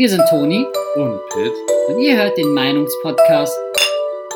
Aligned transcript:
Hier 0.00 0.08
sind 0.08 0.22
Toni 0.30 0.64
Und 0.94 1.20
Pitt, 1.30 1.52
und 1.88 1.98
ihr 1.98 2.16
hört 2.16 2.38
den 2.38 2.54
Meinungspodcast. 2.54 3.58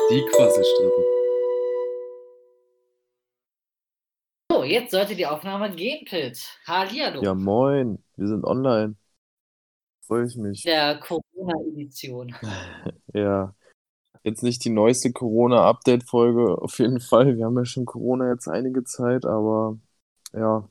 die 0.09 0.21
Quasselstrippen. 0.35 1.03
So, 4.51 4.65
jetzt 4.65 4.91
sollte 4.91 5.15
die 5.15 5.25
Aufnahme 5.25 5.73
gehen, 5.73 6.03
Pitt. 6.03 6.59
Hallihallo. 6.67 7.21
Ja, 7.23 7.33
moin, 7.33 8.03
wir 8.17 8.27
sind 8.27 8.43
online. 8.43 8.97
Freue 10.05 10.25
ich 10.25 10.35
mich. 10.35 10.63
Der 10.63 10.99
Corona-Edition. 10.99 12.35
Ja, 13.13 13.55
jetzt 14.23 14.43
nicht 14.43 14.65
die 14.65 14.69
neueste 14.69 15.13
Corona-Update-Folge, 15.13 16.61
auf 16.61 16.77
jeden 16.79 16.99
Fall. 16.99 17.37
Wir 17.37 17.45
haben 17.45 17.57
ja 17.57 17.63
schon 17.63 17.85
Corona 17.85 18.31
jetzt 18.31 18.49
einige 18.49 18.83
Zeit, 18.83 19.23
aber 19.23 19.79
ja, 20.33 20.67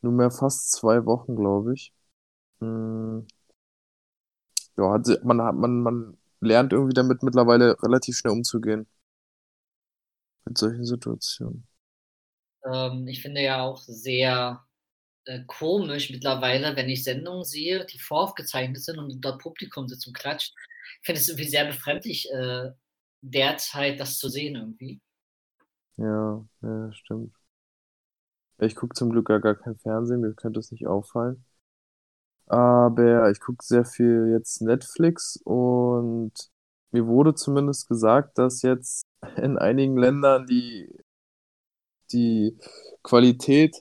nunmehr 0.00 0.30
fast 0.30 0.70
zwei 0.70 1.04
Wochen, 1.06 1.34
glaube 1.34 1.74
ich. 1.74 1.92
Hm, 2.60 3.26
Ja, 4.80 4.92
hat, 4.94 5.06
man, 5.24 5.42
hat- 5.42 5.54
man, 5.56 5.82
man 5.82 6.18
lernt 6.40 6.72
irgendwie 6.72 6.94
damit 6.94 7.22
mittlerweile 7.22 7.80
relativ 7.82 8.16
schnell 8.18 8.32
umzugehen. 8.34 8.86
Mit 10.44 10.58
solchen 10.58 10.84
Situationen. 10.84 11.66
Ähm, 12.66 13.06
ich 13.08 13.22
finde 13.22 13.42
ja 13.42 13.62
auch 13.62 13.78
sehr 13.86 14.64
äh, 15.26 15.40
komisch 15.46 16.10
mittlerweile, 16.10 16.76
wenn 16.76 16.88
ich 16.90 17.04
Sendungen 17.04 17.44
sehe, 17.44 17.86
die 17.86 17.98
voraufgezeichnet 18.00 18.82
sind 18.82 18.98
und 18.98 19.20
dort 19.22 19.42
Publikum 19.42 19.88
sitzt 19.88 20.06
und 20.08 20.14
klatscht. 20.16 20.54
Ich 21.02 21.06
finde 21.06 21.20
es 21.22 21.28
irgendwie 21.28 21.48
sehr 21.50 21.66
befremdlich, 21.66 22.30
äh, 22.32 22.70
derzeit 23.22 24.00
das 24.00 24.18
zu 24.18 24.28
sehen 24.28 24.56
irgendwie. 24.56 25.00
Ja, 25.96 26.44
ja, 26.62 26.92
stimmt. 26.92 27.32
Ich 28.60 28.76
gucke 28.76 28.94
zum 28.94 29.10
Glück 29.10 29.26
gar, 29.26 29.40
gar 29.40 29.56
kein 29.56 29.76
Fernsehen, 29.76 30.20
mir 30.20 30.34
könnte 30.34 30.60
es 30.60 30.70
nicht 30.70 30.86
auffallen. 30.86 31.44
Aber 32.50 33.30
ich 33.30 33.38
gucke 33.38 33.64
sehr 33.64 33.84
viel 33.84 34.32
jetzt 34.32 34.60
Netflix 34.60 35.40
und 35.44 36.32
mir 36.90 37.06
wurde 37.06 37.34
zumindest 37.34 37.88
gesagt, 37.88 38.38
dass 38.38 38.62
jetzt 38.62 39.04
in 39.36 39.56
einigen 39.56 39.96
Ländern 39.96 40.46
die, 40.46 40.88
die 42.12 42.58
Qualität, 43.04 43.76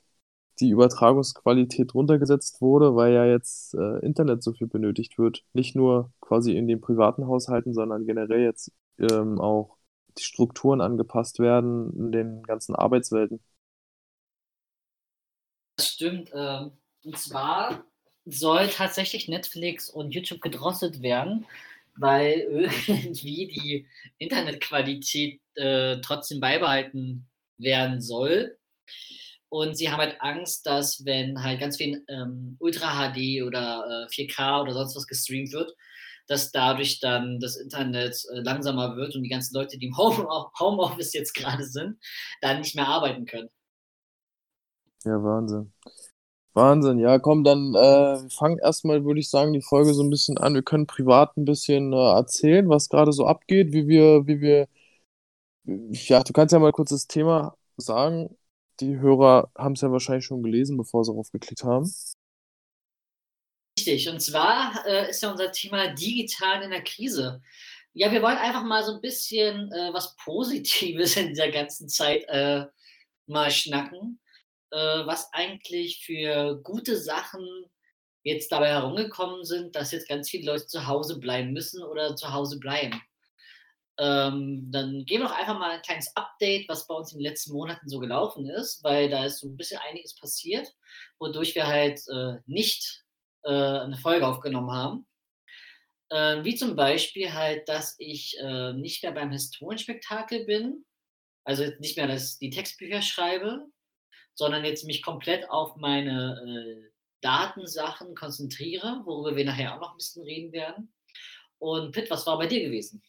die 0.60 0.70
Übertragungsqualität 0.70 1.96
runtergesetzt 1.96 2.62
wurde, 2.62 2.96
weil 2.96 3.12
ja 3.14 3.26
jetzt 3.26 3.74
äh, 3.74 4.06
Internet 4.06 4.44
so 4.44 4.54
viel 4.54 4.68
benötigt 4.68 5.18
wird. 5.18 5.44
Nicht 5.54 5.76
nur 5.76 6.14
quasi 6.22 6.56
in 6.56 6.68
den 6.68 6.80
privaten 6.80 7.26
Haushalten, 7.26 7.74
sondern 7.74 8.06
generell 8.06 8.42
jetzt 8.42 8.72
ähm, 9.00 9.42
auch 9.42 9.78
die 10.20 10.24
Strukturen 10.24 10.82
angepasst 10.82 11.40
werden 11.40 11.92
in 11.98 12.12
den 12.12 12.44
ganzen 12.44 12.76
Arbeitswelten. 12.76 13.40
Das 15.76 15.88
stimmt. 15.88 16.30
Ähm, 16.36 16.74
und 17.04 17.18
zwar 17.18 17.84
soll 18.26 18.68
tatsächlich 18.68 19.28
Netflix 19.28 19.90
und 19.90 20.12
YouTube 20.12 20.42
gedrosselt 20.42 21.02
werden, 21.02 21.46
weil 21.96 22.48
irgendwie 22.88 23.48
die 23.48 23.88
Internetqualität 24.18 25.42
äh, 25.56 25.98
trotzdem 26.02 26.40
beibehalten 26.40 27.28
werden 27.58 28.02
soll. 28.02 28.58
Und 29.50 29.76
sie 29.76 29.90
haben 29.90 30.00
halt 30.00 30.22
Angst, 30.22 30.66
dass 30.68 31.04
wenn 31.06 31.44
halt 31.44 31.60
ganz 31.60 31.78
viel 31.78 32.04
ähm, 32.08 32.56
Ultra 32.60 33.12
HD 33.12 33.44
oder 33.44 34.08
äh, 34.08 34.14
4K 34.14 34.62
oder 34.62 34.74
sonst 34.74 34.96
was 34.96 35.08
gestreamt 35.08 35.52
wird, 35.52 35.76
dass 36.28 36.52
dadurch 36.52 37.00
dann 37.00 37.40
das 37.40 37.56
Internet 37.56 38.24
äh, 38.32 38.42
langsamer 38.42 38.96
wird 38.96 39.16
und 39.16 39.24
die 39.24 39.30
ganzen 39.30 39.56
Leute, 39.56 39.80
die 39.80 39.88
im 39.88 39.98
Home 39.98 40.28
Homeoffice 40.60 41.14
jetzt 41.14 41.34
gerade 41.34 41.66
sind, 41.66 41.98
dann 42.42 42.60
nicht 42.60 42.76
mehr 42.76 42.88
arbeiten 42.88 43.26
können. 43.26 43.50
Ja, 45.04 45.24
Wahnsinn. 45.24 45.74
Wahnsinn. 46.54 47.00
Ja, 47.00 47.20
komm, 47.20 47.44
dann 47.44 47.76
äh, 47.76 48.30
fangen 48.30 48.58
erstmal, 48.60 49.06
würde 49.06 49.20
ich 49.20 49.30
sagen, 49.30 49.54
die 49.54 49.62
Folge 49.62 49.94
so 49.94 50.04
ein 50.04 50.10
bisschen 50.10 50.38
an. 50.38 50.56
Wir 50.56 50.64
können 50.64 50.88
privat 50.88 51.38
ein 51.38 51.46
bisschen 51.46 51.94
äh, 51.94 51.96
erzählen, 51.96 52.68
was 52.70 52.90
gerade 52.90 53.14
so 53.14 53.26
abgeht, 53.28 53.72
wie 53.72 53.88
wir, 53.88 54.28
wie 54.28 54.42
wir, 54.42 54.68
ja, 55.66 56.24
du 56.24 56.34
kannst 56.34 56.54
ja 56.54 56.60
mal 56.60 56.72
kurz 56.72 56.90
das 56.92 57.08
Thema 57.08 57.56
sagen. 57.78 58.36
Die 58.80 58.98
Hörer 59.00 59.52
haben 59.58 59.74
es 59.74 59.82
ja 59.82 59.92
wahrscheinlich 59.92 60.26
schon 60.26 60.44
gelesen, 60.44 60.78
bevor 60.78 61.04
sie 61.06 61.14
draufgeklickt 61.14 61.64
haben. 61.64 61.94
Richtig, 63.78 64.10
und 64.10 64.20
zwar 64.22 64.86
äh, 64.88 65.10
ist 65.10 65.24
ja 65.24 65.32
unser 65.32 65.52
Thema 65.52 65.94
digital 65.94 66.62
in 66.64 66.72
der 66.72 66.84
Krise. 66.84 67.42
Ja, 67.94 68.12
wir 68.12 68.22
wollen 68.22 68.38
einfach 68.38 68.64
mal 68.64 68.84
so 68.84 68.94
ein 68.94 69.02
bisschen 69.02 69.72
äh, 69.72 69.94
was 69.94 70.16
Positives 70.18 71.16
in 71.18 71.30
dieser 71.30 71.50
ganzen 71.50 71.90
Zeit 71.90 72.26
äh, 72.28 72.66
mal 73.28 73.52
schnacken, 73.52 74.20
was 74.72 75.34
eigentlich 75.34 76.04
für 76.06 76.62
gute 76.64 76.96
Sachen 76.96 77.46
jetzt 78.24 78.52
dabei 78.52 78.70
herumgekommen 78.70 79.44
sind, 79.44 79.76
dass 79.76 79.92
jetzt 79.92 80.08
ganz 80.08 80.30
viele 80.30 80.52
Leute 80.52 80.68
zu 80.68 80.88
Hause 80.88 81.20
bleiben 81.20 81.52
müssen 81.52 81.84
oder 81.84 82.16
zu 82.16 82.34
Hause 82.34 82.60
bleiben. 82.60 83.02
Ähm, 83.98 84.70
dann 84.72 85.04
geben 85.06 85.24
wir 85.24 85.28
doch 85.28 85.38
einfach 85.38 85.60
mal 85.60 85.72
ein 85.72 85.82
kleines 85.82 86.16
Update, 86.16 86.70
was 86.70 86.88
bei 86.88 86.96
uns 86.96 87.12
in 87.12 87.20
den 87.20 87.26
letzten 87.26 87.52
Monaten 87.52 87.90
so 87.90 88.00
gelaufen 88.00 88.50
ist, 88.50 88.82
weil 88.84 89.10
da 89.10 89.26
ist 89.26 89.40
so 89.40 89.48
ein 89.48 89.58
bisschen 89.58 89.80
einiges 89.90 90.16
passiert, 90.16 90.74
wodurch 91.20 91.54
wir 91.54 91.68
halt 91.68 92.00
äh, 92.08 92.38
nicht 92.46 93.04
äh, 93.44 93.50
eine 93.50 93.98
Folge 93.98 94.26
aufgenommen 94.26 94.72
haben. 94.72 95.06
Äh, 96.10 96.46
wie 96.46 96.56
zum 96.56 96.78
Beispiel 96.78 97.34
halt, 97.34 97.68
dass 97.68 97.96
ich 98.00 98.38
äh, 98.40 98.72
nicht 98.72 99.04
mehr 99.04 99.12
beim 99.12 99.32
Historienspektakel 99.32 100.46
bin, 100.46 100.86
also 101.44 101.66
nicht 101.80 101.98
mehr 101.98 102.08
das, 102.08 102.38
die 102.38 102.52
Textbücher 102.52 103.02
schreibe, 103.02 103.66
sondern 104.40 104.64
jetzt 104.64 104.86
mich 104.86 105.04
komplett 105.04 105.50
auf 105.50 105.76
meine 105.76 106.42
äh, 106.48 106.90
Datensachen 107.20 108.16
konzentriere, 108.16 109.02
worüber 109.04 109.36
wir 109.36 109.44
nachher 109.44 109.76
auch 109.76 109.82
noch 109.82 109.92
ein 109.92 109.98
bisschen 109.98 110.24
reden 110.24 110.54
werden. 110.54 110.94
Und 111.58 111.92
Pitt, 111.92 112.10
was 112.10 112.26
war 112.26 112.38
bei 112.38 112.48
dir 112.48 112.64
gewesen? 112.64 113.04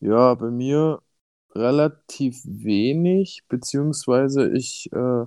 Ja, 0.00 0.34
bei 0.34 0.50
mir 0.50 1.00
relativ 1.54 2.42
wenig, 2.44 3.44
beziehungsweise 3.48 4.52
ich 4.52 4.92
äh, 4.92 5.24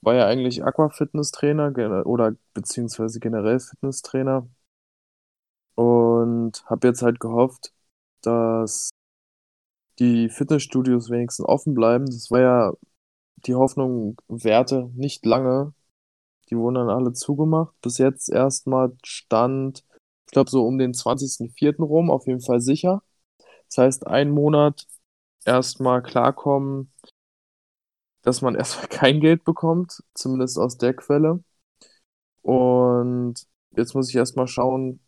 war 0.00 0.14
ja 0.14 0.26
eigentlich 0.26 0.64
Aquafitness-Trainer 0.64 2.06
oder 2.06 2.36
beziehungsweise 2.54 3.20
generell 3.20 3.60
Fitnesstrainer 3.60 4.48
und 5.74 6.64
habe 6.64 6.88
jetzt 6.88 7.02
halt 7.02 7.20
gehofft, 7.20 7.74
dass 8.22 8.88
die 9.98 10.30
Fitnessstudios 10.30 11.10
wenigstens 11.10 11.44
offen 11.44 11.74
bleiben. 11.74 12.06
Das 12.06 12.30
war 12.30 12.40
ja 12.40 12.72
die 13.36 13.54
Hoffnung 13.54 14.16
Werte 14.28 14.90
nicht 14.94 15.24
lange. 15.26 15.74
Die 16.50 16.56
wurden 16.56 16.76
dann 16.76 16.90
alle 16.90 17.12
zugemacht. 17.12 17.74
Bis 17.82 17.98
jetzt 17.98 18.28
erstmal 18.30 18.92
stand, 19.04 19.84
ich 20.26 20.32
glaube, 20.32 20.50
so 20.50 20.66
um 20.66 20.78
den 20.78 20.94
20.04. 20.94 21.82
rum, 21.82 22.10
auf 22.10 22.26
jeden 22.26 22.40
Fall 22.40 22.60
sicher. 22.60 23.02
Das 23.68 23.78
heißt, 23.78 24.06
einen 24.06 24.32
Monat 24.32 24.86
erstmal 25.44 26.02
klarkommen, 26.02 26.92
dass 28.22 28.42
man 28.42 28.54
erstmal 28.56 28.88
kein 28.88 29.20
Geld 29.20 29.44
bekommt, 29.44 30.02
zumindest 30.14 30.58
aus 30.58 30.78
der 30.78 30.94
Quelle. 30.94 31.42
Und 32.42 33.46
jetzt 33.76 33.94
muss 33.94 34.08
ich 34.08 34.16
erstmal 34.16 34.46
schauen, 34.48 35.00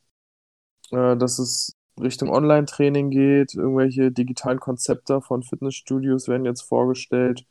äh, 0.90 1.16
dass 1.16 1.38
es 1.38 1.76
Richtung 2.00 2.30
Online-Training 2.30 3.10
geht. 3.10 3.54
Irgendwelche 3.54 4.12
digitalen 4.12 4.60
Konzepte 4.60 5.20
von 5.20 5.42
Fitnessstudios 5.42 6.28
werden 6.28 6.46
jetzt 6.46 6.62
vorgestellt. 6.62 7.46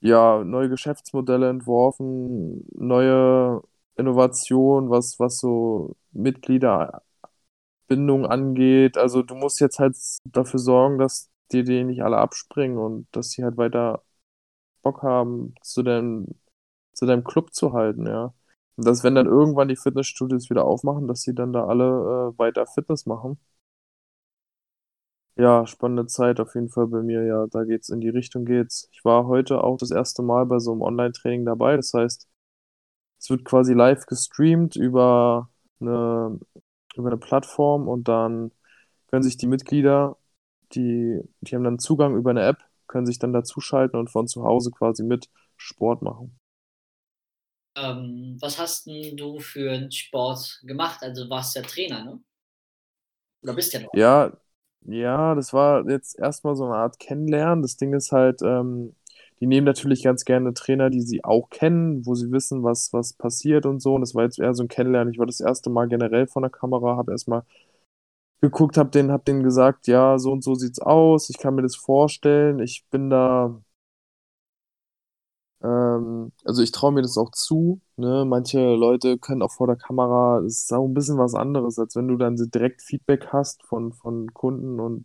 Ja, 0.00 0.44
neue 0.44 0.68
Geschäftsmodelle 0.68 1.48
entworfen, 1.50 2.64
neue 2.74 3.62
Innovationen, 3.96 4.90
was, 4.90 5.18
was 5.18 5.38
so 5.38 5.96
Mitgliederbindung 6.12 7.02
angeht. 8.26 8.96
Also 8.98 9.22
du 9.22 9.34
musst 9.34 9.60
jetzt 9.60 9.78
halt 9.78 9.96
dafür 10.24 10.60
sorgen, 10.60 10.98
dass 10.98 11.30
dir 11.52 11.64
die 11.64 11.84
nicht 11.84 12.02
alle 12.02 12.18
abspringen 12.18 12.78
und 12.78 13.08
dass 13.12 13.30
sie 13.30 13.44
halt 13.44 13.56
weiter 13.56 14.02
Bock 14.82 15.02
haben, 15.02 15.54
zu 15.62 15.82
deinem, 15.82 16.26
zu 16.94 17.06
deinem 17.06 17.24
Club 17.24 17.54
zu 17.54 17.72
halten, 17.74 18.06
ja. 18.06 18.34
Und 18.76 18.86
dass, 18.86 19.04
wenn 19.04 19.14
dann 19.16 19.26
irgendwann 19.26 19.68
die 19.68 19.76
Fitnessstudios 19.76 20.50
wieder 20.50 20.64
aufmachen, 20.66 21.08
dass 21.08 21.22
sie 21.22 21.34
dann 21.34 21.52
da 21.52 21.66
alle 21.66 22.32
äh, 22.34 22.38
weiter 22.38 22.66
Fitness 22.66 23.06
machen. 23.06 23.38
Ja, 25.38 25.66
spannende 25.66 26.06
Zeit 26.06 26.40
auf 26.40 26.54
jeden 26.54 26.68
Fall 26.68 26.88
bei 26.88 27.00
mir, 27.02 27.24
ja, 27.24 27.46
da 27.46 27.62
geht's 27.64 27.90
in 27.90 28.00
die 28.00 28.08
Richtung 28.08 28.44
geht's. 28.44 28.88
Ich 28.92 29.04
war 29.04 29.26
heute 29.26 29.62
auch 29.62 29.76
das 29.78 29.90
erste 29.92 30.22
Mal 30.22 30.46
bei 30.46 30.58
so 30.58 30.72
einem 30.72 30.82
Online-Training 30.82 31.44
dabei, 31.46 31.76
das 31.76 31.94
heißt, 31.94 32.28
es 33.18 33.30
wird 33.30 33.44
quasi 33.44 33.74
live 33.74 34.06
gestreamt 34.06 34.76
über 34.76 35.50
eine, 35.80 36.40
über 36.96 37.08
eine 37.08 37.18
Plattform 37.18 37.88
und 37.88 38.08
dann 38.08 38.52
können 39.08 39.22
sich 39.24 39.36
die 39.38 39.46
Mitglieder, 39.48 40.18
die, 40.74 41.20
die 41.42 41.54
haben 41.56 41.64
dann 41.64 41.78
Zugang 41.80 42.16
über 42.16 42.30
eine 42.30 42.44
App, 42.46 42.58
können 42.88 43.06
sich 43.06 43.18
dann 43.20 43.32
dazuschalten 43.34 43.98
und 44.00 44.10
von 44.10 44.28
zu 44.28 44.44
Hause 44.44 44.70
quasi 44.72 45.04
mit 45.04 45.30
Sport 45.56 46.02
machen. 46.02 46.38
Ähm, 47.76 48.36
was 48.40 48.58
hast 48.58 48.86
denn 48.86 49.16
du 49.16 49.38
für 49.40 49.72
einen 49.72 49.90
Sport 49.90 50.60
gemacht? 50.64 51.02
Also 51.02 51.24
du 51.24 51.30
warst 51.30 51.56
ja 51.56 51.62
Trainer, 51.62 52.04
ne? 52.04 52.20
Oder 53.42 53.54
bist 53.54 53.72
ja 53.72 53.80
noch? 53.80 53.90
Ja, 53.92 54.32
ja, 54.86 55.34
das 55.34 55.52
war 55.52 55.88
jetzt 55.88 56.18
erstmal 56.18 56.56
so 56.56 56.64
eine 56.64 56.76
Art 56.76 56.98
Kennenlernen. 56.98 57.62
Das 57.62 57.76
Ding 57.76 57.92
ist 57.94 58.12
halt, 58.12 58.40
ähm, 58.42 58.94
die 59.40 59.46
nehmen 59.46 59.66
natürlich 59.66 60.02
ganz 60.02 60.24
gerne 60.24 60.54
Trainer, 60.54 60.90
die 60.90 61.02
sie 61.02 61.24
auch 61.24 61.50
kennen, 61.50 62.04
wo 62.06 62.14
sie 62.14 62.30
wissen, 62.32 62.62
was, 62.64 62.92
was 62.92 63.12
passiert 63.12 63.66
und 63.66 63.80
so. 63.80 63.94
Und 63.94 64.00
das 64.02 64.14
war 64.14 64.24
jetzt 64.24 64.38
eher 64.38 64.54
so 64.54 64.62
ein 64.64 64.68
Kennenlernen. 64.68 65.12
Ich 65.12 65.18
war 65.18 65.26
das 65.26 65.40
erste 65.40 65.70
Mal 65.70 65.88
generell 65.88 66.26
vor 66.26 66.42
der 66.42 66.50
Kamera, 66.50 66.96
habe 66.96 67.12
erstmal 67.12 67.44
geguckt, 68.40 68.76
habe 68.76 68.90
denen, 68.90 69.10
hab 69.12 69.24
denen 69.24 69.42
gesagt, 69.42 69.86
ja, 69.88 70.18
so 70.18 70.32
und 70.32 70.42
so 70.44 70.54
sieht's 70.54 70.78
aus, 70.80 71.30
ich 71.30 71.38
kann 71.38 71.54
mir 71.54 71.62
das 71.62 71.76
vorstellen, 71.76 72.60
ich 72.60 72.84
bin 72.90 73.10
da, 73.10 73.60
ähm, 75.62 76.32
also 76.44 76.62
ich 76.62 76.72
traue 76.72 76.92
mir 76.92 77.02
das 77.02 77.18
auch 77.18 77.30
zu, 77.32 77.80
ne? 77.96 78.24
Manche 78.26 78.60
Leute 78.74 79.18
können 79.18 79.42
auch 79.42 79.52
vor 79.52 79.66
der 79.66 79.76
Kamera, 79.76 80.40
das 80.42 80.62
ist 80.64 80.72
auch 80.72 80.84
ein 80.86 80.94
bisschen 80.94 81.18
was 81.18 81.34
anderes, 81.34 81.78
als 81.78 81.96
wenn 81.96 82.08
du 82.08 82.16
dann 82.16 82.36
direkt 82.36 82.82
Feedback 82.82 83.28
hast 83.32 83.64
von, 83.64 83.92
von 83.92 84.32
Kunden 84.34 84.80
und 84.80 85.04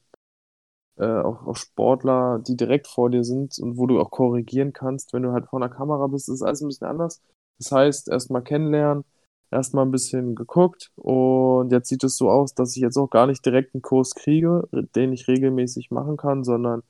äh, 0.97 1.05
auch, 1.05 1.45
auch 1.47 1.55
Sportler, 1.55 2.39
die 2.39 2.55
direkt 2.55 2.87
vor 2.87 3.09
dir 3.09 3.23
sind 3.23 3.57
und 3.59 3.77
wo 3.77 3.87
du 3.87 3.99
auch 3.99 4.11
korrigieren 4.11 4.73
kannst, 4.73 5.13
wenn 5.13 5.23
du 5.23 5.31
halt 5.31 5.47
vor 5.47 5.59
der 5.59 5.69
Kamera 5.69 6.07
bist, 6.07 6.29
ist 6.29 6.41
alles 6.43 6.61
ein 6.61 6.67
bisschen 6.67 6.87
anders. 6.87 7.21
Das 7.59 7.71
heißt, 7.71 8.09
erstmal 8.09 8.43
kennenlernen, 8.43 9.03
erstmal 9.51 9.85
ein 9.85 9.91
bisschen 9.91 10.35
geguckt 10.35 10.91
und 10.95 11.71
jetzt 11.71 11.89
sieht 11.89 12.03
es 12.03 12.17
so 12.17 12.29
aus, 12.29 12.53
dass 12.53 12.75
ich 12.75 12.81
jetzt 12.81 12.97
auch 12.97 13.09
gar 13.09 13.27
nicht 13.27 13.45
direkt 13.45 13.73
einen 13.75 13.81
Kurs 13.81 14.15
kriege, 14.15 14.67
den 14.95 15.13
ich 15.13 15.27
regelmäßig 15.27 15.91
machen 15.91 16.17
kann, 16.17 16.43
sondern 16.43 16.83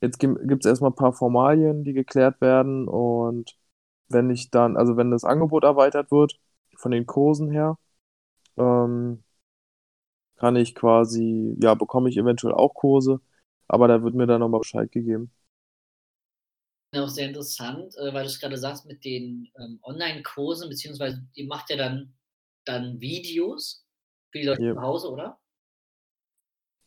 jetzt 0.00 0.18
gibt 0.18 0.64
es 0.64 0.68
erstmal 0.68 0.90
ein 0.90 0.96
paar 0.96 1.12
Formalien, 1.12 1.84
die 1.84 1.92
geklärt 1.92 2.40
werden 2.40 2.88
und 2.88 3.56
wenn 4.08 4.30
ich 4.30 4.50
dann, 4.50 4.76
also 4.76 4.96
wenn 4.96 5.10
das 5.10 5.24
Angebot 5.24 5.64
erweitert 5.64 6.10
wird, 6.10 6.38
von 6.76 6.90
den 6.90 7.06
Kursen 7.06 7.50
her, 7.50 7.78
ähm, 8.56 9.22
kann 10.36 10.56
ich 10.56 10.74
quasi, 10.74 11.56
ja, 11.62 11.74
bekomme 11.74 12.08
ich 12.08 12.16
eventuell 12.16 12.54
auch 12.54 12.74
Kurse, 12.74 13.20
aber 13.68 13.88
da 13.88 14.02
wird 14.02 14.14
mir 14.14 14.26
dann 14.26 14.40
nochmal 14.40 14.60
Bescheid 14.60 14.90
gegeben. 14.90 15.30
Auch 16.92 17.08
sehr 17.08 17.28
interessant, 17.28 17.94
äh, 17.98 18.12
weil 18.12 18.24
du 18.24 18.30
es 18.30 18.40
gerade 18.40 18.56
sagst 18.56 18.86
mit 18.86 19.04
den 19.04 19.48
ähm, 19.56 19.78
Online-Kursen, 19.82 20.68
beziehungsweise 20.68 21.24
ihr 21.34 21.46
macht 21.46 21.70
ja 21.70 21.76
dann, 21.76 22.14
dann 22.64 23.00
Videos 23.00 23.84
für 24.32 24.38
die 24.40 24.46
Leute 24.46 24.64
ja. 24.64 24.74
zu 24.74 24.80
Hause, 24.80 25.10
oder? 25.10 25.39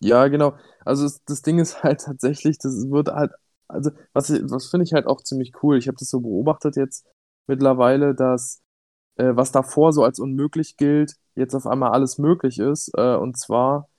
Ja, 0.03 0.27
genau. 0.27 0.55
Also 0.85 1.09
das, 1.25 1.41
Ding 1.41 1.59
ist 1.59 1.83
halt 1.83 2.01
tatsächlich, 2.05 2.57
das 2.57 2.89
wird 2.89 3.07
halt, 3.09 3.31
also 3.67 3.91
was, 4.13 4.29
was 4.51 4.69
finde 4.69 4.83
ich 4.85 4.93
halt 4.93 5.07
auch 5.07 5.21
ziemlich 5.23 5.53
cool. 5.63 5.77
Ich 5.77 5.87
habe 5.87 5.97
das 5.97 6.09
so 6.09 6.19
beobachtet 6.19 6.75
jetzt 6.75 7.05
mittlerweile, 7.47 8.13
dass 8.15 8.61
äh, 9.17 9.31
was 9.35 9.51
davor 9.51 9.93
so 9.93 10.03
als 10.03 10.19
unmöglich 10.19 10.77
gilt, 10.77 11.15
jetzt 11.35 11.55
auf 11.55 11.67
einmal 11.67 11.91
alles 11.91 12.17
möglich 12.19 12.59
ist. 12.59 12.91
Äh, 12.97 13.15
und 13.17 13.37
zwar, 13.37 13.89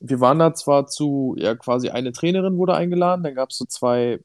wir 0.00 0.20
waren 0.20 0.38
da 0.38 0.54
zwar 0.54 0.86
zu, 0.86 1.34
ja 1.38 1.54
quasi 1.54 1.90
eine 1.90 2.12
Trainerin 2.12 2.56
wurde 2.58 2.74
eingeladen, 2.74 3.24
dann 3.24 3.34
gab 3.34 3.50
es 3.50 3.58
so 3.58 3.64
zwei 3.66 4.20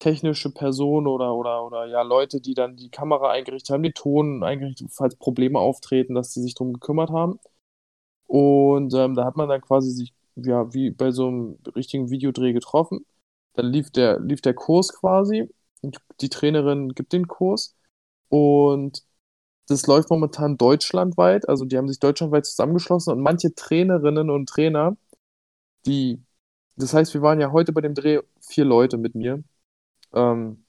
technische 0.00 0.50
Personen 0.52 1.06
oder, 1.06 1.34
oder, 1.34 1.64
oder 1.64 1.86
ja 1.86 2.02
Leute, 2.02 2.40
die 2.40 2.54
dann 2.54 2.76
die 2.76 2.90
Kamera 2.90 3.30
eingerichtet 3.30 3.70
haben, 3.74 3.82
den 3.82 3.94
Ton 3.94 4.42
eingerichtet, 4.44 4.90
falls 4.92 5.16
Probleme 5.16 5.58
auftreten, 5.58 6.14
dass 6.14 6.32
die 6.32 6.40
sich 6.42 6.54
darum 6.54 6.74
gekümmert 6.74 7.10
haben. 7.10 7.38
Und 8.26 8.94
ähm, 8.94 9.14
da 9.14 9.24
hat 9.24 9.36
man 9.36 9.48
dann 9.48 9.60
quasi 9.62 9.90
sich, 9.92 10.13
ja, 10.36 10.72
wie 10.74 10.90
bei 10.90 11.10
so 11.12 11.28
einem 11.28 11.58
richtigen 11.76 12.10
Videodreh 12.10 12.52
getroffen. 12.52 13.06
Dann 13.54 13.66
lief 13.66 13.90
der, 13.90 14.20
lief 14.20 14.40
der 14.40 14.54
Kurs 14.54 14.88
quasi. 14.92 15.48
Die 16.20 16.28
Trainerin 16.28 16.90
gibt 16.90 17.12
den 17.12 17.28
Kurs. 17.28 17.76
Und 18.28 19.04
das 19.68 19.86
läuft 19.86 20.10
momentan 20.10 20.56
deutschlandweit. 20.58 21.48
Also 21.48 21.64
die 21.64 21.76
haben 21.78 21.88
sich 21.88 22.00
deutschlandweit 22.00 22.46
zusammengeschlossen 22.46 23.12
und 23.14 23.20
manche 23.22 23.54
Trainerinnen 23.54 24.30
und 24.30 24.48
Trainer, 24.48 24.96
die, 25.86 26.22
das 26.76 26.94
heißt, 26.94 27.14
wir 27.14 27.22
waren 27.22 27.40
ja 27.40 27.52
heute 27.52 27.72
bei 27.72 27.80
dem 27.80 27.94
Dreh 27.94 28.20
vier 28.40 28.64
Leute 28.64 28.98
mit 28.98 29.14
mir. 29.14 29.44
Ähm, 30.14 30.66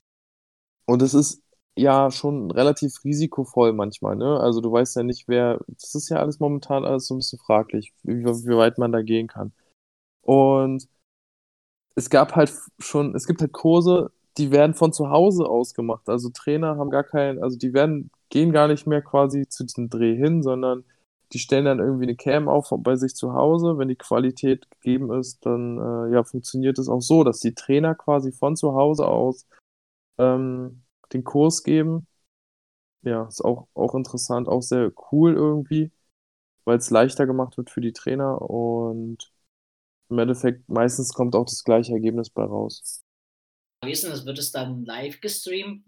und 0.85 1.01
es 1.01 1.13
ist 1.13 1.43
ja 1.77 2.11
schon 2.11 2.51
relativ 2.51 3.03
risikovoll 3.03 3.73
manchmal, 3.73 4.15
ne? 4.15 4.39
Also 4.39 4.61
du 4.61 4.71
weißt 4.71 4.95
ja 4.95 5.03
nicht, 5.03 5.27
wer, 5.27 5.59
das 5.67 5.95
ist 5.95 6.09
ja 6.09 6.17
alles 6.17 6.39
momentan 6.39 6.85
alles 6.85 7.07
so 7.07 7.15
ein 7.15 7.17
bisschen 7.17 7.39
fraglich, 7.39 7.93
wie, 8.03 8.23
wie 8.25 8.57
weit 8.57 8.77
man 8.77 8.91
da 8.91 9.01
gehen 9.01 9.27
kann. 9.27 9.53
Und 10.21 10.87
es 11.95 12.09
gab 12.09 12.35
halt 12.35 12.53
schon, 12.79 13.15
es 13.15 13.27
gibt 13.27 13.41
halt 13.41 13.53
Kurse, 13.53 14.11
die 14.37 14.51
werden 14.51 14.73
von 14.73 14.93
zu 14.93 15.09
Hause 15.09 15.45
aus 15.47 15.73
gemacht. 15.73 16.09
Also 16.09 16.29
Trainer 16.29 16.77
haben 16.77 16.89
gar 16.89 17.03
keinen, 17.03 17.41
also 17.41 17.57
die 17.57 17.73
werden, 17.73 18.11
gehen 18.29 18.51
gar 18.51 18.67
nicht 18.67 18.85
mehr 18.87 19.01
quasi 19.01 19.47
zu 19.47 19.63
diesem 19.65 19.89
Dreh 19.89 20.15
hin, 20.15 20.43
sondern 20.43 20.83
die 21.33 21.39
stellen 21.39 21.65
dann 21.65 21.79
irgendwie 21.79 22.03
eine 22.03 22.15
Cam 22.15 22.47
auf 22.47 22.71
bei 22.79 22.95
sich 22.95 23.15
zu 23.15 23.33
Hause. 23.33 23.77
Wenn 23.77 23.87
die 23.87 23.95
Qualität 23.95 24.69
gegeben 24.71 25.11
ist, 25.13 25.45
dann 25.45 25.77
äh, 25.77 26.13
ja, 26.13 26.23
funktioniert 26.23 26.79
es 26.79 26.89
auch 26.89 27.01
so, 27.01 27.23
dass 27.23 27.39
die 27.39 27.55
Trainer 27.55 27.95
quasi 27.95 28.31
von 28.31 28.55
zu 28.55 28.73
Hause 28.75 29.07
aus 29.07 29.47
ähm, 30.17 30.84
den 31.13 31.23
Kurs 31.23 31.63
geben. 31.63 32.07
Ja, 33.01 33.27
ist 33.27 33.43
auch, 33.43 33.67
auch 33.73 33.93
interessant, 33.95 34.47
auch 34.47 34.61
sehr 34.61 34.91
cool 35.11 35.35
irgendwie, 35.35 35.91
weil 36.63 36.77
es 36.77 36.89
leichter 36.89 37.27
gemacht 37.27 37.57
wird 37.57 37.69
für 37.69 37.81
die 37.81 37.93
Trainer 37.93 38.41
und 38.41 39.31
im 40.09 40.19
Endeffekt 40.19 40.67
meistens 40.69 41.13
kommt 41.13 41.35
auch 41.35 41.45
das 41.45 41.63
gleiche 41.63 41.93
Ergebnis 41.93 42.29
bei 42.29 42.43
raus. 42.43 43.03
Wie 43.83 43.91
ist 43.91 44.03
denn 44.03 44.11
das? 44.11 44.25
Wird 44.25 44.39
es 44.39 44.51
dann 44.51 44.85
live 44.85 45.19
gestreamt 45.21 45.83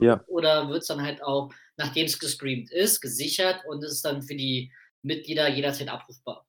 ja. 0.00 0.22
oder 0.26 0.68
wird 0.68 0.82
es 0.82 0.88
dann 0.88 1.02
halt 1.02 1.22
auch, 1.22 1.52
nachdem 1.76 2.06
es 2.06 2.18
gestreamt 2.18 2.70
ist, 2.70 3.00
gesichert 3.00 3.64
und 3.66 3.82
ist 3.84 4.04
dann 4.04 4.22
für 4.22 4.34
die 4.34 4.72
Mitglieder 5.02 5.48
jederzeit 5.48 5.88
abrufbar? 5.88 6.47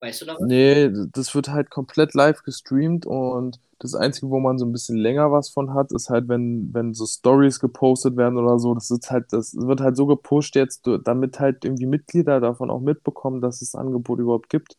Weißt 0.00 0.22
du 0.22 0.26
was? 0.26 0.40
Nee, 0.40 0.90
das 1.12 1.34
wird 1.34 1.48
halt 1.50 1.70
komplett 1.70 2.14
live 2.14 2.42
gestreamt 2.42 3.04
und 3.06 3.60
das 3.78 3.94
Einzige, 3.94 4.30
wo 4.30 4.40
man 4.40 4.58
so 4.58 4.64
ein 4.66 4.72
bisschen 4.72 4.96
länger 4.96 5.30
was 5.32 5.50
von 5.50 5.74
hat, 5.74 5.92
ist 5.92 6.10
halt, 6.10 6.28
wenn, 6.28 6.72
wenn 6.72 6.94
so 6.94 7.06
Stories 7.06 7.60
gepostet 7.60 8.16
werden 8.16 8.38
oder 8.38 8.58
so, 8.58 8.74
das 8.74 8.90
ist 8.90 9.10
halt, 9.10 9.32
das 9.32 9.54
wird 9.54 9.80
halt 9.80 9.96
so 9.96 10.06
gepusht 10.06 10.54
jetzt, 10.56 10.88
damit 11.04 11.40
halt 11.40 11.64
irgendwie 11.64 11.86
Mitglieder 11.86 12.40
davon 12.40 12.70
auch 12.70 12.80
mitbekommen, 12.80 13.40
dass 13.40 13.62
es 13.62 13.72
das 13.72 13.80
Angebot 13.80 14.18
überhaupt 14.18 14.48
gibt. 14.50 14.76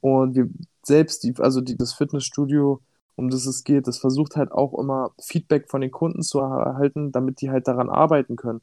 Und 0.00 0.36
wir 0.36 0.48
selbst, 0.84 1.24
die, 1.24 1.34
also 1.38 1.60
die, 1.60 1.76
das 1.76 1.94
Fitnessstudio, 1.94 2.80
um 3.16 3.30
das 3.30 3.46
es 3.46 3.64
geht, 3.64 3.86
das 3.88 3.98
versucht 3.98 4.36
halt 4.36 4.52
auch 4.52 4.78
immer 4.78 5.12
Feedback 5.20 5.70
von 5.70 5.80
den 5.80 5.90
Kunden 5.90 6.22
zu 6.22 6.40
erhalten, 6.40 7.12
damit 7.12 7.40
die 7.40 7.50
halt 7.50 7.68
daran 7.68 7.90
arbeiten 7.90 8.36
können. 8.36 8.60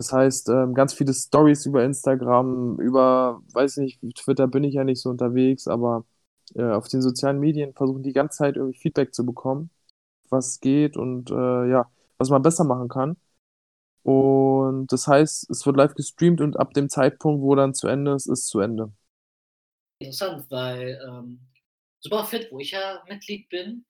Das 0.00 0.14
heißt, 0.14 0.48
ähm, 0.48 0.72
ganz 0.72 0.94
viele 0.94 1.12
Stories 1.12 1.66
über 1.66 1.84
Instagram, 1.84 2.80
über, 2.80 3.42
weiß 3.52 3.76
nicht, 3.76 4.00
Twitter 4.14 4.48
bin 4.48 4.64
ich 4.64 4.72
ja 4.72 4.82
nicht 4.82 4.98
so 5.02 5.10
unterwegs, 5.10 5.68
aber 5.68 6.06
äh, 6.54 6.62
auf 6.62 6.88
den 6.88 7.02
sozialen 7.02 7.38
Medien 7.38 7.74
versuchen 7.74 8.02
die 8.02 8.14
ganze 8.14 8.38
Zeit 8.38 8.56
irgendwie 8.56 8.78
Feedback 8.78 9.12
zu 9.12 9.26
bekommen, 9.26 9.68
was 10.30 10.58
geht 10.60 10.96
und 10.96 11.30
äh, 11.30 11.68
ja, 11.68 11.90
was 12.16 12.30
man 12.30 12.40
besser 12.40 12.64
machen 12.64 12.88
kann. 12.88 13.18
Und 14.02 14.90
das 14.90 15.06
heißt, 15.06 15.50
es 15.50 15.66
wird 15.66 15.76
live 15.76 15.94
gestreamt 15.94 16.40
und 16.40 16.58
ab 16.58 16.72
dem 16.72 16.88
Zeitpunkt, 16.88 17.42
wo 17.42 17.54
dann 17.54 17.74
zu 17.74 17.86
Ende 17.86 18.14
ist, 18.14 18.26
ist 18.26 18.46
zu 18.46 18.60
Ende. 18.60 18.94
Interessant, 19.98 20.50
weil 20.50 20.98
ähm, 21.06 21.40
Superfit, 22.00 22.50
wo 22.50 22.58
ich 22.58 22.70
ja 22.70 23.04
Mitglied 23.06 23.50
bin, 23.50 23.84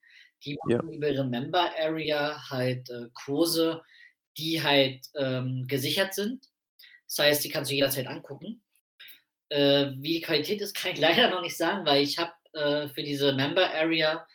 die 0.45 0.59
machen 0.65 0.91
ja. 0.91 0.97
über 0.97 1.09
ihre 1.09 1.29
Member 1.29 1.71
Area 1.81 2.51
halt 2.51 2.91
äh, 2.91 3.07
Kurse, 3.15 3.81
die 4.41 4.63
halt 4.63 5.07
ähm, 5.17 5.67
gesichert 5.69 6.15
sind. 6.15 6.47
Das 7.07 7.19
heißt, 7.19 7.45
die 7.45 7.51
kannst 7.51 7.71
du 7.71 7.75
jederzeit 7.75 8.07
angucken. 8.07 8.63
Äh, 9.51 9.93
wie 9.97 10.15
die 10.15 10.21
Qualität 10.21 10.61
ist, 10.61 10.75
kann 10.77 10.93
ich 10.93 11.01
leider 11.01 11.31
noch 11.31 11.43
nicht 11.43 11.57
sagen, 11.57 11.85
weil 11.85 12.03
ich 12.03 12.19
habe 12.19 12.33
äh, 12.53 12.89
für 12.89 13.03
diese 13.03 13.33
Member 13.33 13.73
Area 13.75 14.27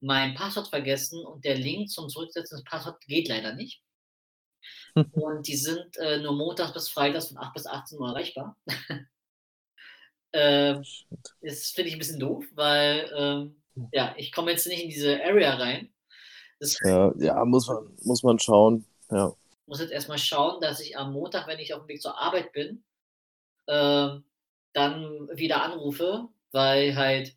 mein 0.00 0.34
Passwort 0.34 0.68
vergessen 0.68 1.24
und 1.24 1.44
der 1.44 1.56
Link 1.56 1.90
zum 1.90 2.08
Zurücksetzen 2.08 2.58
des 2.58 2.64
Passworts 2.64 3.06
geht 3.06 3.28
leider 3.28 3.54
nicht. 3.54 3.82
und 4.94 5.46
die 5.46 5.56
sind 5.56 5.96
äh, 5.96 6.18
nur 6.18 6.34
montags 6.34 6.72
bis 6.72 6.88
freitags 6.88 7.28
von 7.28 7.38
8 7.38 7.54
bis 7.54 7.66
18 7.66 7.98
Uhr 7.98 8.08
erreichbar. 8.08 8.56
Ähm, 10.36 10.82
das 11.42 11.70
finde 11.70 11.88
ich 11.88 11.94
ein 11.94 12.00
bisschen 12.00 12.18
doof, 12.18 12.44
weil 12.54 13.08
ähm, 13.16 13.62
ja, 13.92 14.14
ich 14.16 14.32
komme 14.32 14.50
jetzt 14.50 14.66
nicht 14.66 14.82
in 14.82 14.90
diese 14.90 15.22
Area 15.22 15.54
rein. 15.54 15.94
Das 16.58 16.76
ja, 16.84 17.12
ja, 17.18 17.44
muss 17.44 17.68
man, 17.68 17.96
muss 18.02 18.22
man 18.24 18.38
schauen. 18.40 18.84
Ja. 19.10 19.32
Muss 19.66 19.80
jetzt 19.80 19.92
erstmal 19.92 20.18
schauen, 20.18 20.60
dass 20.60 20.80
ich 20.80 20.96
am 20.98 21.12
Montag, 21.12 21.46
wenn 21.46 21.58
ich 21.58 21.74
auf 21.74 21.80
dem 21.80 21.88
Weg 21.88 22.02
zur 22.02 22.18
Arbeit 22.18 22.52
bin, 22.52 22.84
äh, 23.66 24.08
dann 24.72 25.28
wieder 25.34 25.62
anrufe, 25.62 26.28
weil 26.52 26.96
halt 26.96 27.36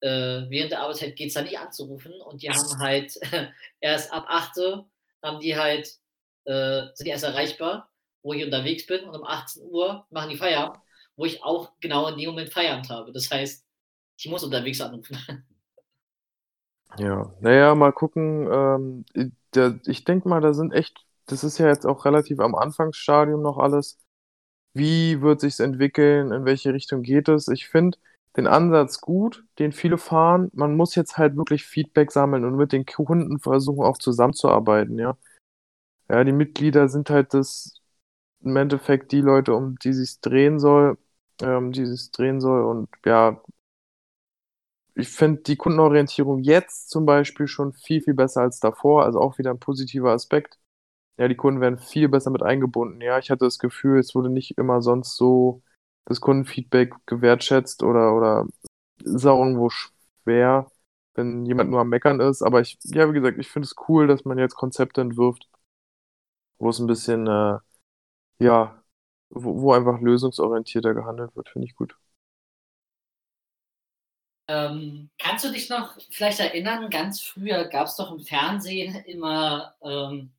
äh, 0.00 0.08
während 0.48 0.72
der 0.72 0.80
Arbeitszeit 0.80 1.16
geht 1.16 1.28
es 1.28 1.34
da 1.34 1.42
nicht 1.42 1.58
anzurufen 1.58 2.12
und 2.22 2.42
die 2.42 2.50
haben 2.50 2.78
halt 2.80 3.18
erst 3.80 4.12
ab 4.12 4.26
8 4.28 4.56
Uhr 4.58 4.90
haben 5.22 5.40
die 5.40 5.56
halt, 5.56 5.88
äh, 6.44 6.82
sind 6.94 7.06
die 7.06 7.10
erst 7.10 7.24
erreichbar, 7.24 7.90
wo 8.22 8.32
ich 8.32 8.44
unterwegs 8.44 8.86
bin 8.86 9.04
und 9.04 9.14
um 9.14 9.24
18 9.24 9.64
Uhr 9.64 10.06
machen 10.10 10.30
die 10.30 10.36
Feierabend 10.36 10.78
wo 11.16 11.24
ich 11.24 11.42
auch 11.42 11.72
genau 11.80 12.08
in 12.08 12.18
dem 12.18 12.30
Moment 12.30 12.52
Feierabend 12.52 12.90
habe. 12.90 13.12
Das 13.12 13.30
heißt, 13.30 13.64
ich 14.16 14.28
muss 14.28 14.44
unterwegs 14.44 14.80
anrufen. 14.80 15.18
Ja, 16.96 17.34
naja, 17.40 17.74
mal 17.74 17.92
gucken. 17.92 18.46
Ähm, 18.48 19.04
der, 19.52 19.80
ich 19.84 20.04
denke 20.04 20.28
mal, 20.28 20.40
da 20.40 20.54
sind 20.54 20.72
echt, 20.72 21.04
das 21.26 21.44
ist 21.44 21.58
ja 21.58 21.66
jetzt 21.68 21.86
auch 21.86 22.04
relativ 22.04 22.40
am 22.40 22.54
Anfangsstadium 22.54 23.42
noch 23.42 23.58
alles. 23.58 23.98
Wie 24.74 25.20
wird 25.22 25.40
sich's 25.40 25.60
entwickeln? 25.60 26.32
In 26.32 26.44
welche 26.44 26.72
Richtung 26.74 27.02
geht 27.02 27.28
es? 27.28 27.48
Ich 27.48 27.68
finde, 27.68 27.98
den 28.36 28.46
Ansatz 28.48 29.00
gut, 29.00 29.44
den 29.58 29.72
viele 29.72 29.98
fahren. 29.98 30.50
Man 30.54 30.76
muss 30.76 30.94
jetzt 30.96 31.18
halt 31.18 31.36
wirklich 31.36 31.64
Feedback 31.66 32.12
sammeln 32.12 32.44
und 32.44 32.56
mit 32.56 32.72
den 32.72 32.86
Kunden 32.86 33.40
versuchen 33.40 33.84
auch 33.84 33.98
zusammenzuarbeiten, 33.98 34.98
ja. 34.98 35.16
Ja, 36.08 36.24
die 36.24 36.32
Mitglieder 36.32 36.88
sind 36.88 37.10
halt 37.10 37.34
das 37.34 37.80
im 38.42 38.56
Endeffekt 38.56 39.12
die 39.12 39.20
Leute, 39.22 39.54
um 39.54 39.76
die 39.78 39.92
sich's 39.94 40.20
drehen 40.20 40.58
soll, 40.60 40.98
ähm, 41.42 41.72
die 41.72 41.86
sich's 41.86 42.10
drehen 42.12 42.40
soll. 42.40 42.64
Und 42.64 42.88
ja, 43.06 43.42
ich 44.96 45.08
finde 45.08 45.42
die 45.42 45.54
Kundenorientierung 45.56 46.40
jetzt 46.42 46.90
zum 46.90 47.06
Beispiel 47.06 47.46
schon 47.46 47.72
viel, 47.74 48.02
viel 48.02 48.14
besser 48.14 48.40
als 48.42 48.58
davor. 48.60 49.04
Also 49.04 49.20
auch 49.20 49.38
wieder 49.38 49.50
ein 49.50 49.60
positiver 49.60 50.10
Aspekt. 50.12 50.58
Ja, 51.16 51.28
die 51.28 51.36
Kunden 51.36 51.60
werden 51.60 51.78
viel 51.78 52.08
besser 52.08 52.30
mit 52.30 52.42
eingebunden. 52.42 53.00
Ja, 53.00 53.18
ich 53.18 53.30
hatte 53.30 53.44
das 53.44 53.58
Gefühl, 53.58 53.98
es 54.00 54.14
wurde 54.14 54.30
nicht 54.30 54.58
immer 54.58 54.82
sonst 54.82 55.16
so 55.16 55.62
das 56.06 56.20
Kundenfeedback 56.20 56.94
gewertschätzt 57.06 57.82
oder, 57.84 58.14
oder 58.16 58.46
ist 59.04 59.26
auch 59.26 59.38
irgendwo 59.40 59.70
schwer, 59.70 60.70
wenn 61.14 61.46
jemand 61.46 61.70
nur 61.70 61.80
am 61.80 61.88
Meckern 61.90 62.20
ist. 62.20 62.42
Aber 62.42 62.60
ich, 62.60 62.78
ja, 62.84 63.08
wie 63.10 63.14
gesagt, 63.14 63.38
ich 63.38 63.48
finde 63.50 63.66
es 63.66 63.76
cool, 63.88 64.06
dass 64.08 64.24
man 64.24 64.38
jetzt 64.38 64.56
Konzepte 64.56 65.00
entwirft, 65.02 65.48
wo 66.58 66.70
es 66.70 66.78
ein 66.80 66.86
bisschen, 66.86 67.26
äh, 67.26 67.58
ja, 68.40 68.82
wo, 69.30 69.62
wo 69.62 69.72
einfach 69.74 70.00
lösungsorientierter 70.00 70.94
gehandelt 70.94 71.36
wird, 71.36 71.48
finde 71.50 71.66
ich 71.68 71.74
gut. 71.76 71.96
Ähm, 74.48 75.10
kannst 75.18 75.44
du 75.44 75.52
dich 75.52 75.70
noch 75.70 75.96
vielleicht 76.10 76.40
erinnern, 76.40 76.90
ganz 76.90 77.20
früher 77.22 77.64
gab 77.66 77.86
es 77.86 77.96
doch 77.96 78.12
im 78.12 78.20
Fernsehen 78.20 78.94
immer 79.06 79.74
ähm, 79.82 80.32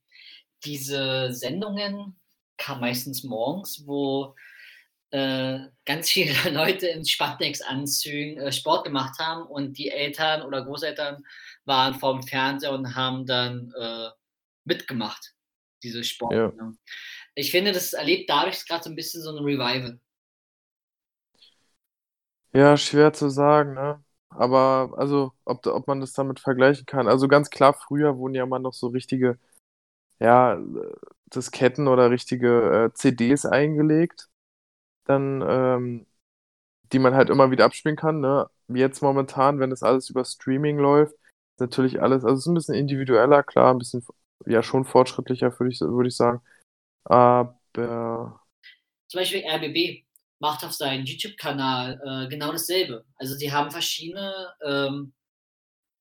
diese 0.64 1.34
Sendungen, 1.34 2.20
kam 2.58 2.80
meistens 2.80 3.24
morgens, 3.24 3.86
wo 3.86 4.36
äh, 5.12 5.60
ganz 5.86 6.10
viele 6.10 6.34
Leute 6.52 6.88
in 6.88 7.06
Spandex-Anzügen 7.06 8.38
äh, 8.38 8.52
Sport 8.52 8.86
gemacht 8.86 9.20
haben 9.20 9.46
und 9.46 9.78
die 9.78 9.90
Eltern 9.90 10.42
oder 10.42 10.64
Großeltern 10.64 11.24
waren 11.66 11.96
vor 11.96 12.14
dem 12.14 12.24
Fernseher 12.24 12.72
und 12.72 12.96
haben 12.96 13.26
dann 13.26 13.74
äh, 13.80 14.10
mitgemacht, 14.64 15.34
diese 15.84 16.04
Sport. 16.04 16.34
Ja. 16.34 16.52
Ich 17.36 17.52
finde, 17.52 17.72
das 17.72 17.94
erlebt 17.94 18.30
dadurch 18.30 18.66
gerade 18.66 18.84
so 18.84 18.90
ein 18.90 18.96
bisschen 18.96 19.22
so 19.22 19.32
ein 19.36 19.44
Revival. 19.44 20.00
Ja, 22.54 22.78
schwer 22.78 23.12
zu 23.12 23.30
sagen, 23.30 23.74
ne? 23.74 24.02
Aber 24.30 24.94
also, 24.98 25.34
ob, 25.44 25.66
ob 25.66 25.88
man 25.88 26.00
das 26.00 26.14
damit 26.14 26.40
vergleichen 26.40 26.86
kann. 26.86 27.08
Also 27.08 27.28
ganz 27.28 27.50
klar, 27.50 27.74
früher 27.74 28.18
wurden 28.18 28.36
ja 28.36 28.46
mal 28.46 28.60
noch 28.60 28.74
so 28.74 28.88
richtige, 28.88 29.38
ja, 30.20 30.60
Disketten 31.28 31.88
oder 31.88 32.12
richtige 32.12 32.90
äh, 32.92 32.94
CDs 32.94 33.46
eingelegt, 33.46 34.30
dann, 35.06 35.44
ähm, 35.48 36.08
die 36.94 37.00
man 37.00 37.16
halt 37.16 37.30
immer 37.30 37.52
wieder 37.52 37.66
abspielen 37.66 37.98
kann, 37.98 38.20
ne? 38.22 38.50
Jetzt 38.68 39.02
momentan, 39.02 39.60
wenn 39.60 39.70
das 39.70 39.84
alles 39.84 40.10
über 40.10 40.26
Streaming 40.26 40.78
läuft, 40.80 41.14
ist 41.14 41.60
natürlich 41.60 42.02
alles, 42.02 42.24
also 42.24 42.36
es 42.36 42.42
ist 42.42 42.48
ein 42.48 42.56
bisschen 42.56 42.76
individueller, 42.76 43.44
klar, 43.44 43.74
ein 43.74 43.78
bisschen, 43.78 44.06
ja, 44.46 44.64
schon 44.64 44.86
fortschrittlicher, 44.86 45.58
würde 45.60 45.74
ich, 45.74 45.82
würde 45.82 46.10
ich 46.10 46.16
sagen. 46.16 46.42
Aber. 47.06 47.60
Zum 49.08 49.20
Beispiel 49.20 49.44
RBB 49.46 50.06
macht 50.40 50.64
auf 50.64 50.74
seinem 50.74 51.06
YouTube-Kanal 51.06 52.02
äh, 52.04 52.30
genau 52.30 52.52
dasselbe. 52.52 53.06
Also 53.18 53.36
sie 53.36 53.52
haben 53.52 53.72
verschiedene 53.72 54.34
ähm, 54.64 55.14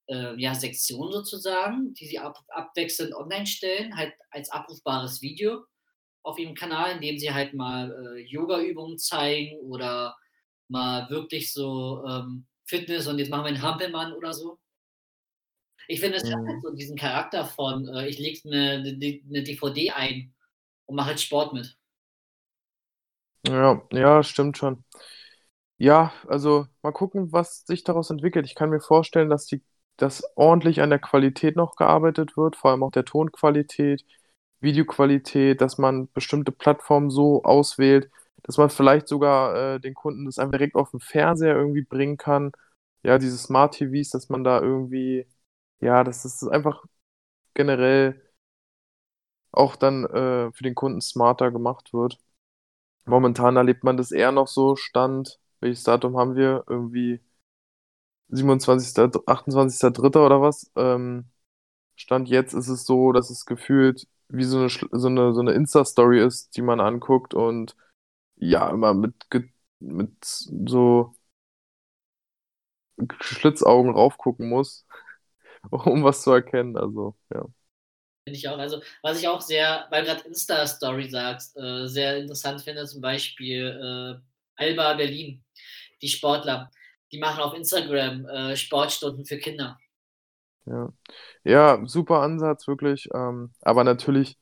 äh, 0.09 0.35
ja, 0.41 0.55
Sektionen 0.55 1.13
sozusagen, 1.13 1.95
die 1.95 2.07
sie 2.07 2.19
ab, 2.19 2.39
abwechselnd 2.49 3.15
online 3.15 3.47
stellen, 3.47 3.97
halt 3.97 4.13
als 4.31 4.51
abrufbares 4.51 5.23
Video 5.23 5.65
auf 6.23 6.39
ihrem 6.39 6.55
Kanal, 6.55 6.93
in 6.93 7.01
dem 7.01 7.19
sie 7.19 7.33
halt 7.33 7.55
mal 7.55 7.91
äh, 7.93 8.21
Yoga-Übungen 8.21 8.99
zeigen 8.99 9.59
oder 9.61 10.17
mal 10.69 11.09
wirklich 11.11 11.53
so 11.53 12.05
ähm, 12.09 12.47
Fitness 12.65 13.07
und 13.07 13.19
jetzt 13.19 13.31
machen 13.31 13.45
wir 13.45 13.49
einen 13.49 13.63
Hampelmann 13.63 14.13
oder 14.13 14.33
so. 14.33 14.59
Ich 15.87 16.01
finde, 16.01 16.17
es 16.17 16.25
mhm. 16.25 16.33
hat 16.33 16.47
halt 16.47 16.63
so 16.63 16.71
diesen 16.75 16.97
Charakter 16.97 17.45
von, 17.45 17.89
äh, 17.89 18.09
ich 18.09 18.19
lege 18.19 18.41
eine, 18.49 18.73
eine, 18.73 19.21
eine 19.29 19.43
DVD 19.43 19.91
ein 19.91 20.35
und 20.87 20.97
mache 20.97 21.09
halt 21.09 21.21
Sport 21.21 21.53
mit. 21.53 21.77
Ja, 23.47 23.83
ja, 23.93 24.23
stimmt 24.23 24.57
schon. 24.57 24.85
Ja, 25.77 26.13
also 26.27 26.67
mal 26.83 26.93
gucken, 26.93 27.33
was 27.33 27.65
sich 27.67 27.85
daraus 27.85 28.09
entwickelt. 28.09 28.47
Ich 28.47 28.55
kann 28.55 28.71
mir 28.71 28.81
vorstellen, 28.81 29.29
dass 29.29 29.47
die, 29.47 29.63
dass 29.97 30.23
ordentlich 30.37 30.81
an 30.83 30.91
der 30.91 30.99
Qualität 30.99 31.57
noch 31.57 31.77
gearbeitet 31.77 32.37
wird, 32.37 32.57
vor 32.57 32.71
allem 32.71 32.83
auch 32.83 32.91
der 32.93 33.05
Tonqualität, 33.05 34.05
Videoqualität, 34.61 35.61
dass 35.61 35.79
man 35.79 36.11
bestimmte 36.13 36.53
Plattformen 36.53 37.11
so 37.11 37.45
auswählt, 37.45 38.11
dass 38.43 38.59
man 38.59 38.71
vielleicht 38.71 39.09
sogar 39.09 39.75
äh, 39.77 39.81
den 39.81 39.95
Kunden 39.95 40.27
das 40.27 40.39
einfach 40.39 40.53
direkt 40.53 40.75
auf 40.77 40.91
den 40.91 41.01
Fernseher 41.01 41.55
irgendwie 41.57 41.83
bringen 41.83 42.17
kann. 42.17 42.53
Ja, 43.03 43.19
diese 43.19 43.39
Smart 43.39 43.75
TVs, 43.75 44.11
dass 44.11 44.29
man 44.31 44.45
da 44.45 44.61
irgendwie, 44.61 45.27
ja, 45.81 46.05
dass 46.05 46.25
es 46.25 46.47
einfach 46.49 46.85
generell 47.55 48.21
auch 49.53 49.77
dann 49.77 50.05
äh, 50.07 50.53
für 50.53 50.63
den 50.65 50.75
Kunden 50.75 51.01
smarter 51.01 51.51
gemacht 51.51 51.93
wird. 51.93 52.19
Momentan 53.07 53.57
erlebt 53.57 53.85
man 53.85 53.97
das 53.97 54.13
eher 54.13 54.33
noch 54.33 54.49
so, 54.49 54.77
Stand, 54.77 55.41
welches 55.61 55.85
Datum 55.85 56.17
haben 56.19 56.37
wir? 56.37 56.65
Irgendwie 56.69 57.21
27., 58.29 58.95
28.3. 59.27 60.27
oder 60.27 60.41
was? 60.41 60.71
Ähm, 60.77 61.27
Stand 61.97 62.29
jetzt 62.29 62.55
ist 62.55 62.69
es 62.69 62.87
so, 62.87 63.13
dass 63.13 63.31
es 63.31 63.47
gefühlt 63.47 64.07
wie 64.29 64.45
so 64.45 64.59
eine, 64.61 64.69
so 64.71 65.09
eine, 65.09 65.35
so 65.35 65.41
eine 65.41 65.53
Insta-Story 65.53 66.21
ist, 66.25 66.57
die 66.57 66.63
man 66.63 66.81
anguckt 66.81 67.35
und 67.35 67.77
ja, 68.37 68.71
immer 68.71 68.95
mit, 68.95 69.15
mit 69.81 70.13
so 70.25 71.15
Schlitzaugen 73.21 73.93
raufgucken 73.93 74.49
muss, 74.49 74.87
um 75.71 76.05
was 76.05 76.23
zu 76.23 76.33
erkennen. 76.33 76.77
Also, 76.77 77.17
ja. 77.33 77.47
Finde 78.27 78.39
ich 78.39 78.49
auch. 78.49 78.59
Also, 78.59 78.81
was 79.03 79.21
ich 79.21 79.29
auch 79.29 79.41
sehr, 79.41 79.87
weil 79.91 80.05
gerade 80.05 80.27
Insta-Story 80.27 81.11
sagst, 81.11 81.57
äh, 81.57 81.87
sehr 81.87 82.19
interessant 82.19 82.63
finde, 82.63 82.87
zum 82.87 83.01
Beispiel 83.01 84.21
äh, 84.21 84.63
Alba 84.63 84.95
Berlin, 84.95 85.45
die 86.01 86.09
Sportler, 86.09 86.71
die 87.15 87.21
machen 87.21 87.41
auf 87.41 87.55
Instagram 87.55 88.27
äh, 88.27 88.57
Sportstunden 88.57 89.25
für 89.25 89.39
Kinder. 89.39 89.79
Ja. 90.67 90.93
ja, 91.45 91.81
super 91.87 92.21
Ansatz, 92.21 92.67
wirklich. 92.67 93.09
Ähm, 93.15 93.53
aber 93.63 93.85
natürlich 93.85 94.37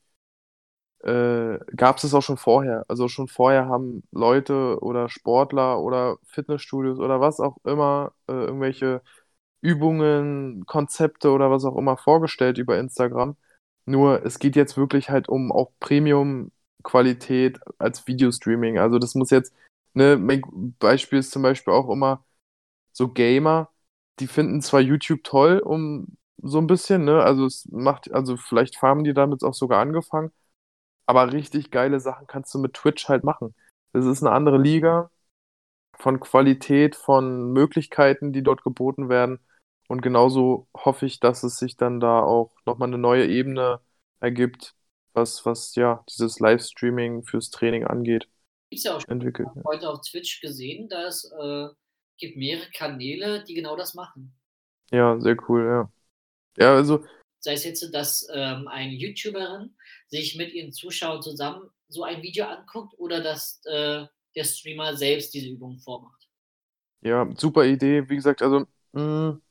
äh, 1.03 1.59
gab 1.75 1.97
es 1.97 2.03
es 2.03 2.13
auch 2.13 2.21
schon 2.23 2.37
vorher. 2.37 2.85
Also 2.87 3.07
schon 3.09 3.27
vorher 3.27 3.67
haben 3.67 4.03
Leute 4.11 4.79
oder 4.81 5.09
Sportler 5.09 5.79
oder 5.81 6.17
Fitnessstudios 6.23 6.99
oder 6.99 7.21
was 7.21 7.39
auch 7.39 7.57
immer 7.65 8.13
äh, 8.27 8.33
irgendwelche 8.33 9.01
Übungen, 9.61 10.65
Konzepte 10.65 11.31
oder 11.31 11.51
was 11.51 11.65
auch 11.65 11.77
immer 11.77 11.97
vorgestellt 11.97 12.57
über 12.57 12.79
Instagram. 12.79 13.37
Nur 13.85 14.25
es 14.25 14.39
geht 14.39 14.55
jetzt 14.55 14.77
wirklich 14.77 15.09
halt 15.09 15.29
um 15.29 15.51
auch 15.51 15.71
Premium-Qualität 15.79 17.59
als 17.79 18.07
Videostreaming. 18.07 18.79
Also 18.79 18.99
das 18.99 19.15
muss 19.15 19.29
jetzt, 19.29 19.53
ne, 19.93 20.17
Beispiel 20.79 21.19
ist 21.19 21.31
zum 21.31 21.43
Beispiel 21.43 21.73
auch 21.73 21.89
immer 21.89 22.23
so 22.93 23.09
Gamer, 23.09 23.69
die 24.19 24.27
finden 24.27 24.61
zwar 24.61 24.81
YouTube 24.81 25.23
toll, 25.23 25.59
um 25.59 26.17
so 26.37 26.59
ein 26.59 26.67
bisschen, 26.67 27.05
ne, 27.05 27.23
also 27.23 27.45
es 27.45 27.67
macht, 27.71 28.11
also 28.13 28.37
vielleicht 28.37 28.81
haben 28.81 29.03
die 29.03 29.13
damit 29.13 29.43
auch 29.43 29.53
sogar 29.53 29.81
angefangen, 29.81 30.31
aber 31.05 31.33
richtig 31.33 31.71
geile 31.71 31.99
Sachen 31.99 32.27
kannst 32.27 32.53
du 32.53 32.59
mit 32.59 32.73
Twitch 32.75 33.09
halt 33.09 33.23
machen. 33.23 33.55
Das 33.93 34.05
ist 34.05 34.23
eine 34.23 34.33
andere 34.33 34.57
Liga 34.57 35.11
von 35.97 36.19
Qualität, 36.19 36.95
von 36.95 37.51
Möglichkeiten, 37.51 38.33
die 38.33 38.43
dort 38.43 38.63
geboten 38.63 39.09
werden. 39.09 39.39
Und 39.87 40.01
genauso 40.01 40.67
hoffe 40.75 41.05
ich, 41.05 41.19
dass 41.19 41.43
es 41.43 41.57
sich 41.57 41.77
dann 41.77 41.99
da 41.99 42.21
auch 42.21 42.51
nochmal 42.65 42.87
eine 42.87 42.97
neue 42.97 43.27
Ebene 43.27 43.79
ergibt, 44.19 44.75
was, 45.13 45.45
was 45.45 45.75
ja 45.75 46.03
dieses 46.09 46.39
Livestreaming 46.39 47.23
fürs 47.23 47.49
Training 47.51 47.85
angeht. 47.85 48.27
Ist 48.69 48.85
ja 48.85 48.95
auch 48.95 49.01
schon 49.01 49.11
entwickelt. 49.11 49.49
heute 49.65 49.89
auf 49.89 50.01
Twitch 50.01 50.41
gesehen, 50.41 50.89
dass 50.89 51.25
äh, 51.25 51.67
gibt 52.17 52.37
mehrere 52.37 52.69
Kanäle, 52.71 53.43
die 53.43 53.53
genau 53.53 53.75
das 53.75 53.93
machen. 53.93 54.33
Ja, 54.91 55.19
sehr 55.19 55.37
cool, 55.49 55.65
ja. 55.65 55.91
Ja, 56.57 56.75
also. 56.75 57.03
Sei 57.39 57.53
es 57.53 57.63
jetzt, 57.63 57.93
dass 57.93 58.27
ähm, 58.31 58.67
eine 58.67 58.93
YouTuberin 58.93 59.75
sich 60.07 60.37
mit 60.37 60.53
ihren 60.53 60.71
Zuschauern 60.71 61.21
zusammen 61.21 61.69
so 61.89 62.03
ein 62.03 62.21
Video 62.21 62.45
anguckt 62.45 62.93
oder 62.97 63.21
dass 63.21 63.61
äh, 63.65 64.05
der 64.35 64.43
Streamer 64.43 64.95
selbst 64.95 65.33
diese 65.33 65.49
Übung 65.49 65.79
vormacht. 65.79 66.27
Ja, 67.01 67.29
super 67.37 67.65
Idee. 67.65 68.07
Wie 68.09 68.15
gesagt, 68.15 68.41
also 68.41 68.65
mh, 68.93 69.01
mm, 69.01 69.41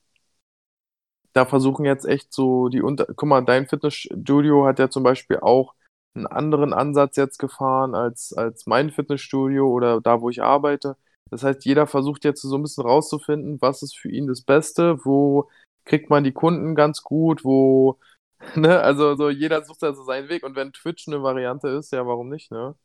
da 1.33 1.47
versuchen 1.47 1.85
jetzt 1.85 2.05
echt 2.05 2.33
so 2.33 2.69
die 2.69 2.83
Unter. 2.83 3.07
Guck 3.07 3.29
mal, 3.29 3.45
dein 3.45 3.67
Fitnessstudio 3.67 4.67
hat 4.67 4.79
ja 4.79 4.91
zum 4.91 5.03
Beispiel 5.03 5.39
auch 5.41 5.75
einen 6.15 6.27
anderen 6.27 6.73
Ansatz 6.73 7.17
jetzt 7.17 7.39
gefahren 7.39 7.95
als, 7.95 8.33
als 8.35 8.67
mein 8.67 8.91
Fitnessstudio 8.91 9.69
oder 9.69 10.01
da, 10.01 10.21
wo 10.21 10.31
ich 10.31 10.43
arbeite. 10.43 10.97
Das 11.33 11.45
heißt, 11.45 11.67
jeder 11.67 11.89
versucht 11.89 12.25
jetzt 12.27 12.43
so 12.43 12.57
ein 12.57 12.63
bisschen 12.63 12.85
rauszufinden, 12.87 13.61
was 13.63 13.83
ist 13.83 13.99
für 13.99 14.11
ihn 14.11 14.29
das 14.29 14.43
Beste, 14.43 14.99
wo 15.05 15.51
kriegt 15.87 16.11
man 16.11 16.25
die 16.25 16.33
Kunden 16.33 16.77
ganz 16.77 17.03
gut, 17.05 17.45
wo, 17.45 18.01
ne, 18.57 18.81
also 18.83 19.17
so 19.17 19.31
jeder 19.31 19.65
sucht 19.65 19.85
also 19.85 20.05
seinen 20.05 20.31
Weg 20.31 20.45
und 20.45 20.57
wenn 20.57 20.73
Twitch 20.75 21.09
eine 21.09 21.23
Variante 21.25 21.69
ist, 21.71 21.93
ja, 21.93 22.07
warum 22.07 22.31
nicht, 22.31 22.53
ne? 22.53 22.77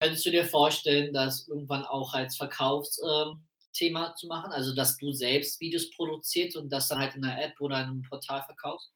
Könntest 0.00 0.26
du 0.26 0.30
dir 0.30 0.44
vorstellen, 0.44 1.14
dass 1.14 1.48
irgendwann 1.48 1.84
auch 1.86 2.12
als 2.12 2.36
Verkaufs, 2.36 3.00
ähm, 3.02 3.46
zu 3.72 4.26
machen? 4.26 4.52
Also, 4.52 4.74
dass 4.74 4.98
du 4.98 5.12
selbst 5.12 5.58
Videos 5.60 5.90
produzierst 5.92 6.56
und 6.58 6.68
das 6.70 6.88
dann 6.88 6.98
halt 6.98 7.14
in 7.14 7.22
'ner 7.22 7.42
App 7.42 7.58
oder 7.60 7.80
in 7.82 7.88
'nem 7.88 8.02
Portal 8.02 8.42
verkaufst? 8.42 8.92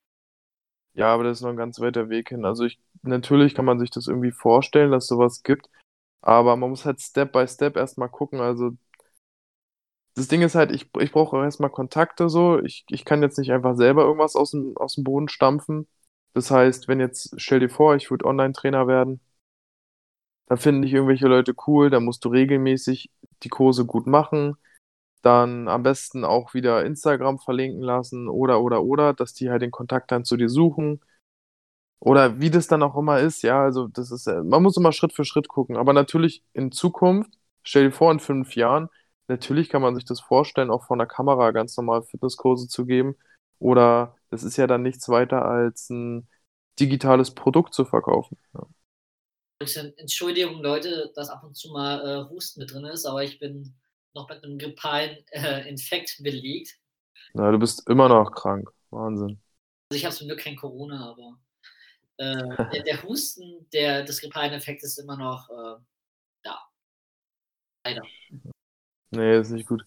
Ja, 0.95 1.13
aber 1.13 1.25
das 1.25 1.39
ist 1.39 1.43
noch 1.43 1.51
'n 1.51 1.57
ganz 1.57 1.79
weiter 1.81 2.09
Weg 2.09 2.31
hin. 2.31 2.45
Also, 2.45 2.65
ich 2.65 2.79
natürlich 3.03 3.55
kann 3.55 3.65
man 3.67 3.79
sich 3.79 3.91
das 3.91 4.07
irgendwie 4.09 4.33
vorstellen, 4.33 4.91
dass 4.91 5.07
so 5.07 5.19
was 5.19 5.43
gibt, 5.43 5.69
aber 6.23 6.57
man 6.57 6.71
muss 6.71 6.85
halt 6.87 7.01
Step 7.01 7.33
by 7.33 7.47
Step 7.49 7.77
erst 7.77 7.99
mal 7.99 8.09
gucken. 8.09 8.41
Also 8.41 8.73
das 10.17 10.29
Ding 10.29 10.43
ist 10.43 10.55
halt, 10.57 10.73
ich 10.73 10.91
ich 11.01 11.13
brauche 11.13 11.37
auch 11.37 11.43
erst 11.45 11.61
mal 11.61 11.69
Kontakte 11.71 12.29
so. 12.31 12.61
Ich 12.63 12.85
ich 12.91 13.05
kann 13.05 13.23
jetzt 13.23 13.39
nicht 13.39 13.53
einfach 13.53 13.77
selber 13.77 14.03
irgendwas 14.05 14.35
aus'm 14.35 14.75
aus'm 14.77 15.05
Boden 15.05 15.29
stampfen. 15.29 15.89
Das 16.35 16.51
heißt, 16.51 16.89
wenn 16.89 17.01
jetzt 17.01 17.35
stell 17.41 17.61
dir 17.61 17.71
vor, 17.71 17.97
ich 17.97 18.11
würde 18.11 18.27
Online-Trainer 18.27 18.87
werden 18.89 19.21
dann 20.47 20.59
finden 20.59 20.83
dich 20.83 20.93
irgendwelche 20.93 21.27
Leute 21.29 21.55
cool, 21.67 21.91
dann 21.91 22.05
musst 22.05 22.25
du 22.25 22.29
regelmäßig 22.29 23.11
die 23.43 23.49
Kurse 23.49 23.85
gut 23.85 24.07
machen. 24.07 24.57
Dann 25.23 25.69
am 25.69 25.83
besten 25.83 26.25
auch 26.25 26.55
wieder 26.55 26.85
Instagram 26.85 27.39
verlinken 27.41 27.83
lassen 27.83 28.29
oder, 28.29 28.63
oder, 28.63 28.85
oder, 28.85 29.15
dass 29.15 29.35
die 29.35 29.51
halt 29.51 29.63
den 29.63 29.71
Kontakt 29.73 30.13
dann 30.13 30.25
zu 30.25 30.37
dir 30.37 30.49
suchen. 30.49 31.01
Oder 32.01 32.41
wie 32.41 32.51
das 32.51 32.67
dann 32.69 32.83
auch 32.83 32.97
immer 32.97 33.21
ist, 33.21 33.43
ja, 33.43 33.63
also 33.63 33.89
das 33.89 34.11
ist 34.11 34.27
äh 34.27 34.43
man 34.43 34.63
muss 34.63 34.77
immer 34.77 34.93
Schritt 34.93 35.13
für 35.13 35.25
Schritt 35.25 35.49
gucken. 35.49 35.77
Aber 35.77 35.93
natürlich 35.93 36.45
in 36.53 36.73
Zukunft, 36.73 37.31
stell 37.65 37.85
dir 37.87 37.93
vor, 37.93 38.13
in 38.13 38.21
5 38.21 38.55
Jahren, 38.57 38.89
natürlich 39.29 39.69
kann 39.71 39.83
man 39.83 39.95
sich 39.95 40.05
das 40.05 40.21
vorstellen, 40.21 40.71
auch 40.71 40.85
vor 40.87 40.97
'ner 40.97 41.07
Kamera 41.07 41.51
ganz 41.53 41.77
normal 41.77 42.03
Fitnesskurse 42.03 42.69
zu 42.69 42.87
geben. 42.87 43.17
Oder 43.59 44.17
das 44.31 44.43
ist 44.45 44.57
ja 44.57 44.67
dann 44.67 44.83
nichts 44.83 45.09
weiter 45.09 45.45
als 45.45 45.91
'n 45.91 46.29
digitales 46.81 47.33
Produkt 47.35 47.75
zu 47.75 47.85
verkaufen, 47.85 48.39
ja. 48.55 48.67
Entschuldigung, 49.97 50.63
Leute, 50.63 51.11
dass 51.15 51.31
ab 51.31 51.43
und 51.43 51.57
zu 51.57 51.71
mal, 51.73 52.27
äh, 52.27 52.29
Husten 52.31 52.61
mit 52.61 52.73
drin 52.73 52.85
ist, 52.85 53.07
aber 53.07 53.25
ich 53.25 53.39
bin 53.39 53.75
noch 54.15 54.29
mit 54.29 54.43
'nem 54.43 54.59
grippalen, 54.59 55.17
äh, 55.31 55.67
Infekt 55.69 56.23
belegt. 56.23 56.79
Ja, 57.35 57.51
du 57.53 57.59
bist 57.59 57.89
immer 57.89 58.09
noch 58.09 58.33
krank. 58.33 58.71
Wahnsinn. 58.91 59.41
Also, 59.91 59.99
ich 59.99 60.05
habe 60.05 60.15
zum 60.17 60.27
Glück 60.29 60.41
kein 60.41 60.57
Corona, 60.57 61.11
aber, 61.11 61.39
äh, 62.19 62.59
der 62.73 62.83
der 62.85 63.03
Husten, 63.05 63.69
der 63.73 64.05
des 64.05 64.21
grippalen 64.21 64.55
Infekts 64.55 64.85
ist 64.85 64.99
immer 64.99 65.17
noch, 65.17 65.51
äh, 65.51 65.81
da. 66.45 66.61
Leider. 67.85 68.03
Ne, 69.13 69.37
ist 69.41 69.51
nicht 69.51 69.67
gut. 69.69 69.87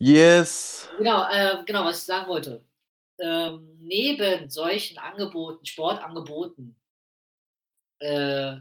Yes. 0.00 0.88
Genau, 0.98 1.24
äh, 1.30 1.64
genau, 1.64 1.84
was 1.84 1.98
ich 2.00 2.04
sagen 2.04 2.28
wollte. 2.28 2.64
Ähm, 3.18 3.78
neben 3.80 4.50
solchen 4.50 4.98
Angeboten, 4.98 5.64
Sportangeboten 5.66 6.76
äh, 8.00 8.56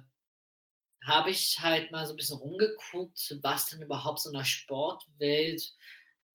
habe 1.08 1.31
ich 1.31 1.60
halt 1.62 1.91
mal 1.91 2.05
so 2.05 2.13
'n 2.13 2.17
bisschen 2.17 2.38
rumgeguckt, 2.39 3.38
was 3.43 3.67
denn 3.70 3.81
überhaupt 3.84 4.20
so 4.22 4.29
in 4.29 4.38
der 4.38 4.46
Sportwelt 4.46 5.74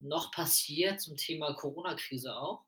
noch 0.01 0.33
passiert 0.33 1.01
zum 1.01 1.17
Thema 1.17 1.55
Corona-Krise 1.55 2.37
auch. 2.37 2.65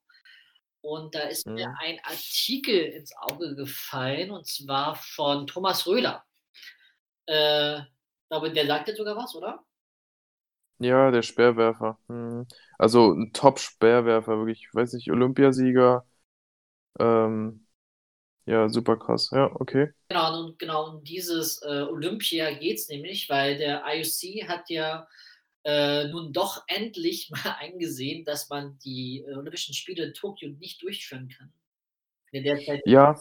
Und 0.83 1.14
da 1.14 1.21
ist 1.23 1.47
mir 1.57 1.67
Mhm. 1.67 1.78
ein 1.81 2.00
Artikel 2.05 2.76
ins 2.81 3.12
Auge 3.19 3.57
gefallen, 3.57 4.31
und 4.33 4.47
zwar 4.49 4.97
von 4.97 5.47
Thomas 5.47 5.87
Röhler. 5.87 6.25
Äh, 7.28 7.83
glaube, 8.31 8.52
der 8.52 8.67
sagt 8.67 8.88
dir 8.88 8.97
sogar 8.97 9.14
was, 9.17 9.35
oder? 9.35 9.62
Ja, 10.80 11.11
der 11.11 11.23
Speerwerfer. 11.23 11.99
Mhm. 12.08 12.47
Also 12.78 13.12
'n 13.12 13.32
Top-Speerwerfer, 13.32 14.38
wirklich, 14.38 14.61
ich 14.68 14.75
weiß 14.75 14.92
nicht, 14.92 15.11
Olympiasieger. 15.11 16.06
Ähm, 17.00 17.66
ja, 18.47 18.68
super 18.70 18.97
krass. 18.99 19.30
Ja, 19.32 19.50
okay. 19.54 19.92
Genau, 20.08 20.44
und 20.44 20.58
genau 20.58 20.88
um 20.97 21.04
dieses, 21.04 21.61
äh, 21.62 21.82
Olympia 21.82 22.50
geht's 22.52 22.88
nämlich, 22.88 23.28
weil 23.28 23.58
der 23.58 23.85
IOC 23.87 24.49
hat 24.49 24.70
ja, 24.70 25.06
äh, 25.64 26.08
nun 26.08 26.32
doch 26.32 26.64
endlich 26.68 27.30
mal 27.30 27.56
eingesehen, 27.58 28.25
dass 28.25 28.49
man 28.49 28.78
die, 28.80 29.25
äh, 29.28 29.35
Olympischen 29.35 29.75
Spiele 29.75 30.04
in 30.06 30.14
Tokio 30.14 30.50
nicht 30.50 30.82
durchführen 30.82 31.28
kann. 31.28 31.52
In 32.32 32.44
der 32.44 32.58
Zeit 32.64 32.82
Ja. 32.85 33.14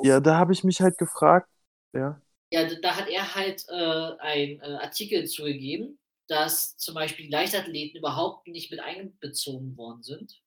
Ja, 0.00 0.20
da 0.20 0.36
habe 0.38 0.52
ich 0.52 0.64
mich 0.64 0.80
halt 0.80 0.98
gefragt 0.98 1.48
ja? 1.92 2.20
Ja, 2.56 2.64
da 2.64 2.96
hat 2.96 3.08
er 3.10 3.34
halt, 3.34 3.66
äh, 3.68 3.74
einen, 4.18 4.60
äh, 4.62 4.78
Artikel 4.80 5.26
zu 5.26 5.44
gegeben, 5.44 5.98
dass 6.26 6.74
zum 6.78 6.94
Beispiel 6.94 7.30
Leichtathleten 7.30 7.98
überhaupt 7.98 8.48
nicht 8.48 8.70
mit 8.70 8.80
einbezogen 8.80 9.76
worden 9.76 10.02
sind. 10.02 10.40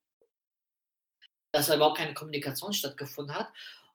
Dass 1.52 1.68
da 1.68 1.76
überhaupt 1.76 2.00
keine 2.00 2.16
Kommunikation 2.16 2.74
stattgefunden 2.74 3.36
hat 3.36 3.50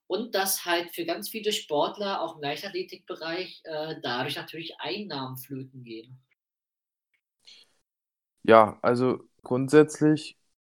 und 0.07 0.33
dass 0.37 0.64
halt 0.64 0.94
für 0.94 1.05
ganz 1.05 1.29
viele 1.29 1.50
Sportler, 1.50 2.22
auch 2.22 2.37
im 2.37 2.42
Leichtathletikbereich, 2.42 3.62
äh, 3.64 3.96
dadurch 4.00 4.37
natürlich 4.37 4.79
Einnahmen 4.79 5.37
flöten 5.37 5.83
gehen. 5.83 6.22
Ja, 8.44 8.79
also 8.83 9.29
grundsätzlich, 9.42 10.38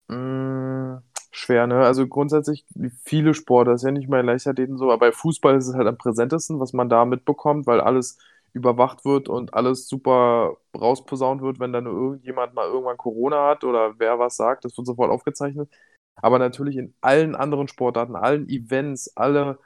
hm, 0.09 1.03
schwer, 1.37 1.67
ne? 1.67 1.85
Also 1.85 2.07
grundsätzlich 2.07 2.65
viele 3.05 3.35
Sportler, 3.35 3.75
ist 3.75 3.85
ja 3.85 3.91
nicht 3.91 4.09
bei 4.11 4.23
Leichtathleten 4.23 4.79
so, 4.79 4.87
aber 4.87 4.99
bei 4.99 5.13
Fußball 5.13 5.57
ist 5.57 5.69
es 5.69 5.75
halt 5.75 5.87
am 5.89 5.99
präsentesten, 5.99 6.61
was 6.61 6.73
man 6.73 6.89
da 6.89 7.05
mitbekommt, 7.05 7.67
weil 7.67 7.81
alles 7.81 8.19
überwacht 8.53 9.05
wird 9.05 9.29
und 9.29 9.55
alles 9.55 9.89
super 9.89 10.57
rausposaunt 10.77 11.43
wird, 11.43 11.59
wenn 11.61 11.73
dann 11.73 11.87
irgendjemand 11.87 12.55
mal 12.55 12.67
irgendwann 12.69 12.97
Corona 12.97 13.49
hat 13.49 13.65
oder 13.65 13.99
wer 13.99 14.19
was 14.19 14.37
sagt, 14.37 14.65
das 14.65 14.77
wird 14.77 14.87
sofort 14.87 15.11
aufgezeichnet. 15.11 15.71
Aber 16.17 16.39
natürlich 16.39 16.77
in 16.77 16.95
allen 17.01 17.35
anderen 17.35 17.67
Sportarten, 17.69 18.15
allen 18.17 18.49
Events, 18.49 19.17
alle 19.17 19.59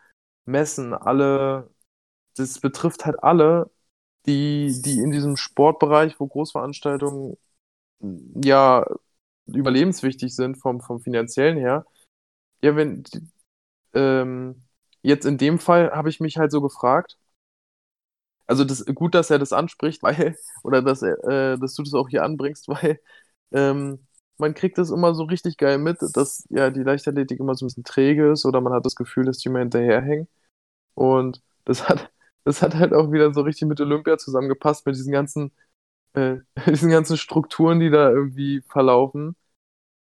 Messen, 0.46 0.94
alle 0.94 1.70
das 2.36 2.60
betrifft 2.60 3.04
halt 3.06 3.22
alle, 3.22 3.70
die 4.26 4.80
die 4.82 5.00
in 5.00 5.10
diesem 5.12 5.36
Sportbereich, 5.36 6.20
wo 6.20 6.26
Großveranstaltungen, 6.28 7.36
ja, 8.00 8.84
überlebenswichtig 9.48 10.34
sind 10.34 10.56
vom 10.58 10.80
vom 10.80 11.00
Finanziellen 11.00 11.58
her. 11.58 11.86
Ja, 12.62 12.76
wenn 12.76 13.04
ähm, 13.94 14.64
jetzt 15.02 15.26
in 15.26 15.38
dem 15.38 15.58
Fall 15.58 15.92
habe 15.92 16.10
ich 16.10 16.20
mich 16.20 16.38
halt 16.38 16.52
so 16.52 16.60
gefragt 16.62 17.18
also 18.46 18.64
das 18.64 18.84
gut, 18.94 19.14
dass 19.14 19.30
er 19.30 19.38
das 19.38 19.52
anspricht, 19.52 20.02
weil 20.02 20.36
oder 20.62 20.82
dass 20.82 21.02
er 21.02 21.18
äh, 21.54 21.58
dass 21.58 21.74
du 21.74 21.82
das 21.82 21.94
auch 21.94 22.08
hier 22.08 22.24
anbringst, 22.24 22.68
weil, 22.68 23.00
ähm, 23.52 24.00
man 24.38 24.54
kriegt 24.54 24.78
das 24.78 24.90
immer 24.90 25.14
so 25.14 25.24
richtig 25.24 25.56
geil 25.58 25.78
mit, 25.78 25.98
dass, 26.14 26.44
ja, 26.50 26.70
die 26.70 26.82
Leichtathletik 26.84 27.40
immer 27.40 27.54
so 27.56 27.64
'n 27.64 27.68
bisschen 27.68 27.82
träge 27.84 28.30
ist 28.32 28.46
oder 28.46 28.60
man 28.60 28.72
hat 28.72 28.86
das 28.86 28.94
Gefühl, 28.94 29.24
dass 29.24 29.38
die 29.38 29.48
immer 29.48 29.58
hinterherhängen. 29.60 30.28
Und 30.94 31.42
das 31.66 31.88
hat 31.88 32.10
das 32.44 32.62
hat 32.62 32.74
halt 32.76 32.94
auch 32.94 33.12
wieder 33.12 33.34
so 33.34 33.42
richtig 33.42 33.68
mit 33.68 33.80
Olympia 33.80 34.18
zusammengepasst, 34.18 34.86
mit 34.86 34.96
diesen 34.96 35.12
ganzen 35.12 35.52
äh, 36.18 36.40
diesen 36.70 36.90
ganzen 36.90 37.16
Strukturen, 37.16 37.80
die 37.80 37.90
da 37.90 38.10
irgendwie 38.10 38.62
verlaufen, 38.68 39.36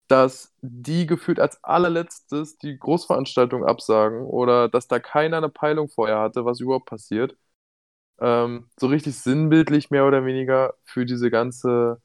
dass 0.07 0.53
die 0.61 1.07
gefühlt 1.07 1.39
als 1.39 1.63
Allerletztes 1.63 2.57
die 2.59 2.77
Großveranstaltung 2.79 3.65
absagen 3.65 4.21
oder 4.25 4.69
dass 4.69 4.87
da 4.87 4.99
keiner 4.99 5.41
'ne 5.41 5.49
Peilung 5.49 5.89
vorher 5.89 6.19
hatte, 6.19 6.45
was 6.45 6.59
überhaupt 6.61 6.87
passiert. 6.87 7.37
Ähm, 8.19 8.69
so 8.79 8.87
richtig 8.87 9.17
sinnbildlich 9.19 9.91
mehr 9.91 10.05
oder 10.07 10.25
weniger 10.25 10.75
für 10.85 11.05
diese 11.05 11.31
ganze 11.31 12.01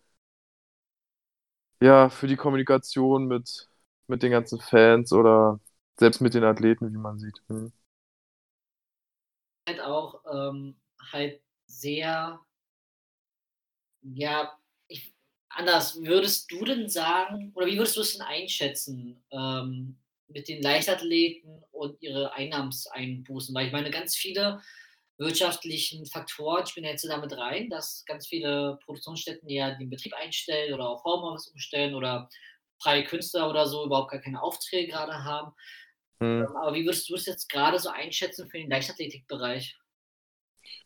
ja, 1.80 2.08
für 2.10 2.26
die 2.26 2.36
Kommunikation 2.36 3.26
mit 3.26 3.68
mit 4.08 4.22
den 4.22 4.30
ganzen 4.30 4.60
Fans 4.60 5.12
oder 5.12 5.58
selbst 5.98 6.20
mit 6.20 6.34
den 6.34 6.44
Athleten, 6.44 6.92
wie 6.92 6.96
man 6.98 7.18
sieht. 7.18 7.42
Mhm. 7.48 7.72
Halt 9.68 9.80
auch, 9.80 10.22
ähm, 10.32 10.76
halt 11.12 11.40
sehr 11.66 12.40
ja, 14.14 14.56
ich 14.88 15.14
anders. 15.48 16.00
Würdest 16.02 16.50
du 16.50 16.64
denn 16.64 16.88
sagen 16.88 17.52
oder 17.54 17.66
wie 17.66 17.76
würdest 17.76 17.96
du 17.96 18.00
es 18.00 18.12
denn 18.12 18.22
einschätzen, 18.22 19.24
ähm, 19.30 19.98
mit 20.28 20.48
den 20.48 20.62
Leichtathleten 20.62 21.62
und 21.72 22.00
ihre 22.02 22.32
Einnahmseinbußen? 22.32 23.54
Weil 23.54 23.66
ich 23.66 23.72
meine, 23.72 23.90
ganz 23.90 24.16
viele 24.16 24.60
wirtschaftlichen 25.18 26.04
Faktoren 26.06 26.66
spielen 26.66 26.84
ja 26.84 26.90
jetzt 26.90 27.08
da 27.08 27.16
mit 27.16 27.36
rein, 27.36 27.70
dass 27.70 28.04
ganz 28.06 28.26
viele 28.26 28.78
Produktionsstätten 28.84 29.48
ja 29.48 29.74
den 29.74 29.88
Betrieb 29.88 30.12
einstellen 30.14 30.74
oder 30.74 30.88
auf 30.88 31.04
Homeoffice 31.04 31.48
umstellen 31.48 31.94
oder 31.94 32.28
freie 32.82 33.04
Künstler 33.04 33.48
oder 33.48 33.66
so 33.66 33.84
überhaupt 33.84 34.10
gar 34.10 34.20
keine 34.20 34.42
Aufträge 34.42 34.92
grade 34.92 35.24
haben. 35.24 35.52
Mhm. 36.20 36.42
Ähm, 36.42 36.56
aber 36.56 36.74
wie 36.74 36.84
würdest 36.84 37.08
du 37.08 37.14
es 37.14 37.26
jetzt 37.26 37.48
grade 37.48 37.78
so 37.78 37.88
einschätzen 37.88 38.48
für 38.50 38.58
den 38.58 38.70
Leichtathletikbereich? 38.70 39.78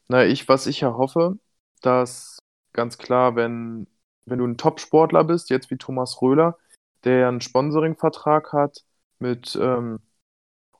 Na, 0.08 0.24
ich 0.24 0.48
was 0.48 0.66
ich 0.66 0.82
erhoffe, 0.82 1.38
dass 1.82 2.38
ganz 2.72 2.98
klar, 2.98 3.36
wenn 3.36 3.86
wenn 4.26 4.38
du 4.38 4.44
'n 4.46 4.56
Topsportler 4.58 5.24
bist, 5.24 5.50
jetzt 5.50 5.70
wie 5.70 5.76
Thomas 5.78 6.20
Röhler, 6.22 6.58
der 7.04 7.18
ja 7.20 7.28
'n 7.28 7.40
Sponsoringvertrag 7.40 8.52
hat 8.52 8.84
mit, 9.18 9.58
ähm 9.60 10.00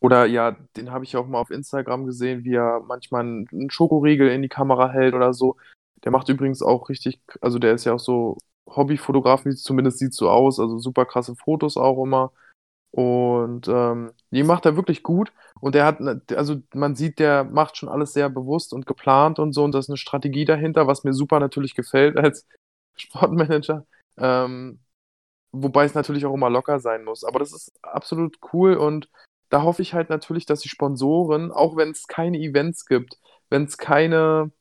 oder 0.00 0.26
ja, 0.26 0.52
den 0.76 0.92
habe 0.92 1.04
ich 1.04 1.16
auch 1.16 1.26
mal 1.28 1.40
auf 1.40 1.50
Instagram 1.50 2.06
gesehen, 2.06 2.44
wie 2.44 2.54
er 2.54 2.80
manchmal 2.86 3.24
'n 3.24 3.46
'n 3.52 3.70
Schokoriegel 3.70 4.28
in 4.30 4.42
die 4.42 4.48
Kamera 4.50 4.90
hält 4.90 5.14
oder 5.14 5.34
so. 5.34 5.56
Der 6.04 6.12
macht 6.12 6.28
übrigens 6.30 6.62
auch 6.62 6.88
richtig 6.90 7.20
also 7.42 7.58
der 7.60 7.74
ist 7.74 7.84
ja 7.86 7.94
auch 7.94 8.00
so 8.00 8.38
Hobbyfotograf, 8.68 9.44
wie 9.46 9.54
zumindest 9.56 9.98
sieht's 10.00 10.16
so 10.16 10.30
aus, 10.30 10.60
also 10.60 10.78
super 10.78 11.06
krasse 11.06 11.36
Fotos 11.36 11.76
auch 11.78 12.02
immer. 12.04 12.32
Und, 12.92 13.68
ähm, 13.68 14.12
Die 14.32 14.42
macht 14.44 14.64
er 14.66 14.76
wirklich 14.76 15.02
gut 15.02 15.32
und 15.60 15.74
der 15.74 15.84
hat 15.84 16.00
'ne 16.00 16.22
also, 16.36 16.56
man 16.74 16.94
sieht, 16.96 17.18
der 17.18 17.44
macht 17.44 17.76
schon 17.76 17.88
alles 17.88 18.12
sehr 18.12 18.28
bewusst 18.30 18.72
und 18.72 18.86
geplant 18.86 19.38
und 19.40 19.52
so 19.52 19.64
und 19.64 19.72
da 19.74 19.78
ist 19.80 19.88
'ne 19.88 19.96
Strategie 19.96 20.44
dahinter, 20.44 20.86
was 20.86 21.04
mir 21.04 21.12
super 21.12 21.40
natürlich 21.40 21.74
gefällt 21.74 22.16
als 22.16 22.46
Sportmanager. 22.96 23.86
Ähm, 24.18 24.80
wobei 25.52 25.84
es 25.86 25.94
natürlich 25.94 26.26
auch 26.26 26.34
immer 26.34 26.50
locker 26.50 26.80
sein 26.80 27.04
muss. 27.04 27.24
Aber 27.24 27.38
das 27.40 27.52
ist 27.54 27.72
absolut 27.82 28.38
cool 28.52 28.74
und 28.76 29.10
da 29.50 29.62
hoffe 29.64 29.82
ich 29.82 29.94
halt 29.94 30.10
natürlich, 30.10 30.46
dass 30.46 30.60
die 30.60 30.68
Sponsoren, 30.70 31.52
auch 31.52 31.76
wenn's 31.76 32.06
keine 32.08 32.38
Events 32.38 32.86
gibt, 32.86 33.18
wenn's 33.50 33.78
keine 33.78 34.52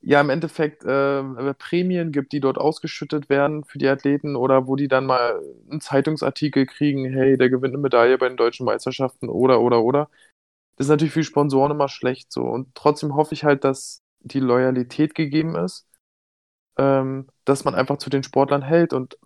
ja, 0.00 0.20
im 0.20 0.30
Endeffekt, 0.30 0.84
äh, 0.84 1.54
Prämien 1.54 2.12
gibt, 2.12 2.32
die 2.32 2.40
dort 2.40 2.58
ausgeschüttet 2.58 3.28
werden 3.28 3.64
für 3.64 3.78
die 3.78 3.88
Athleten 3.88 4.36
oder 4.36 4.66
wo 4.66 4.76
die 4.76 4.88
dann 4.88 5.06
mal 5.06 5.40
'n 5.70 5.80
Zeitungsartikel 5.80 6.66
kriegen: 6.66 7.04
„Hey, 7.12 7.36
der 7.38 7.50
gewinnt 7.50 7.74
'ne 7.74 7.80
Medaille 7.80 8.18
bei 8.18 8.28
den 8.28 8.36
Deutschen 8.36 8.66
Meisterschaften“ 8.66 9.28
oder, 9.28 9.60
oder, 9.60 9.82
oder. 9.82 10.08
Das 10.76 10.86
ist 10.86 10.90
natürlich 10.90 11.12
für 11.14 11.20
die 11.20 11.26
Sponsoren 11.26 11.72
immer 11.72 11.88
schlecht 11.88 12.32
so 12.32 12.42
und 12.44 12.74
trotzdem 12.74 13.14
hoffe 13.16 13.34
ich 13.34 13.44
halt, 13.44 13.64
dass 13.64 14.02
die 14.20 14.40
Loyalität 14.40 15.14
gegeben 15.16 15.56
ist, 15.56 15.86
ähm, 16.78 17.28
dass 17.46 17.64
man 17.64 17.74
einfach 17.76 17.98
zu 17.98 18.10
den 18.10 18.22
Sportlern 18.24 18.62
hält 18.62 18.92
und 18.94 19.18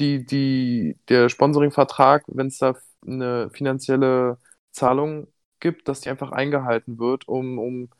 die 0.00 0.24
die 0.26 0.98
der 1.08 1.28
Sponsoringvertrag, 1.30 2.24
wenn's 2.28 2.58
da 2.58 2.70
f 2.70 2.82
'ne 3.04 3.50
finanzielle 3.54 4.38
Zahlung 4.72 5.28
gibt, 5.60 5.88
dass 5.88 6.00
die 6.02 6.10
einfach 6.10 6.32
eingehalten 6.32 6.98
wird, 6.98 7.28
um 7.28 7.58
um, 7.58 7.90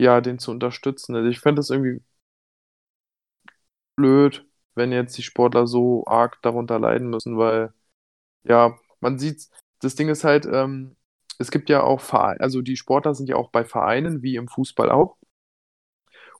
ja, 0.00 0.20
den 0.20 0.38
zu 0.38 0.50
unterstützen. 0.50 1.14
Also, 1.16 1.28
ich 1.30 1.40
fände 1.40 1.60
das 1.60 1.70
irgendwie 1.70 2.02
blöd, 3.98 4.44
wenn 4.74 4.92
jetzt 4.92 5.16
die 5.18 5.22
Sportler 5.22 5.66
so 5.66 6.04
arg 6.06 6.40
darunter 6.42 6.78
leiden 6.78 7.08
müssen, 7.10 7.36
weil, 7.38 7.72
ja, 8.44 8.76
man 9.00 9.18
sieht's 9.18 9.50
das 9.80 9.94
Ding 9.96 10.08
ist 10.10 10.24
halt, 10.24 10.46
ähm, 10.46 10.96
es 11.38 11.50
gibt 11.52 11.70
ja 11.70 11.82
auch 11.84 12.00
Verei 12.00 12.36
also, 12.40 12.62
die 12.62 12.76
Sportler 12.76 13.14
sind 13.14 13.28
ja 13.30 13.36
auch 13.36 13.50
bei 13.50 13.64
Vereinen 13.64 14.22
wie 14.22 14.36
im 14.36 14.48
Fußball 14.48 14.90
auch. 14.90 15.16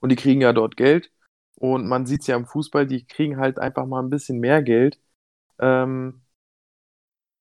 Und 0.03 0.09
die 0.11 0.17
kriegen 0.17 0.41
ja 0.41 0.53
dort 0.53 0.77
Geld 0.77 1.11
und 1.57 1.87
man 1.87 2.07
sieht's 2.07 2.27
ja 2.27 2.37
im 2.37 2.47
Fußball, 2.47 2.87
die 2.87 3.05
kriegen 3.07 3.37
halt 3.39 3.59
einfach 3.59 3.87
mal 3.87 4.01
'n 4.03 4.11
bisschen 4.11 4.39
mehr 4.41 4.63
Geld. 4.63 4.99
Ähm 5.61 6.23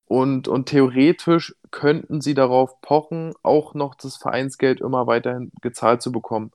und 0.10 0.50
und 0.50 0.68
theoretisch 0.68 1.56
könnten 1.72 2.22
sie 2.22 2.34
darauf 2.36 2.82
pochen, 2.82 3.34
auch 3.44 3.76
noch 3.76 3.96
das 3.96 4.18
Vereinsgeld 4.18 4.82
immer 4.82 5.08
weiterhin 5.08 5.52
gezahlt 5.62 6.02
zu 6.02 6.12
bekommen. 6.12 6.52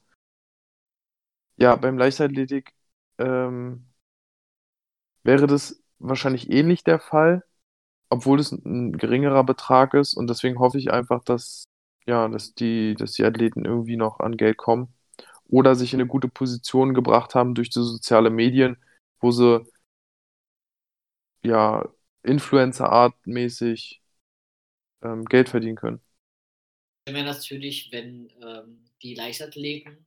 Ja, 1.58 1.76
beim 1.76 1.96
Leichtathletik, 1.98 2.72
ähm 3.18 3.86
wäre 5.26 5.46
das 5.46 5.82
wahrscheinlich 5.98 6.50
ähnlich 6.50 6.84
der 6.84 6.98
Fall, 7.00 7.42
obwohl 8.10 8.40
es 8.40 8.52
'n 8.52 8.92
geringerer 8.98 9.44
Betrag 9.44 9.94
ist 9.94 10.14
und 10.14 10.28
deswegen 10.30 10.58
hoffe 10.60 10.78
ich 10.78 10.92
einfach, 10.92 11.24
dass 11.24 11.64
ja, 12.06 12.28
dass 12.28 12.54
die 12.54 12.94
dass 12.96 13.12
die 13.14 13.24
Athleten 13.24 13.64
irgendwie 13.66 13.96
noch 13.96 14.20
an 14.20 14.36
Geld 14.38 14.58
kommen 14.58 14.94
oder 15.48 15.76
sich 15.76 15.94
in 15.94 16.00
'ne 16.00 16.06
gute 16.08 16.28
Position 16.28 16.94
gebracht 16.94 17.34
haben 17.36 17.54
durch 17.54 17.70
die 17.70 17.80
soziale 17.82 18.30
Medien, 18.30 18.78
wo 19.20 19.32
sie 19.32 19.64
ja, 21.44 21.84
Influencer-Art-mäßig, 22.24 24.02
ähm, 25.02 25.24
Geld 25.26 25.48
verdienen 25.50 25.76
können. 25.76 26.00
Wäre 27.06 27.24
natürlich, 27.24 27.90
wenn, 27.92 28.30
ähm, 28.42 28.84
die 29.02 29.14
Leichtathleten 29.14 30.06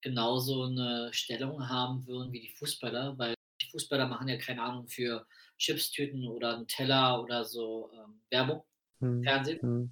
genauso 0.00 0.66
'ne 0.66 1.10
Stellung 1.12 1.68
haben 1.68 2.06
würden 2.06 2.32
wie 2.32 2.40
die 2.40 2.48
Fußballer, 2.56 3.18
weil 3.18 3.34
die 3.62 3.70
Fußballer 3.70 4.06
machen 4.06 4.28
ja, 4.28 4.36
keine 4.38 4.62
Ahnung, 4.62 4.88
für 4.88 5.26
Chipstüten 5.58 6.26
oder 6.28 6.58
Nutella 6.58 7.20
oder 7.20 7.44
so, 7.44 7.90
ähm, 7.94 8.22
Werbung 8.30 8.64
Mhm, 9.00 9.24
Fernsehen. 9.24 9.62
mhm. 9.62 9.90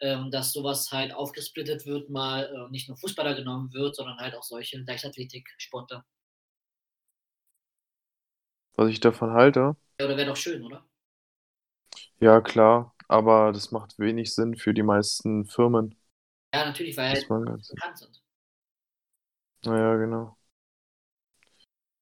Ähm, 0.00 0.30
dass 0.32 0.52
so 0.52 0.64
was 0.64 0.92
halt 0.92 1.12
aufgesplittet 1.14 1.86
wird 1.86 2.10
mal, 2.10 2.44
äh, 2.54 2.70
nicht 2.72 2.88
nur 2.88 2.98
Fußballer 2.98 3.34
genommen 3.34 3.72
wird, 3.74 3.96
sondern 3.96 4.18
halt 4.18 4.34
auch 4.36 4.44
solche 4.44 4.78
Leichtathletik-Sportler. 4.80 6.04
Was 8.76 8.88
ich 8.90 9.00
davon 9.00 9.32
halte? 9.32 9.76
Ja, 10.00 10.06
oder 10.06 10.16
wäre 10.16 10.28
doch 10.28 10.36
schön, 10.36 10.62
oder? 10.64 10.86
Ja 12.20 12.40
klar, 12.42 12.94
aber 13.08 13.52
das 13.52 13.70
macht 13.70 13.98
wenig 13.98 14.34
Sinn 14.34 14.56
für 14.56 14.74
die 14.74 14.82
meisten 14.82 15.46
Firmen. 15.46 15.94
Ja, 16.54 16.64
natürlich, 16.64 16.96
weil 16.96 17.14
ganz 17.44 17.68
bekannt 17.68 17.98
sind. 17.98 18.22
Ja, 19.64 19.76
ja, 19.76 19.96
genau. 19.96 20.36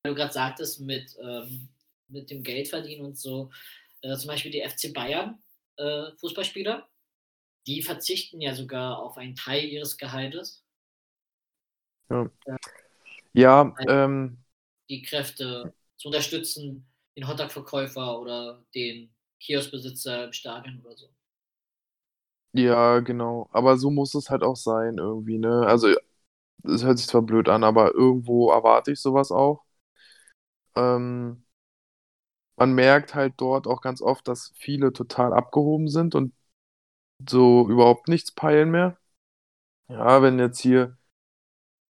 Weil 0.02 0.12
du 0.14 0.18
grad 0.20 0.32
sagtest 0.32 0.80
mit, 0.80 1.16
ähm 1.22 1.68
mit 2.08 2.30
dem 2.30 2.42
Geldverdienen 2.42 3.06
und 3.06 3.18
so, 3.18 3.50
äh, 4.02 4.14
zum 4.16 4.28
Beispiel 4.28 4.50
die 4.52 4.60
FC 4.60 4.92
Bayern, 4.92 5.42
äh, 5.78 6.12
Fußballspieler, 6.20 6.86
die 7.66 7.82
verzichten 7.82 8.40
ja 8.40 8.54
sogar 8.54 8.98
auf 8.98 9.16
einen 9.18 9.36
Teil 9.36 9.64
ihres 9.64 9.96
Gehaltes. 9.98 10.64
Ja. 12.10 12.30
Ja. 12.46 12.56
Ja, 13.34 13.76
ähm 13.86 14.38
Die 14.88 15.02
Kräfte 15.02 15.74
zu 15.98 16.08
unterstützen, 16.08 16.86
den 17.16 17.28
Hotdog-Verkäufer 17.28 18.20
oder 18.20 18.64
den 18.74 19.13
Kioskbesitzer 19.44 20.24
im 20.24 20.32
Stadion 20.32 20.80
oder 20.84 20.96
so. 20.96 21.08
Ja, 22.52 23.00
genau. 23.00 23.48
Aber 23.52 23.76
so 23.76 23.90
muss 23.90 24.14
es 24.14 24.30
halt 24.30 24.42
auch 24.42 24.56
sein 24.56 24.98
irgendwie, 24.98 25.38
ne? 25.38 25.66
Also, 25.66 25.88
es 26.64 26.84
hört 26.84 26.98
sich 26.98 27.08
zwar 27.08 27.22
blöd 27.22 27.48
an, 27.48 27.64
aber 27.64 27.94
irgendwo 27.94 28.50
erwarte 28.52 28.92
ich 28.92 29.00
so 29.00 29.14
was 29.14 29.32
auch. 29.32 29.64
Ähm 30.76 31.42
man 32.56 32.72
merkt 32.74 33.14
halt 33.14 33.34
dort 33.38 33.66
auch 33.66 33.80
ganz 33.80 34.00
oft, 34.02 34.28
dass 34.28 34.52
viele 34.56 34.92
total 34.92 35.32
abgehoben 35.32 35.88
sind 35.88 36.14
und 36.14 36.32
so 37.28 37.68
überhaupt 37.68 38.08
nichts 38.08 38.32
peilen 38.32 38.70
mehr. 38.70 38.98
Ja, 39.88 40.22
wenn 40.22 40.38
jetzt 40.38 40.60
hier 40.60 40.98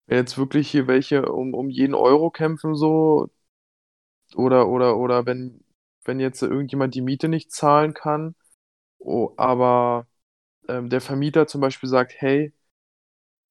wenn 0.06 0.18
jetzt 0.18 0.38
wirklich 0.38 0.70
hier 0.70 0.86
welche 0.86 1.26
um 1.30 1.54
um 1.54 1.68
jeden 1.70 1.94
Euro 1.94 2.30
kämpfen 2.30 2.74
so 2.74 3.28
oder 4.36 4.68
oder 4.68 4.96
oder 4.96 5.26
wenn 5.26 5.63
wenn 6.04 6.20
jetzt 6.20 6.42
irgendjemand 6.42 6.94
die 6.94 7.02
Miete 7.02 7.28
nicht 7.28 7.52
zahlen 7.52 7.94
kann, 7.94 8.34
o 9.00 9.32
aber, 9.38 10.06
ähm, 10.68 10.90
der 10.90 11.00
Vermieter 11.02 11.46
zum 11.48 11.60
Beispiel 11.62 11.88
sagt: 11.90 12.14
„Hey, 12.18 12.52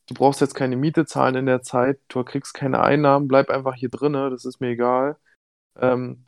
du 0.10 0.14
brauchst 0.16 0.42
jetzt 0.42 0.56
keine 0.56 0.76
Miete 0.78 1.06
zahlen 1.06 1.36
in 1.36 1.46
der 1.46 1.62
Zeit, 1.62 2.00
du 2.10 2.24
kriegst 2.24 2.54
keine 2.54 2.82
Einnahmen, 2.82 3.28
bleib 3.28 3.50
einfach 3.50 3.76
hier 3.76 3.90
drinnen, 3.90 4.32
das 4.32 4.46
ist 4.46 4.60
mir 4.62 4.70
egal.“ 4.72 5.18
Ähm, 5.78 6.26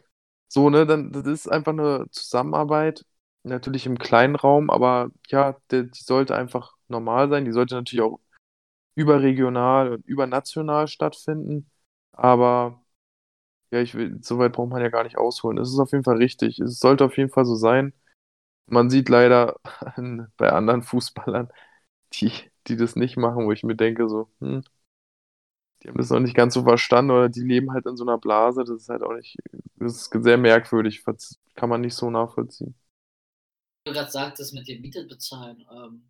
so, 0.49 0.69
ne, 0.71 0.85
dann 0.87 1.11
das 1.13 1.25
ist 1.27 1.49
einfach 1.49 1.73
'ne 1.73 2.07
Zusammenarbeit, 2.11 3.05
natürlich 3.43 3.85
im 3.87 3.99
kleinen 3.99 4.35
Raum, 4.37 4.69
aber 4.71 5.09
ja, 5.29 5.57
d 5.71 5.85
die 5.85 6.03
sollte 6.03 6.35
einfach 6.37 6.73
normal 6.89 7.29
sein. 7.29 7.45
Die 7.45 7.53
sollte 7.53 7.75
natürlich 7.75 8.03
auch 8.03 8.19
überregional 8.95 9.93
und 9.93 10.05
übernational 10.07 10.87
stattfinden, 10.89 11.69
aber 12.13 12.83
ja, 13.75 13.81
ich 13.81 13.95
will 13.95 14.19
so 14.23 14.37
weit 14.39 14.53
braucht 14.53 14.69
man 14.69 14.81
ja 14.81 14.89
gar 14.89 15.03
nicht 15.03 15.17
ausholen. 15.17 15.57
Es 15.59 15.69
ist 15.71 15.79
auf 15.79 15.91
jeden 15.91 16.03
Fall 16.03 16.17
richtig. 16.17 16.59
Es 16.59 16.79
sollte 16.79 17.05
auf 17.05 17.17
jeden 17.17 17.29
Fall 17.31 17.45
so 17.45 17.55
sein. 17.55 17.93
Man 18.67 18.89
sieht 18.89 19.09
leider 19.09 19.57
bei 20.37 20.51
anderen 20.51 20.83
Fußballern, 20.83 21.49
die 22.13 22.31
die 22.67 22.77
das 22.77 22.95
nicht 22.97 23.17
machen, 23.17 23.45
wo 23.47 23.51
ich 23.53 23.63
mir 23.63 23.75
denke 23.75 24.09
so: 24.09 24.29
„Hm“ 24.41 24.63
die 25.83 25.89
haben 25.89 25.97
das 25.97 26.09
noch 26.09 26.19
nicht 26.19 26.35
ganz 26.35 26.53
so 26.53 26.63
verstanden 26.63 27.11
oder 27.11 27.29
die 27.29 27.41
leben 27.41 27.71
halt 27.73 27.85
in 27.85 27.95
so 27.97 28.03
'ner 28.05 28.17
Blase. 28.17 28.63
Das 28.63 28.81
ist 28.81 28.89
halt 28.89 29.03
auch 29.03 29.13
nicht 29.13 29.37
das 29.77 29.95
ist 29.95 30.23
sehr 30.23 30.37
merkwürdig, 30.37 31.03
kann 31.55 31.69
man 31.69 31.81
nicht 31.81 31.95
so 31.95 32.09
nachvollziehen. 32.09 32.75
Du 33.85 33.93
grad 33.93 34.11
sagtest 34.11 34.53
mit 34.53 34.67
dem 34.67 34.81
Miete 34.81 35.03
bezahlen, 35.05 35.65
ähm, 35.71 36.09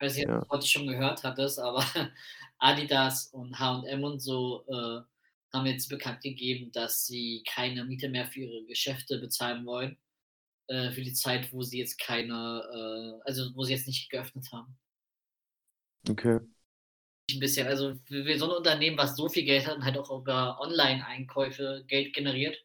weiß 0.00 0.16
nicht, 0.16 0.28
ob 0.28 0.32
Ja. 0.32 0.40
du 0.40 0.48
heute 0.56 0.66
schon 0.68 0.86
gehört 0.88 1.24
hattest, 1.24 1.58
aber 1.60 1.84
Adidas 2.58 3.28
und 3.28 3.58
H&M 3.58 4.04
und 4.04 4.20
so, 4.20 4.64
äh, 4.68 5.02
haben 5.54 5.66
jetzt 5.66 5.88
bekannt 5.88 6.22
gegeben, 6.22 6.72
dass 6.72 7.06
sie 7.06 7.42
keine 7.48 7.84
Miete 7.84 8.08
mehr 8.08 8.26
für 8.26 8.40
ihre 8.40 8.64
Geschäfte 8.66 9.18
bezahlen 9.20 9.66
wollen, 9.66 9.98
äh, 10.68 10.92
für 10.92 11.02
die 11.02 11.14
Zeit, 11.14 11.52
wo 11.52 11.62
sie 11.62 11.78
jetzt 11.80 11.98
keine, 12.00 12.34
äh 13.22 13.22
also, 13.28 13.50
wo 13.56 13.64
sie 13.64 13.74
jetzt 13.74 13.88
nicht 13.88 14.10
geöffnet 14.10 14.46
haben. 14.52 14.76
Okay. 16.10 16.46
'N 17.28 17.40
bisschen, 17.40 17.66
also, 17.66 17.94
für 18.06 18.38
so 18.38 18.44
'n 18.46 18.56
Unternehmen, 18.56 18.96
was 18.98 19.16
so 19.16 19.28
viel 19.28 19.44
Geld 19.44 19.66
hat 19.66 19.76
und 19.76 19.84
halt 19.84 19.98
auch 19.98 20.10
über 20.20 20.60
Online-Einkäufe 20.60 21.84
Geld 21.88 22.14
generiert 22.14 22.56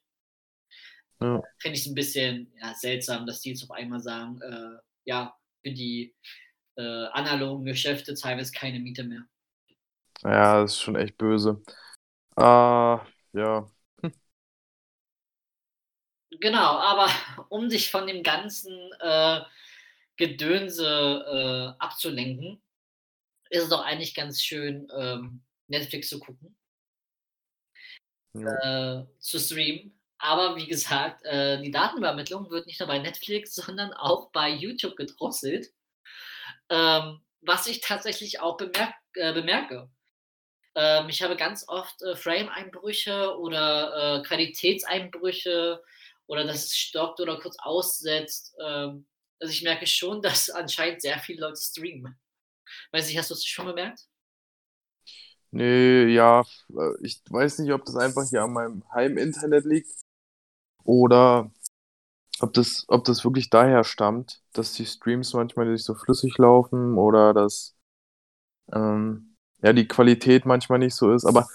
Ja. 1.21 1.51
finde 1.61 1.77
ich's 1.77 1.87
'n 1.87 1.93
bisschen, 1.95 2.51
ja, 2.59 2.73
seltsam, 2.73 3.25
dass 3.25 3.41
die 3.41 3.49
jetzt 3.49 3.63
auf 3.63 3.71
einmal 3.71 3.99
sagen, 3.99 4.41
äh, 4.41 4.77
ja, 5.05 5.35
für 5.63 5.71
die, 5.71 6.15
äh, 6.77 6.81
analogen 6.83 7.65
Geschäfte 7.65 8.15
zahlen 8.15 8.37
wir 8.37 8.43
jetzt 8.43 8.55
keine 8.55 8.79
Miete 8.79 9.03
mehr. 9.03 9.25
Ja, 10.23 10.61
das 10.61 10.73
ist 10.73 10.81
schon 10.81 10.95
echt 10.95 11.17
böse. 11.17 11.61
Ah, 12.41 13.05
ja. 13.33 13.65
Hm. 14.03 14.11
Genau, 16.39 16.77
aber 16.79 17.07
um 17.49 17.69
dich 17.69 17.91
von 17.91 18.07
dem 18.07 18.23
ganzen, 18.23 18.73
äh, 18.99 19.41
Gedönse, 20.17 21.75
äh, 21.77 21.83
abzulenken, 21.83 22.61
ist 23.49 23.63
es 23.65 23.69
doch 23.69 23.83
eigentlich 23.85 24.15
ganz 24.15 24.41
schön, 24.43 24.87
ähm, 24.97 25.43
Netflix 25.67 26.09
zu 26.09 26.19
gucken 26.19 26.57
Jo. 28.33 28.61
äh, 28.63 29.03
zu 29.19 29.39
streamen. 29.39 29.97
Aber 30.17 30.55
wie 30.55 30.67
gesagt, 30.67 31.23
äh, 31.25 31.61
die 31.61 31.71
Datenübermittlung 31.71 32.49
wird 32.51 32.67
nicht 32.67 32.79
nur 32.79 32.87
bei 32.87 32.99
Netflix, 32.99 33.55
sondern 33.55 33.93
auch 33.93 34.31
bei 34.31 34.49
YouTube 34.49 34.95
gedrosselt. 34.95 35.67
Ähm, 36.69 37.21
was 37.41 37.67
ich 37.67 37.81
tatsächlich 37.81 38.39
auch 38.39 38.57
bemerk 38.57 38.93
äh, 39.15 39.33
bemerke. 39.33 39.89
Ähm, 40.75 41.09
ich 41.09 41.21
habe 41.21 41.35
ganz 41.37 41.65
oft 41.67 42.01
äh, 42.03 42.15
Frame-Einbrüche 42.15 43.37
oder 43.39 44.19
äh, 44.21 44.23
Qualitätseinbrüche 44.23 45.83
oder 46.27 46.45
dass 46.45 46.65
es 46.65 46.77
stoppt 46.77 47.19
oder 47.21 47.39
kurz 47.39 47.57
aussetzt. 47.59 48.55
Ähm, 48.63 49.07
also 49.39 49.53
ich 49.53 49.63
merke 49.63 49.87
schon, 49.87 50.21
dass 50.23 50.49
anscheinend 50.49 51.01
sehr 51.01 51.19
viele 51.19 51.41
Leute 51.41 51.61
streamen. 51.61 52.19
Weiß 52.91 53.07
nicht, 53.07 53.17
hast 53.17 53.31
du 53.31 53.35
es 53.35 53.45
schon 53.45 53.67
bemerkt? 53.67 54.07
Nee, 55.51 56.05
ja, 56.13 56.41
äh, 56.69 56.93
ich 57.03 57.21
weiß 57.29 57.59
nicht, 57.59 57.73
ob 57.73 57.85
das 57.85 57.95
einfach 57.97 58.23
hier 58.29 58.43
an 58.43 58.53
meinem 58.53 58.83
Heim-Internet 58.93 59.65
liegt 59.65 59.91
oder 60.83 61.51
ob 62.41 62.53
das, 62.53 62.85
ob 62.89 63.05
das 63.05 63.23
wirklich 63.25 63.49
daher 63.49 63.83
stammt, 63.85 64.43
dass 64.53 64.73
die 64.73 64.85
Streams 64.85 65.33
manchmal 65.33 65.67
nicht 65.67 65.85
so 65.85 65.95
flüssig 65.95 66.37
laufen 66.39 66.97
oder 66.97 67.33
dass 67.33 67.75
ähm, 68.73 69.30
ja, 69.61 69.73
die 69.73 69.87
Qualität 69.87 70.45
manchmal 70.45 70.79
nicht 70.79 70.95
so 70.95 71.13
ist. 71.13 71.25
Aber 71.25 71.47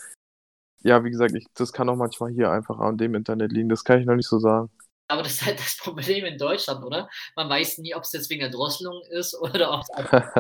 ja, 0.83 1.03
wie 1.05 1.11
gesagt, 1.11 1.35
ich, 1.35 1.47
das 1.55 1.73
kann 1.73 1.89
auch 1.89 1.97
manchmal 1.97 2.31
hier 2.31 2.51
einfach 2.51 2.79
an 2.79 2.97
dem 2.97 3.15
Internet 3.15 3.53
liegen. 3.53 3.69
Das 3.69 3.85
kann 3.85 4.01
ich 4.01 4.07
noch 4.07 4.15
nicht 4.15 4.29
so 4.29 4.39
sagen. 4.39 4.71
Aber 5.09 5.23
das 5.23 5.35
ist 5.35 5.47
halt 5.47 5.59
das 5.59 5.77
Problem 5.77 6.25
in 6.25 6.39
Deutschland, 6.39 6.85
oder? 6.85 7.09
Man 7.37 7.49
weiß 7.49 7.79
nie, 7.79 7.95
ob 7.95 8.03
es 8.03 8.13
jetzt 8.13 8.29
wegen 8.31 8.41
der 8.41 8.51
Drosselung 8.51 9.03
ist 9.11 9.35
oder 9.41 9.73
ob 9.73 9.83
es 9.83 9.91
einfach 9.91 10.37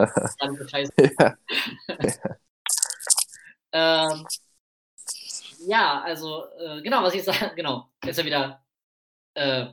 ja. 3.72 4.12
ähm, 4.12 4.26
ja, 5.66 6.02
also, 6.02 6.44
äh, 6.58 6.82
genau, 6.82 7.02
was 7.02 7.14
ich 7.14 7.24
sage, 7.24 7.52
genau, 7.56 7.90
jetzt 8.04 8.18
ja 8.18 8.24
wieder 8.24 8.64
äh, 9.34 9.66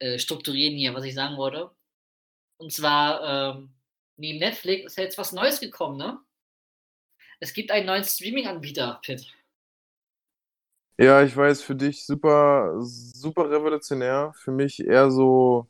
äh, 0.00 0.18
strukturieren 0.18 0.76
hier, 0.76 0.94
was 0.94 1.04
ich 1.04 1.14
sagen 1.14 1.36
wollte. 1.36 1.70
Und 2.58 2.72
zwar, 2.72 3.56
ähm, 3.56 3.74
neben 4.16 4.38
Netflix 4.38 4.92
ist 4.92 4.96
ja 4.98 5.04
jetzt 5.04 5.18
was 5.18 5.32
Neues 5.32 5.60
gekommen, 5.60 5.96
ne? 5.96 6.20
Es 7.40 7.52
gibt 7.52 7.72
einen 7.72 7.86
neuen 7.86 8.04
Streaming-Anbieter, 8.04 9.00
Pitt. 9.02 9.26
Ja, 11.00 11.22
ich 11.22 11.36
weiß, 11.36 11.62
für 11.62 11.76
dich 11.76 12.04
super, 12.06 12.74
super 12.80 13.48
revolutionär. 13.50 14.32
Für 14.36 14.50
mich 14.50 14.80
eher 14.84 15.10
so, 15.12 15.68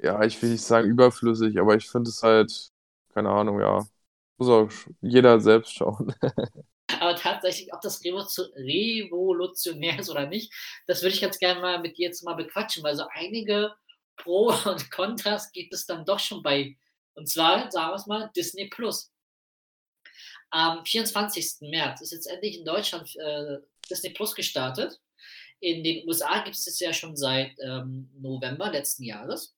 ja, 0.00 0.22
ich 0.24 0.40
will 0.42 0.50
nicht 0.50 0.62
sagen 0.64 0.88
überflüssig, 0.88 1.58
aber 1.60 1.76
ich 1.76 1.88
finde 1.90 2.10
es 2.10 2.22
halt, 2.22 2.70
keine 3.14 3.30
Ahnung, 3.30 3.60
ja. 3.60 3.86
Muss 4.38 4.48
auch 4.48 4.70
jeder 5.02 5.40
selbst 5.40 5.74
schauen. 5.74 6.14
Aber 7.00 7.16
tatsächlich, 7.16 7.72
ob 7.74 7.80
das 7.82 8.02
revolutionär 8.04 9.98
ist 9.98 10.10
oder 10.10 10.26
nicht, 10.26 10.52
das 10.86 11.02
würde 11.02 11.14
ich 11.14 11.20
ganz 11.22 11.38
gerne 11.38 11.60
mal 11.60 11.80
mit 11.80 11.98
dir 11.98 12.06
jetzt 12.08 12.22
mal 12.24 12.34
bequatschen, 12.34 12.82
weil 12.84 12.96
so 12.96 13.04
einige 13.12 13.74
Pro 14.16 14.52
und 14.66 14.90
Kontras 14.90 15.52
gibt 15.52 15.74
es 15.74 15.86
dann 15.86 16.04
doch 16.06 16.20
schon 16.20 16.42
bei, 16.42 16.76
und 17.14 17.28
zwar, 17.28 17.70
sagen 17.70 17.90
wir 17.92 17.96
es 17.96 18.06
mal, 18.06 18.32
Disney 18.36 18.68
Plus. 18.68 19.11
Am 20.52 20.84
24. 20.84 21.62
März 21.70 22.02
ist 22.02 22.12
jetzt 22.12 22.26
endlich 22.26 22.58
in 22.58 22.66
Deutschland 22.66 23.16
äh, 23.16 23.58
Disney 23.88 24.10
Plus 24.10 24.34
gestartet. 24.34 25.00
In 25.60 25.82
den 25.82 26.06
USA 26.06 26.42
gibt 26.44 26.56
es 26.56 26.66
es 26.66 26.78
ja 26.78 26.92
schon 26.92 27.16
seit 27.16 27.52
ähm, 27.60 28.10
November 28.20 28.70
letzten 28.70 29.04
Jahres. 29.04 29.54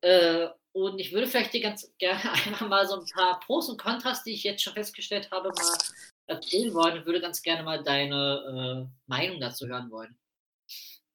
Äh, 0.00 0.46
und 0.70 1.00
ich 1.00 1.12
würde 1.12 1.26
vielleicht 1.26 1.52
dir 1.52 1.62
ganz 1.62 1.92
gerne 1.98 2.20
einfach 2.32 2.68
mal 2.68 2.86
so 2.86 3.00
ein 3.00 3.06
paar 3.12 3.40
Pros 3.40 3.68
und 3.68 3.82
Kontras, 3.82 4.22
die 4.22 4.32
ich 4.32 4.44
jetzt 4.44 4.62
schon 4.62 4.74
festgestellt 4.74 5.28
habe, 5.32 5.48
mal 5.48 5.78
erzählen 6.26 6.72
wollen 6.72 6.98
und 6.98 7.06
würde 7.06 7.20
ganz 7.20 7.42
gerne 7.42 7.64
mal 7.64 7.82
deine 7.82 8.86
äh, 8.86 8.94
Meinung 9.08 9.40
dazu 9.40 9.66
hören 9.66 9.90
wollen. 9.90 10.16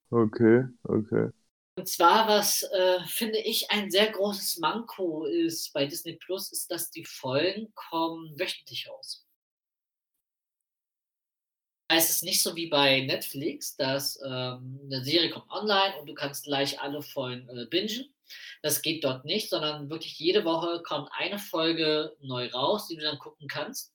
Okay, 0.10 0.66
okay. 0.84 1.30
Und 1.76 1.88
zwar, 1.88 2.28
was 2.28 2.62
äh, 2.64 3.00
finde 3.08 3.40
ich 3.40 3.72
ein 3.72 3.90
sehr 3.90 4.12
großes 4.12 4.60
Manko 4.60 5.26
ist 5.26 5.74
bei 5.74 5.86
Disney 5.86 6.14
Plus, 6.14 6.52
ist, 6.52 6.70
dass 6.70 6.92
die 6.92 7.04
Folgen 7.04 7.74
kommen 7.74 8.40
wöchentlich 8.40 8.88
raus. 8.88 9.26
Es 11.88 12.10
ist 12.10 12.24
nicht 12.24 12.42
so 12.42 12.56
wie 12.56 12.68
bei 12.68 13.02
Netflix, 13.02 13.76
dass 13.76 14.20
ähm, 14.24 14.80
eine 14.86 15.04
Serie 15.04 15.32
kommt 15.32 15.50
online 15.50 15.98
und 16.00 16.08
du 16.08 16.14
kannst 16.14 16.46
gleich 16.46 16.80
alle 16.80 17.02
Folgen 17.02 17.50
äh, 17.50 17.66
bingen. 17.66 18.14
Das 18.62 18.82
geht 18.82 19.04
dort 19.04 19.26
nicht, 19.26 19.50
sondern 19.50 19.90
wirklich 19.90 20.18
jede 20.18 20.46
Woche 20.46 20.82
kommt 20.84 21.10
eine 21.14 21.40
Folge 21.40 22.16
neu 22.22 22.50
raus, 22.50 22.88
die 22.88 22.96
du 22.96 23.02
dann 23.02 23.20
gucken 23.20 23.48
kannst. 23.48 23.94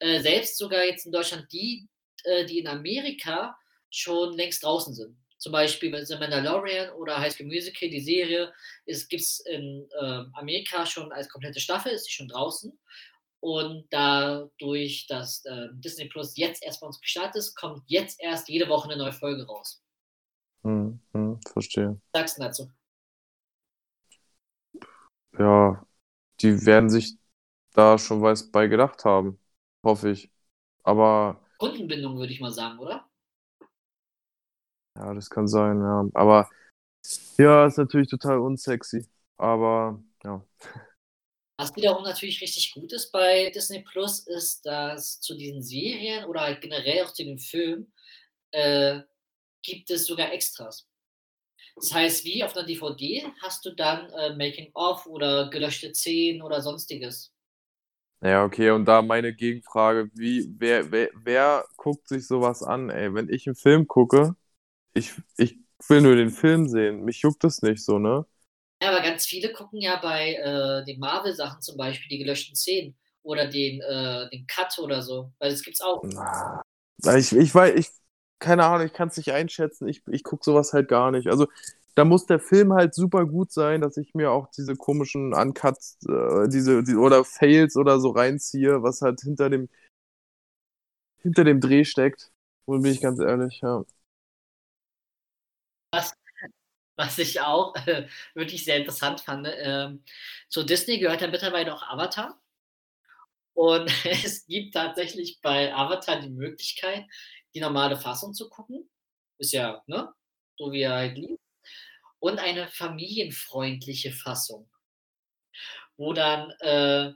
Äh, 0.00 0.20
selbst 0.20 0.58
sogar 0.58 0.84
jetzt 0.84 1.06
in 1.06 1.12
Deutschland 1.12 1.50
die, 1.52 1.88
äh, 2.24 2.44
die 2.46 2.58
in 2.58 2.66
Amerika 2.66 3.56
schon 3.90 4.34
längst 4.34 4.62
draußen 4.64 4.92
sind 4.92 5.16
zum 5.38 5.52
Beispiel 5.52 5.90
bei 5.90 6.04
The 6.04 6.16
Mandalorian 6.16 6.90
oder 6.94 7.18
High 7.18 7.32
School 7.32 7.46
Musical, 7.46 7.88
die 7.88 8.00
Serie, 8.00 8.52
gibt 8.86 9.22
es 9.22 9.40
in 9.40 9.88
äh, 10.00 10.24
Amerika 10.34 10.86
schon 10.86 11.12
als 11.12 11.28
komplette 11.28 11.60
Staffel, 11.60 11.92
ist 11.92 12.06
die 12.06 12.12
schon 12.12 12.28
draußen. 12.28 12.78
Und 13.40 13.86
dadurch, 13.90 15.06
dass 15.08 15.44
äh, 15.44 15.68
Disney 15.74 16.06
Plus 16.08 16.36
jetzt 16.36 16.62
erst 16.62 16.80
bei 16.80 16.86
uns 16.86 17.00
gestartet 17.00 17.36
ist, 17.36 17.54
kommt 17.54 17.82
jetzt 17.86 18.20
erst 18.20 18.48
jede 18.48 18.68
Woche 18.68 18.88
eine 18.88 18.96
neue 18.96 19.12
Folge 19.12 19.46
raus. 19.46 19.82
Hm, 20.62 20.98
hm, 21.12 21.40
verstehe. 21.52 22.00
Was 22.12 22.20
sagst 22.20 22.38
du 22.38 22.42
dazu? 22.42 22.72
Ja, 25.38 25.86
die 26.40 26.64
werden 26.64 26.90
sich 26.90 27.16
da 27.72 27.98
schon 27.98 28.22
was 28.22 28.50
bei 28.50 28.66
gedacht 28.66 29.04
haben, 29.04 29.38
hoffe 29.82 30.10
ich. 30.10 30.30
Aber. 30.82 31.40
Kundenbindung 31.58 32.18
würde 32.18 32.32
ich 32.32 32.40
mal 32.40 32.50
sagen, 32.50 32.78
oder? 32.78 33.06
Ja, 34.96 35.14
das 35.14 35.30
kann 35.30 35.46
sein, 35.48 35.80
ja. 35.80 36.06
Aber 36.14 36.48
ja, 37.38 37.66
ist 37.66 37.78
natürlich 37.78 38.08
total 38.08 38.38
unsexy. 38.38 39.06
Aber 39.36 40.02
ja. 40.24 40.42
Was 41.58 41.74
wiederum 41.74 42.04
natürlich 42.04 42.40
richtig 42.42 42.72
gut 42.72 42.92
ist 42.92 43.10
bei 43.12 43.50
Disney 43.50 43.80
Plus, 43.82 44.20
ist, 44.26 44.66
dass 44.66 45.20
zu 45.20 45.34
diesen 45.34 45.62
Serien 45.62 46.24
oder 46.26 46.42
halt 46.42 46.60
generell 46.60 47.04
auch 47.04 47.12
zu 47.12 47.24
den 47.24 47.38
Filmen 47.38 47.92
äh, 48.52 49.00
gibt 49.62 49.90
es 49.90 50.06
sogar 50.06 50.32
Extras. 50.32 50.86
Das 51.76 51.92
heißt, 51.92 52.24
wie 52.24 52.44
auf 52.44 52.56
einer 52.56 52.66
DVD 52.66 53.26
hast 53.42 53.64
du 53.66 53.74
dann 53.74 54.10
äh, 54.10 54.34
Making-of 54.36 55.06
oder 55.06 55.50
gelöschte 55.50 55.94
Szenen 55.94 56.42
oder 56.42 56.62
sonstiges. 56.62 57.32
Ja, 58.22 58.44
okay, 58.44 58.70
und 58.70 58.86
da 58.86 59.02
meine 59.02 59.34
Gegenfrage, 59.34 60.10
wie, 60.14 60.48
wer, 60.58 60.90
wer, 60.90 61.10
wer 61.14 61.66
guckt 61.76 62.08
sich 62.08 62.26
sowas 62.26 62.62
an, 62.62 62.90
ey? 62.90 63.12
Wenn 63.14 63.28
ich 63.28 63.46
einen 63.46 63.56
Film 63.56 63.86
gucke, 63.86 64.34
ich, 64.96 65.14
ich 65.36 65.58
will 65.88 66.00
nur 66.00 66.16
den 66.16 66.30
Film 66.30 66.68
sehen. 66.68 67.04
Mich 67.04 67.22
juckt 67.22 67.44
das 67.44 67.62
nicht 67.62 67.84
so, 67.84 67.98
ne? 67.98 68.26
Ja, 68.82 68.90
aber 68.90 69.02
ganz 69.02 69.26
viele 69.26 69.52
gucken 69.52 69.80
ja 69.80 69.96
bei 69.96 70.34
äh, 70.34 70.84
den 70.84 71.00
Marvel-Sachen 71.00 71.62
zum 71.62 71.76
Beispiel 71.76 72.08
die 72.08 72.18
gelöschten 72.18 72.54
Szenen 72.56 72.96
oder 73.22 73.46
den, 73.46 73.80
äh, 73.80 74.28
den 74.30 74.46
Cut 74.46 74.78
oder 74.78 75.02
so, 75.02 75.32
weil 75.38 75.50
das 75.50 75.62
gibt's 75.62 75.80
auch. 75.80 76.02
Ich, 77.16 77.32
ich 77.34 77.54
weiß, 77.54 77.74
ich, 77.76 77.90
keine 78.38 78.64
Ahnung, 78.64 78.86
ich 78.86 78.92
kann 78.92 79.08
es 79.08 79.16
nicht 79.16 79.32
einschätzen. 79.32 79.88
Ich, 79.88 80.02
ich 80.08 80.24
gucke 80.24 80.44
sowas 80.44 80.72
halt 80.72 80.88
gar 80.88 81.10
nicht. 81.10 81.28
Also 81.28 81.46
da 81.94 82.04
muss 82.04 82.26
der 82.26 82.38
Film 82.40 82.74
halt 82.74 82.94
super 82.94 83.24
gut 83.26 83.50
sein, 83.52 83.80
dass 83.80 83.96
ich 83.96 84.14
mir 84.14 84.30
auch 84.30 84.48
diese 84.50 84.76
komischen 84.76 85.32
Uncuts, 85.34 85.98
äh, 86.08 86.48
diese, 86.48 86.82
die, 86.82 86.96
oder 86.96 87.24
Fails 87.24 87.76
oder 87.76 88.00
so 88.00 88.10
reinziehe, 88.10 88.82
was 88.82 89.02
halt 89.02 89.20
hinter 89.22 89.48
dem 89.50 89.68
hinter 91.18 91.44
dem 91.44 91.60
Dreh 91.60 91.84
steckt. 91.84 92.32
Und 92.64 92.82
bin 92.82 92.92
ich 92.92 93.00
ganz 93.00 93.20
ehrlich, 93.20 93.60
ja. 93.62 93.84
Was, 95.96 96.14
was 96.96 97.18
ich 97.18 97.40
auch 97.40 97.74
äh, 97.86 98.08
wirklich 98.34 98.64
sehr 98.64 98.76
interessant 98.76 99.20
fand, 99.20 99.46
äh, 99.46 99.90
zu 100.48 100.62
Disney 100.62 100.98
gehört 100.98 101.22
ja 101.22 101.28
mittlerweile 101.28 101.74
auch 101.74 101.82
Avatar. 101.82 102.40
Und 103.54 103.90
es 104.04 104.46
gibt 104.46 104.74
tatsächlich 104.74 105.40
bei 105.42 105.74
Avatar 105.74 106.20
die 106.20 106.30
Möglichkeit, 106.30 107.06
die 107.54 107.60
normale 107.60 107.96
Fassung 107.96 108.34
zu 108.34 108.48
gucken. 108.50 108.88
Ist 109.38 109.52
ja, 109.52 109.82
ne? 109.86 110.12
So 110.58 110.72
wie 110.72 110.82
er 110.82 110.94
halt 110.94 111.16
liegt. 111.18 111.40
Und 112.18 112.38
eine 112.38 112.68
familienfreundliche 112.68 114.12
Fassung. 114.12 114.70
Wo 115.96 116.12
dann 116.12 116.50
äh, 116.60 117.12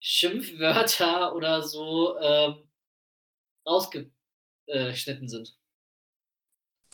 Schimpfwörter 0.00 1.34
oder 1.34 1.62
so 1.62 2.18
ähm, 2.20 2.70
rausgeschnitten 3.66 5.28
sind. 5.28 5.56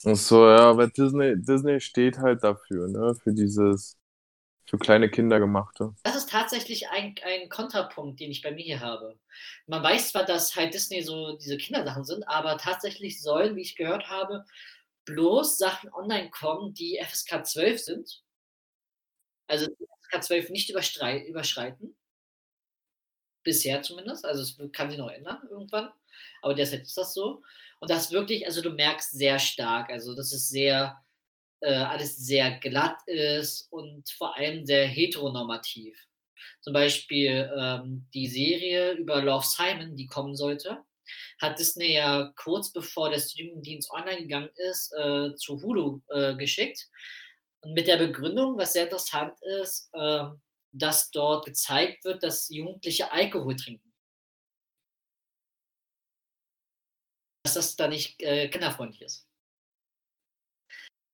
Ach 0.05 0.17
so, 0.17 0.47
ja, 0.47 0.71
aber 0.71 0.89
Disney, 0.89 1.35
Disney 1.37 1.81
steht 1.81 2.19
halt 2.19 2.45
dafür, 2.45 2.89
ne? 2.89 3.15
Für 3.17 3.33
dieses, 3.33 3.97
für 4.67 4.79
kleine 4.79 5.11
Kinder 5.11 5.41
gemachte. 5.41 5.95
Das 6.05 6.15
ist 6.15 6.31
tatsächlich 6.31 6.89
ein, 6.91 7.17
ein 7.25 7.49
Kontrapunkt, 7.49 8.21
den 8.21 8.31
ich 8.31 8.43
bei 8.43 8.53
mir 8.53 8.65
hier 8.65 8.81
habe. 8.81 9.19
Man 9.67 9.83
weiß 9.83 10.11
zwar, 10.13 10.25
dass 10.25 10.55
halt 10.55 10.75
Disney 10.75 11.03
so 11.03 11.37
diese 11.37 11.57
Kindersachen 11.57 12.05
sind, 12.05 12.29
aber 12.29 12.59
tatsächlich 12.59 13.21
sollen, 13.21 13.57
wie 13.57 13.63
ich 13.63 13.77
gehört 13.77 14.09
habe, 14.09 14.45
bloß 15.05 15.59
Sachen 15.59 15.93
online 15.93 16.31
kommen, 16.31 16.75
die 16.75 17.01
FSK 17.03 17.47
12 17.47 17.81
sind. 17.81 18.23
Also 19.47 19.67
FSK 19.67 20.23
12 20.23 20.51
nicht 20.51 20.71
überschreiten. 20.71 21.97
Bisher 23.43 23.83
zumindest. 23.83 24.25
Also 24.27 24.43
es 24.43 24.73
kann 24.73 24.91
sich 24.91 24.99
noch 24.99 25.11
ändern 25.11 25.41
irgendwann. 25.51 25.91
aber 26.43 26.55
derzeit 26.55 26.83
ist 26.83 26.97
das 26.97 27.15
so. 27.15 27.43
Und 27.81 27.91
das 27.91 28.11
wirklich, 28.11 28.47
also 28.47 28.61
du 28.63 28.71
merkst 28.71 29.13
sehr 29.13 29.39
stark, 29.39 29.91
also 29.91 30.15
dass 30.15 30.33
es 30.33 30.49
sehr, 30.49 31.01
äh, 31.61 31.73
alles 31.73 32.17
sehr 32.17 32.59
glatt 32.59 32.99
ist 33.07 33.69
und 33.71 34.11
vor 34.11 34.37
allem 34.37 34.67
sehr 34.67 34.87
heteronormativ. 34.87 35.97
Zum 36.61 36.73
Beispiel 36.73 37.51
ähm, 37.57 38.09
die 38.15 38.27
Serie 38.27 38.93
über 38.93 39.23
Love 39.23 39.47
Simon, 39.47 39.97
die 39.97 40.07
kommen 40.07 40.37
sollte, 40.37 40.83
hat 41.41 41.59
Disney 41.59 41.95
ja 41.95 42.33
kurz 42.37 42.73
bevor 42.73 43.11
der 43.11 43.21
Streamingdienst 43.21 43.91
online 43.91 44.23
gegangen 44.23 44.51
ist, 44.71 44.93
äh, 44.93 45.35
zu 45.37 45.61
Hulu 45.63 46.01
äh, 46.09 46.35
geschickt. 46.37 46.89
Und 47.61 47.73
mit 47.75 47.89
der 47.89 47.97
Begründung, 47.97 48.59
was 48.59 48.73
sehr 48.73 48.85
interessant 48.85 49.35
ist, 49.63 49.91
äh, 49.93 50.25
dass 50.73 51.11
dort 51.11 51.47
gezeigt 51.47 52.05
wird, 52.05 52.23
dass 52.23 52.49
Jugendliche 52.49 53.11
Alkohol 53.11 53.57
trinken. 53.57 53.88
Dass 57.49 57.55
das 57.55 57.77
da 57.77 57.89
nicht 57.89 58.21
äh, 58.23 58.49
kinderfreundlich 58.49 59.01
ist. 59.01 59.27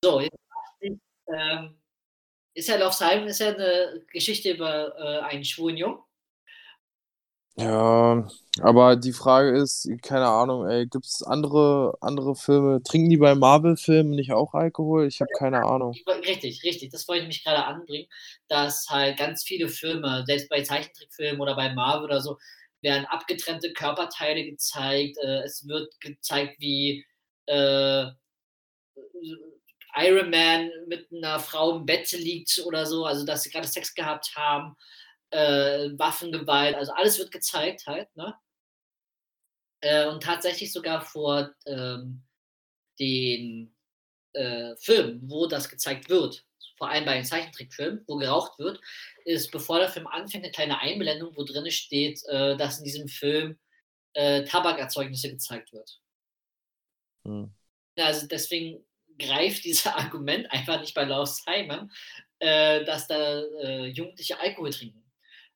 So, 0.03 0.19
jetzt 0.19 0.35
ähm, 0.81 1.79
ist 2.53 2.67
ja 2.67 2.75
Love 2.75 2.93
Simon 2.93 3.27
ist 3.27 3.39
ja 3.39 3.53
eine 3.53 4.05
Geschichte 4.11 4.51
über 4.51 4.97
äh, 4.97 5.19
einen 5.21 5.45
schwulen 5.45 5.77
Jungen. 5.77 5.99
Ja, 7.57 8.27
aber 8.59 8.97
die 8.97 9.13
Frage 9.13 9.57
ist, 9.57 9.89
keine 10.01 10.27
Ahnung, 10.27 10.67
ey, 10.67 10.87
gibt 10.87 11.05
es 11.05 11.23
andere, 11.23 11.97
andere 12.01 12.35
Filme? 12.35 12.83
Trinken 12.83 13.09
die 13.09 13.15
bei 13.15 13.33
Marvel-Filmen 13.33 14.11
nicht 14.11 14.33
auch 14.33 14.53
Alkohol? 14.53 15.07
Ich 15.07 15.21
habe 15.21 15.31
keine 15.37 15.63
Ahnung. 15.63 15.95
Richtig, 16.05 16.63
richtig. 16.65 16.91
Das 16.91 17.07
wollte 17.07 17.21
ich 17.21 17.27
mich 17.27 17.45
gerade 17.45 17.63
anbringen, 17.63 18.09
dass 18.49 18.89
halt 18.89 19.17
ganz 19.17 19.45
viele 19.45 19.69
Filme, 19.69 20.25
selbst 20.27 20.49
bei 20.49 20.63
Zeichentrickfilmen 20.63 21.39
oder 21.39 21.55
bei 21.55 21.73
Marvel 21.73 22.03
oder 22.03 22.19
so, 22.19 22.37
werden 22.85 23.05
abgetrennte 23.07 23.73
Körperteile 23.73 24.45
gezeigt. 24.45 25.17
Äh, 25.17 25.43
es 25.43 25.67
wird 25.67 25.99
gezeigt, 25.99 26.55
wie 26.59 27.05
äh, 27.47 28.05
Iron 29.97 30.29
Man 30.29 30.71
mit 30.87 31.09
einer 31.11 31.39
Frau 31.39 31.77
im 31.77 31.85
Bett 31.85 32.11
liegt 32.11 32.61
oder 32.65 32.85
so, 32.85 33.05
also 33.05 33.25
dass 33.25 33.43
sie 33.43 33.49
gerade 33.49 33.67
Sex 33.67 33.93
gehabt 33.93 34.35
haben, 34.35 34.75
äh, 35.31 35.89
Waffengewalt, 35.97 36.75
also 36.75 36.93
alles 36.93 37.17
wird 37.17 37.31
gezeigt 37.31 37.85
halt, 37.87 38.13
ne? 38.15 38.35
Äh, 39.81 40.07
und 40.07 40.23
tatsächlich 40.23 40.71
sogar 40.71 41.01
vor 41.01 41.51
ähm, 41.65 42.23
den 42.99 43.75
äh, 44.33 44.75
Filmen, 44.77 45.29
wo 45.29 45.47
das 45.47 45.69
gezeigt 45.69 46.09
wird, 46.09 46.44
vor 46.77 46.89
allem 46.89 47.05
bei 47.05 47.15
den 47.15 47.25
Zeichentrickfilmen, 47.25 48.03
wo 48.07 48.17
geraucht 48.17 48.59
wird, 48.59 48.79
ist, 49.23 49.51
bevor 49.51 49.79
der 49.79 49.89
Film 49.89 50.07
anfängt, 50.07 50.43
eine 50.43 50.51
kleine 50.51 50.79
Einblendung, 50.79 51.35
wo 51.35 51.43
drin 51.43 51.69
steht, 51.71 52.21
äh, 52.27 52.57
dass 52.57 52.79
in 52.79 52.83
diesem 52.83 53.07
Film 53.07 53.57
äh, 54.13 54.43
Tabakerzeugnisse 54.43 55.29
gezeigt 55.29 55.73
wird. 55.73 55.99
Hm. 57.25 57.53
Also 57.97 58.27
deswegen 58.27 58.85
greift 59.17 59.63
dieses 59.63 59.85
Argument 59.87 60.51
einfach 60.51 60.79
nicht 60.79 60.93
bei 60.93 61.03
Love 61.03 61.27
Simon, 61.29 61.91
äh, 62.39 62.83
dass 62.85 63.07
da 63.07 63.41
äh, 63.41 63.87
Jugendliche 63.87 64.39
Alkohol 64.39 64.71
trinken. 64.71 65.03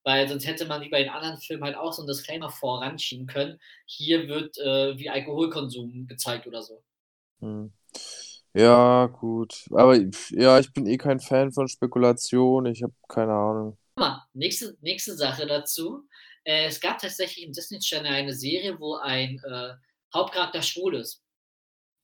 Weil 0.04 0.30
sonst 0.30 0.48
hätte 0.48 0.66
man 0.66 0.82
wie 0.82 0.90
bei 0.90 1.04
den 1.04 1.12
anderen 1.12 1.38
Filmen 1.38 1.64
halt 1.64 1.76
auch 1.76 1.92
so 1.92 2.04
ein 2.04 2.08
Disclaimer 2.08 2.50
voranschieben 2.50 3.28
können. 3.28 3.60
Hier 3.86 4.30
wird 4.30 4.58
äh, 4.58 4.98
wie 4.98 5.10
Alkoholkonsum 5.10 6.08
gezeigt 6.08 6.48
oder 6.48 6.64
so. 6.64 6.82
Hm. 7.42 7.74
Ja, 8.54 9.06
gut. 9.08 9.66
Aber 9.72 9.96
ja, 10.32 10.60
ich 10.60 10.74
bin 10.74 10.88
eh 10.88 10.98
kein 10.98 11.20
Fan 11.20 11.52
von 11.52 11.68
Spekulation. 11.68 12.66
Ich 12.66 12.82
habe 12.84 12.94
keine 13.08 13.34
Ahnung. 13.34 13.78
Nächste, 14.34 14.78
nächste 14.82 15.16
Sache 15.16 15.46
dazu. 15.46 16.08
Äh, 16.44 16.66
es 16.68 16.80
gab 16.80 17.00
tatsächlich 17.00 17.46
im 17.46 17.54
Disney 17.54 17.80
Channel 17.80 18.12
eine 18.12 18.34
Serie, 18.34 18.80
wo 18.80 18.96
ein 18.96 19.42
äh, 19.44 19.74
Hauptcharakter 20.14 20.62
schwul 20.62 20.96
ist. 20.96 21.24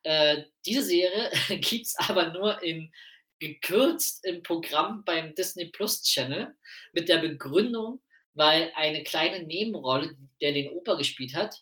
Äh, 0.03 0.43
diese 0.65 0.83
Serie 0.83 1.31
gibt 1.61 1.85
es 1.87 1.95
aber 1.97 2.31
nur 2.31 2.61
in 2.61 2.91
gekürzt 3.39 4.25
im 4.25 4.43
Programm 4.43 5.03
beim 5.03 5.35
Disney 5.35 5.65
Plus 5.65 6.03
Channel 6.03 6.55
mit 6.93 7.09
der 7.09 7.17
Begründung, 7.17 8.01
weil 8.33 8.71
eine 8.75 9.03
kleine 9.03 9.45
Nebenrolle, 9.45 10.15
der 10.41 10.53
den 10.53 10.71
Opa 10.71 10.95
gespielt 10.95 11.33
hat, 11.35 11.61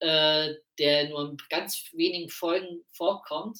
äh, 0.00 0.54
der 0.78 1.08
nur 1.08 1.30
in 1.30 1.36
ganz 1.50 1.90
wenigen 1.92 2.28
Folgen 2.28 2.84
vorkommt, 2.92 3.58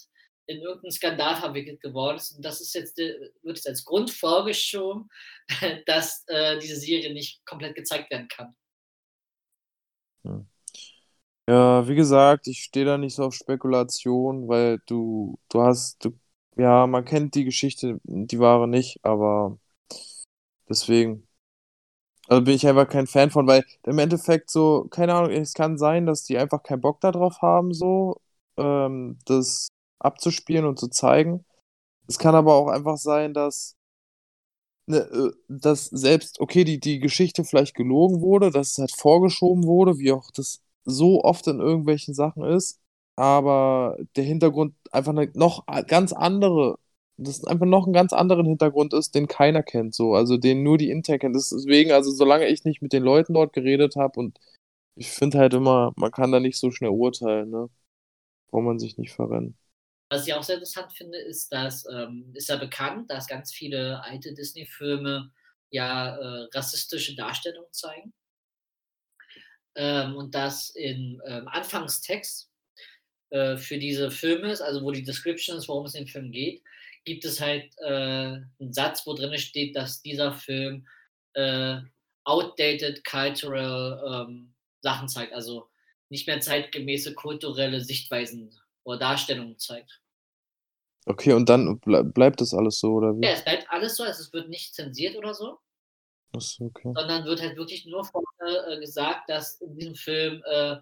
in 0.48 0.60
irgendeinen 0.62 0.92
Skandal 0.92 1.36
verwickelt 1.36 1.80
geworden 1.80 2.16
ist. 2.16 2.36
Und 2.36 2.44
das 2.44 2.60
ist 2.60 2.74
jetzt, 2.74 2.98
äh, 2.98 3.30
wird 3.42 3.58
jetzt 3.58 3.68
als 3.68 3.84
Grund 3.84 4.10
vorgeschoben, 4.10 5.08
dass 5.86 6.24
äh, 6.26 6.58
diese 6.58 6.76
Serie 6.76 7.12
nicht 7.12 7.44
komplett 7.44 7.76
gezeigt 7.76 8.10
werden 8.10 8.28
kann. 8.28 8.56
Hm. 10.24 10.48
Ja, 11.48 11.86
wie 11.88 11.94
gesagt, 11.94 12.46
ich 12.46 12.62
stehe 12.62 12.86
da 12.86 12.98
nicht 12.98 13.14
so 13.14 13.24
auf 13.24 13.34
Spekulation, 13.34 14.48
weil 14.48 14.80
du, 14.86 15.38
du 15.50 15.62
hast, 15.62 16.04
du, 16.04 16.18
ja, 16.56 16.86
man 16.86 17.04
kennt 17.04 17.34
die 17.34 17.44
Geschichte, 17.44 18.00
die 18.04 18.38
wahre 18.38 18.68
nicht, 18.68 18.98
aber 19.04 19.58
deswegen. 20.68 21.26
Also 22.28 22.42
bin 22.44 22.54
ich 22.54 22.66
einfach 22.66 22.88
kein 22.88 23.06
Fan 23.06 23.30
von, 23.30 23.46
weil 23.46 23.64
im 23.86 23.98
Endeffekt 23.98 24.50
so, 24.50 24.86
keine 24.90 25.14
Ahnung, 25.14 25.30
es 25.30 25.54
kann 25.54 25.78
sein, 25.78 26.04
dass 26.06 26.24
die 26.24 26.36
einfach 26.36 26.62
keinen 26.62 26.82
Bock 26.82 27.00
darauf 27.00 27.40
haben, 27.40 27.72
so, 27.72 28.20
ähm, 28.58 29.18
das 29.24 29.68
abzuspielen 30.00 30.66
und 30.66 30.78
zu 30.78 30.88
zeigen. 30.88 31.44
Es 32.08 32.18
kann 32.18 32.34
aber 32.34 32.54
auch 32.54 32.68
einfach 32.68 32.98
sein, 32.98 33.34
dass, 33.34 33.76
ne, 34.86 34.98
äh, 34.98 35.30
dass 35.48 35.86
selbst, 35.86 36.40
okay, 36.40 36.64
die, 36.64 36.80
die 36.80 37.00
Geschichte 37.00 37.44
vielleicht 37.44 37.74
gelogen 37.74 38.20
wurde, 38.20 38.50
dass 38.50 38.72
es 38.72 38.78
halt 38.78 38.92
vorgeschoben 38.92 39.64
wurde, 39.64 39.98
wie 39.98 40.12
auch 40.12 40.30
das 40.32 40.60
so 40.84 41.22
oft 41.22 41.46
in 41.46 41.60
irgendwelchen 41.60 42.14
Sachen 42.14 42.44
ist, 42.44 42.80
aber 43.16 43.96
der 44.16 44.24
Hintergrund 44.24 44.74
einfach 44.92 45.12
eine 45.12 45.30
noch 45.34 45.66
ganz 45.86 46.12
andere, 46.12 46.78
das 47.16 47.44
einfach 47.44 47.66
noch 47.66 47.84
einen 47.84 47.92
ganz 47.92 48.12
anderen 48.12 48.46
Hintergrund 48.46 48.94
ist, 48.94 49.14
den 49.14 49.26
keiner 49.28 49.62
kennt, 49.62 49.94
so, 49.94 50.14
also 50.14 50.36
den 50.38 50.62
nur 50.62 50.78
die 50.78 50.90
Intern 50.90 51.18
kennt. 51.18 51.36
Deswegen, 51.36 51.92
also 51.92 52.10
solange 52.12 52.46
ich 52.46 52.64
nicht 52.64 52.80
mit 52.82 52.92
den 52.92 53.02
Leuten 53.02 53.34
dort 53.34 53.52
geredet 53.52 53.96
habe 53.96 54.20
und 54.20 54.38
ich 54.96 55.10
finde 55.10 55.38
halt 55.38 55.54
immer, 55.54 55.92
man 55.96 56.10
kann 56.12 56.32
da 56.32 56.40
nicht 56.40 56.58
so 56.58 56.70
schnell 56.70 56.90
urteilen, 56.90 57.50
ne? 57.50 57.70
Braucht 58.50 58.64
man 58.64 58.78
sich 58.80 58.98
nicht 58.98 59.12
verrennen. 59.12 59.56
Was 60.10 60.26
ich 60.26 60.32
auch 60.32 60.42
sehr 60.42 60.56
interessant 60.56 60.92
finde, 60.92 61.18
ist, 61.18 61.52
dass 61.52 61.86
ähm, 61.90 62.32
ist 62.34 62.48
ja 62.48 62.56
bekannt, 62.56 63.10
dass 63.10 63.26
ganz 63.26 63.52
viele 63.52 64.02
alte 64.02 64.32
Disney-Filme 64.34 65.30
ja 65.70 66.16
äh, 66.16 66.48
rassistische 66.54 67.14
Darstellungen 67.14 67.72
zeigen. 67.72 68.14
Ähm, 69.74 70.16
und 70.16 70.34
das 70.34 70.70
im 70.70 71.20
ähm, 71.26 71.46
Anfangstext 71.48 72.50
äh, 73.30 73.56
für 73.58 73.78
diese 73.78 74.10
Filme, 74.10 74.48
also 74.60 74.82
wo 74.82 74.90
die 74.90 75.04
Description 75.04 75.58
ist, 75.58 75.68
worum 75.68 75.84
es 75.84 75.94
in 75.94 76.04
dem 76.04 76.10
Film 76.10 76.32
geht, 76.32 76.62
gibt 77.04 77.24
es 77.24 77.40
halt 77.40 77.70
äh, 77.78 78.40
einen 78.60 78.72
Satz, 78.72 79.06
wo 79.06 79.14
drin 79.14 79.36
steht, 79.38 79.76
dass 79.76 80.02
dieser 80.02 80.32
Film 80.32 80.86
äh, 81.34 81.78
outdated 82.24 83.04
cultural 83.04 84.26
ähm, 84.28 84.54
Sachen 84.80 85.08
zeigt, 85.08 85.32
also 85.32 85.68
nicht 86.08 86.26
mehr 86.26 86.40
zeitgemäße 86.40 87.14
kulturelle 87.14 87.80
Sichtweisen 87.80 88.58
oder 88.84 88.98
Darstellungen 88.98 89.58
zeigt. 89.58 90.00
Okay, 91.06 91.32
und 91.32 91.48
dann 91.48 91.80
bleibt 91.80 92.40
das 92.40 92.52
alles 92.52 92.80
so, 92.80 92.92
oder 92.92 93.16
wie? 93.16 93.24
Ja, 93.24 93.32
es 93.32 93.42
bleibt 93.42 93.66
alles 93.70 93.96
so, 93.96 94.02
also 94.04 94.20
es 94.20 94.32
wird 94.32 94.50
nicht 94.50 94.74
zensiert 94.74 95.16
oder 95.16 95.32
so. 95.32 95.58
Achso, 96.34 96.66
okay. 96.66 96.92
Sondern 96.94 97.24
wird 97.24 97.40
halt 97.40 97.56
wirklich 97.56 97.86
nur 97.86 98.04
vorne 98.04 98.26
äh, 98.66 98.78
gesagt, 98.80 99.30
dass 99.30 99.60
in 99.62 99.74
diesem 99.74 99.94
Film 99.94 100.42
äh, 100.44 100.76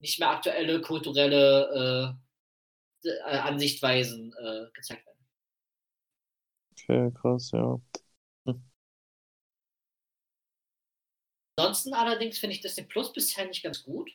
nicht 0.00 0.18
mehr 0.18 0.30
aktuelle 0.30 0.80
kulturelle 0.82 2.18
äh, 3.04 3.08
äh 3.08 3.38
Ansichtweisen 3.38 4.34
äh, 4.38 4.66
gezeigt 4.74 5.06
werden. 5.06 5.26
Okay, 6.72 7.10
krass, 7.18 7.50
ja. 7.52 7.80
Hm. 8.46 8.62
Ansonsten 11.56 11.94
allerdings 11.94 12.38
finde 12.38 12.56
ich 12.56 12.60
Disney 12.60 12.84
Plus 12.84 13.12
bisher 13.12 13.46
nicht 13.46 13.62
ganz 13.62 13.82
gut. 13.82 14.10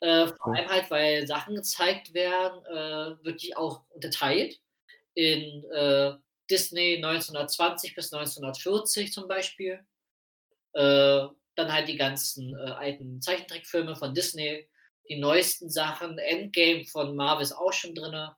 Äh, 0.00 0.28
vor 0.28 0.54
allem 0.54 0.68
halt, 0.68 0.90
weil 0.90 1.26
Sachen 1.26 1.56
gezeigt 1.56 2.14
werden, 2.14 2.64
äh, 2.66 3.24
wirklich 3.24 3.56
auch 3.56 3.82
unterteilt 3.90 4.60
in 5.14 5.64
äh, 5.72 6.14
Disney 6.48 6.96
1920 6.96 7.94
bis 7.94 8.12
1940 8.12 9.12
zum 9.12 9.26
Beispiel. 9.26 9.84
Äh, 10.74 11.26
dann 11.56 11.72
halt 11.72 11.88
die 11.88 11.96
ganzen 11.96 12.54
äh, 12.54 12.70
alten 12.70 13.20
Zeichentrickfilme 13.20 13.96
von 13.96 14.14
Disney, 14.14 14.68
die 15.08 15.18
neuesten 15.18 15.68
Sachen, 15.68 16.18
Endgame 16.18 16.84
von 16.84 17.16
Marvel 17.16 17.42
ist 17.42 17.52
auch 17.52 17.72
schon 17.72 17.94
drin. 17.94 18.30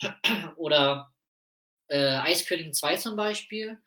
Oder 0.56 1.12
äh, 1.88 2.16
Eiskönigin 2.16 2.72
2 2.72 2.96
zum 2.96 3.16
Beispiel 3.16 3.78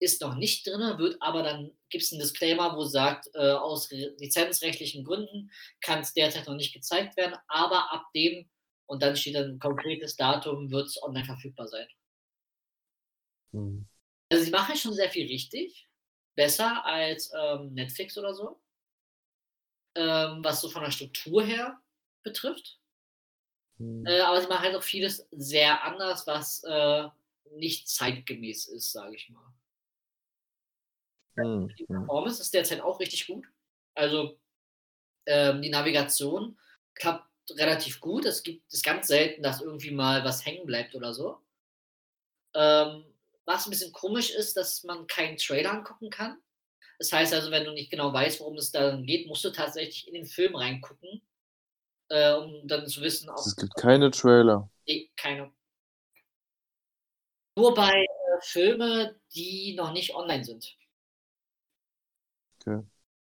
ist 0.00 0.20
noch 0.20 0.34
nicht 0.34 0.66
drin, 0.66 0.98
wird 0.98 1.16
aber 1.20 1.44
dann 1.44 1.70
gibt 1.92 2.02
es 2.02 2.12
einen 2.12 2.20
Disclaimer, 2.20 2.74
wo 2.76 2.84
sagt, 2.84 3.30
äh, 3.34 3.52
aus 3.52 3.90
lizenzrechtlichen 3.90 5.04
Gründen 5.04 5.52
kann 5.80 6.00
es 6.00 6.12
derzeit 6.12 6.48
noch 6.48 6.56
nicht 6.56 6.72
gezeigt 6.72 7.16
werden, 7.16 7.36
aber 7.46 7.92
ab 7.92 8.06
dem 8.14 8.48
und 8.86 9.02
dann 9.02 9.16
steht 9.16 9.36
dann 9.36 9.52
ein 9.52 9.58
konkretes 9.58 10.16
Datum, 10.16 10.70
wird 10.70 10.88
es 10.88 11.02
online 11.02 11.24
verfügbar 11.24 11.68
sein. 11.68 11.86
Mhm. 13.52 13.86
Also 14.30 14.44
sie 14.44 14.50
machen 14.50 14.76
schon 14.76 14.92
sehr 14.92 15.10
viel 15.10 15.26
richtig. 15.26 15.88
Besser 16.34 16.84
als 16.84 17.30
ähm, 17.38 17.74
Netflix 17.74 18.16
oder 18.16 18.34
so. 18.34 18.60
Ähm, 19.94 20.42
was 20.42 20.60
so 20.60 20.70
von 20.70 20.82
der 20.82 20.90
Struktur 20.90 21.44
her 21.44 21.78
betrifft. 22.22 22.80
Hm. 23.76 24.06
Äh, 24.06 24.20
aber 24.20 24.40
sie 24.40 24.48
machen 24.48 24.62
halt 24.62 24.74
auch 24.74 24.82
vieles 24.82 25.28
sehr 25.30 25.84
anders, 25.84 26.26
was 26.26 26.62
äh, 26.64 27.08
nicht 27.56 27.88
zeitgemäß 27.88 28.68
ist, 28.68 28.92
sage 28.92 29.16
ich 29.16 29.28
mal. 29.28 29.52
Hm. 31.36 31.68
Die 31.78 31.86
Hm. 31.86 32.06
Performance 32.06 32.42
ist 32.42 32.54
derzeit 32.54 32.80
auch 32.80 33.00
richtig 33.00 33.26
gut. 33.26 33.46
Also 33.94 34.38
ähm, 35.26 35.62
die 35.62 35.70
Navigation 35.70 36.58
klappt 36.94 37.26
relativ 37.52 38.00
gut. 38.00 38.24
Es 38.24 38.42
gibt 38.42 38.72
es 38.72 38.82
ganz 38.82 39.08
selten, 39.08 39.42
dass 39.42 39.60
irgendwie 39.60 39.90
mal 39.90 40.24
was 40.24 40.44
hängen 40.44 40.66
bleibt 40.66 40.94
oder 40.94 41.12
so. 41.14 41.38
Ähm, 42.54 43.04
was 43.44 43.66
ein 43.66 43.70
bisschen 43.70 43.92
komisch 43.92 44.30
ist, 44.30 44.56
dass 44.56 44.84
man 44.84 45.06
keinen 45.06 45.36
Trailer 45.36 45.72
angucken 45.72 46.10
kann. 46.10 46.38
Das 46.98 47.12
heißt 47.12 47.34
also, 47.34 47.50
wenn 47.50 47.64
du 47.64 47.72
nicht 47.72 47.90
genau 47.90 48.12
weißt, 48.12 48.40
worum 48.40 48.56
es 48.56 48.70
dann 48.70 49.04
geht, 49.04 49.26
musst 49.26 49.44
du 49.44 49.50
tatsächlich 49.50 50.06
in 50.06 50.14
den 50.14 50.26
Film 50.26 50.54
reingucken, 50.54 51.22
äh, 52.10 52.32
um 52.34 52.68
dann 52.68 52.86
zu 52.86 53.00
wissen, 53.02 53.28
ob 53.30 53.38
Es 53.38 53.56
gibt 53.56 53.74
keine 53.76 54.10
Trailer. 54.10 54.68
Nee, 54.86 55.10
keine. 55.16 55.52
Nur 57.56 57.74
bei 57.74 57.90
äh, 57.90 58.06
Filme, 58.42 59.16
die 59.34 59.74
noch 59.74 59.92
nicht 59.92 60.14
online 60.14 60.44
sind. 60.44 60.76
Okay. 62.66 62.82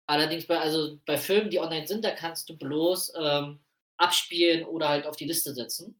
Allerdings 0.06 0.46
bei, 0.46 0.58
also 0.58 0.98
bei 1.06 1.16
Filmen, 1.16 1.50
die 1.50 1.60
online 1.60 1.86
sind, 1.86 2.04
da 2.04 2.10
kannst 2.10 2.48
du 2.48 2.56
bloß 2.56 3.14
ähm, 3.18 3.60
abspielen 3.96 4.64
oder 4.64 4.88
halt 4.88 5.06
auf 5.06 5.16
die 5.16 5.24
Liste 5.26 5.54
setzen. 5.54 5.98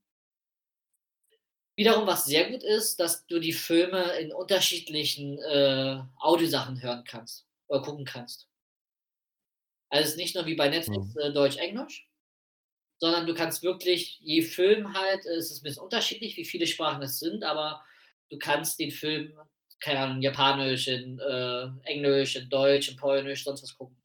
Wiederum, 1.77 2.07
was 2.07 2.25
sehr 2.27 2.51
gut 2.51 2.63
ist, 2.63 3.01
dass 3.01 3.27
du 3.27 3.41
die 3.41 3.53
Filme 3.53 4.03
in 4.19 4.33
unterschiedlichen 4.33 5.39
äh, 5.41 6.01
Audiosachen 6.21 6.81
hören 6.83 7.05
kannst 7.05 7.47
oder 7.67 7.83
gucken 7.83 8.05
kannst. 8.05 8.49
Also 9.91 10.17
nicht 10.17 10.35
nur 10.35 10.47
wie 10.47 10.55
bei 10.57 10.69
Netflix 10.69 11.17
äh, 11.17 11.33
Deutsch-Englisch, 11.33 12.09
sondern 12.99 13.27
du 13.27 13.35
kannst 13.35 13.63
wirklich, 13.63 14.19
je 14.21 14.43
Film 14.43 14.95
halt, 14.95 15.27
es 15.27 15.51
ist 15.51 15.61
ein 15.61 15.65
bisschen 15.65 15.83
unterschiedlich, 15.83 16.37
wie 16.37 16.45
viele 16.45 16.67
Sprachen 16.67 17.03
es 17.03 17.19
sind, 17.19 17.45
aber 17.45 17.85
du 18.31 18.39
kannst 18.39 18.79
den 18.79 18.91
Film, 18.91 19.39
keine 19.85 20.01
Ahnung, 20.01 20.23
Japanisch, 20.23 20.89
in 20.89 21.19
äh, 21.19 21.69
Englisch, 21.83 22.37
in 22.37 22.49
Deutsch, 22.49 22.89
in 22.89 22.97
Polnisch, 22.97 23.45
sonst 23.45 23.63
was 23.63 23.77
gucken. 23.77 24.03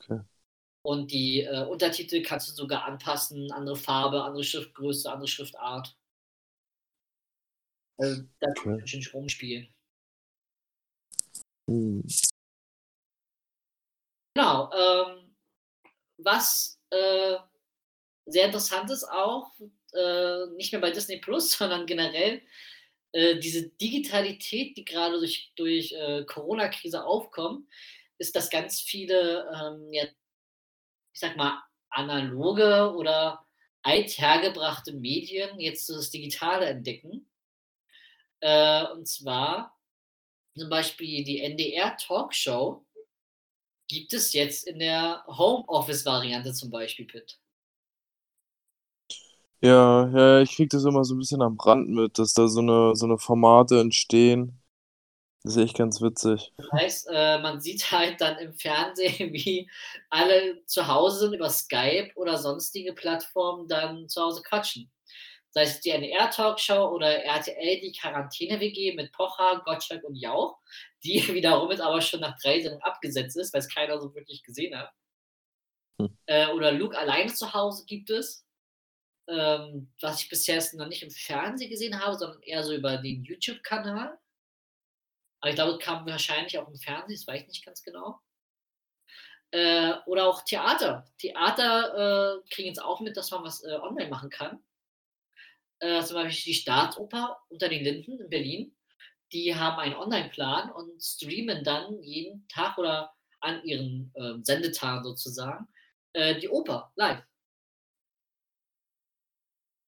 Okay. 0.00 0.20
Und 0.82 1.10
die 1.10 1.40
äh, 1.42 1.64
Untertitel 1.64 2.22
kannst 2.22 2.48
du 2.48 2.52
sogar 2.52 2.84
anpassen, 2.84 3.50
andere 3.50 3.74
Farbe, 3.74 4.22
andere 4.22 4.44
Schriftgröße, 4.44 5.10
andere 5.10 5.26
Schriftart. 5.26 5.98
Also 7.98 8.22
da 8.38 8.52
kann 8.52 8.72
man 8.72 8.82
Okay. 8.82 8.86
schön 8.86 9.12
rumspielen. 9.12 9.74
Hm. 11.68 12.04
Genau. 14.36 14.70
Ähm, 14.72 15.34
was 16.18 16.80
äh, 16.90 17.38
sehr 18.26 18.46
interessant 18.46 18.88
ist 18.92 19.02
auch, 19.02 19.50
äh, 19.94 20.46
nicht 20.54 20.70
mehr 20.70 20.80
bei 20.80 20.92
Disney 20.92 21.16
Plus, 21.16 21.50
sondern 21.58 21.86
generell 21.86 22.40
äh, 23.12 23.38
diese 23.38 23.70
Digitalität, 23.70 24.76
die 24.76 24.84
gerade 24.84 25.18
durch, 25.18 25.52
durch 25.56 25.92
äh, 25.92 26.24
Corona-Krise 26.24 27.04
aufkommt, 27.04 27.66
ist, 28.18 28.34
dass 28.36 28.50
ganz 28.50 28.80
viele, 28.80 29.48
ähm, 29.54 29.92
ja, 29.92 30.04
ich 31.12 31.20
sag 31.20 31.36
mal, 31.36 31.62
analoge 31.90 32.94
oder 32.94 33.46
althergebrachte 33.82 34.92
Medien 34.92 35.58
jetzt 35.60 35.88
das 35.88 36.10
Digitale 36.10 36.66
entdecken. 36.66 37.30
Äh, 38.40 38.84
und 38.92 39.06
zwar 39.06 39.78
zum 40.56 40.68
Beispiel 40.68 41.24
die 41.24 41.40
NDR 41.40 41.96
Talkshow 41.96 42.84
gibt 43.88 44.12
es 44.12 44.32
jetzt 44.32 44.66
in 44.66 44.80
der 44.80 45.24
Homeoffice-Variante 45.26 46.52
zum 46.52 46.70
Beispiel, 46.70 47.06
Pitt. 47.06 47.38
Ja, 49.60 50.08
ja, 50.08 50.40
ich 50.40 50.54
krieg 50.54 50.70
das 50.70 50.84
immer 50.84 51.04
so 51.04 51.14
ein 51.14 51.18
bisschen 51.18 51.42
am 51.42 51.58
Rand 51.58 51.88
mit, 51.88 52.18
dass 52.18 52.32
da 52.32 52.46
so 52.46 52.60
eine, 52.60 52.94
so 52.94 53.06
eine 53.06 53.18
Formate 53.18 53.80
entstehen. 53.80 54.62
Das 55.42 55.56
ist 55.56 55.62
echt 55.62 55.76
ganz 55.76 56.00
witzig. 56.00 56.52
Das 56.56 56.70
heißt, 56.72 57.08
äh, 57.12 57.38
man 57.38 57.60
sieht 57.60 57.90
halt 57.90 58.20
dann 58.20 58.38
im 58.38 58.54
Fernsehen, 58.54 59.32
wie 59.32 59.70
alle 60.10 60.64
zu 60.66 60.86
Hause 60.86 61.20
sind 61.20 61.34
über 61.34 61.50
Skype 61.50 62.10
oder 62.16 62.38
sonstige 62.38 62.92
Plattformen 62.92 63.66
dann 63.68 64.08
zu 64.08 64.22
Hause 64.22 64.42
quatschen. 64.42 64.90
Sei 65.50 65.62
es 65.62 65.80
die 65.80 65.90
NDR-Talkshow 65.90 66.88
oder 66.90 67.24
RTL, 67.24 67.80
die 67.80 67.92
Quarantäne-WG 67.92 68.94
mit 68.94 69.12
Pocher, 69.12 69.62
Gottschalk 69.64 70.04
und 70.04 70.14
Jauch, 70.16 70.58
die 71.02 71.26
wiederum 71.34 71.70
jetzt 71.70 71.80
aber 71.80 72.00
schon 72.00 72.20
nach 72.20 72.36
drei 72.40 72.60
Sendungen 72.60 72.84
abgesetzt 72.84 73.36
ist, 73.36 73.52
weil 73.52 73.60
es 73.60 73.74
keiner 73.74 73.98
so 74.00 74.14
wirklich 74.14 74.42
gesehen 74.42 74.76
hat. 74.76 74.90
Hm. 76.00 76.16
Äh, 76.26 76.48
oder 76.48 76.72
Luke 76.72 76.96
alleine 76.96 77.32
zu 77.32 77.54
Hause 77.54 77.84
gibt 77.86 78.10
es, 78.10 78.44
ähm, 79.28 79.92
was 80.00 80.22
ich 80.22 80.28
bisher 80.28 80.62
noch 80.74 80.88
nicht 80.88 81.02
im 81.02 81.10
Fernsehen 81.10 81.70
gesehen 81.70 82.00
habe, 82.00 82.16
sondern 82.16 82.42
eher 82.42 82.64
so 82.64 82.74
über 82.74 82.96
den 82.96 83.24
YouTube-Kanal. 83.24 84.18
Aber 85.40 85.50
ich 85.50 85.54
glaube, 85.54 85.72
es 85.72 85.84
kam 85.84 86.06
wahrscheinlich 86.06 86.58
auch 86.58 86.68
im 86.68 86.76
Fernsehen, 86.76 87.16
das 87.16 87.26
weiß 87.26 87.42
ich 87.42 87.48
nicht 87.48 87.64
ganz 87.64 87.82
genau. 87.82 88.20
Äh, 89.50 89.94
oder 90.06 90.26
auch 90.26 90.42
Theater. 90.44 91.06
Theater 91.18 92.40
äh, 92.42 92.48
kriegen 92.50 92.68
jetzt 92.68 92.82
auch 92.82 93.00
mit, 93.00 93.16
dass 93.16 93.30
man 93.30 93.44
was 93.44 93.62
äh, 93.64 93.78
online 93.80 94.10
machen 94.10 94.30
kann. 94.30 94.62
Äh, 95.80 96.02
zum 96.02 96.16
Beispiel 96.16 96.52
die 96.52 96.58
Staatsoper 96.58 97.38
unter 97.48 97.68
den 97.68 97.84
Linden 97.84 98.18
in 98.20 98.28
Berlin. 98.28 98.76
Die 99.32 99.54
haben 99.54 99.78
einen 99.78 99.94
Online-Plan 99.94 100.70
und 100.72 101.02
streamen 101.02 101.62
dann 101.62 102.02
jeden 102.02 102.48
Tag 102.48 102.78
oder 102.78 103.14
an 103.40 103.62
ihren 103.64 104.12
ähm, 104.16 104.44
Sendetagen 104.44 105.04
sozusagen 105.04 105.68
äh, 106.14 106.38
die 106.40 106.48
Oper 106.48 106.92
live. 106.96 107.22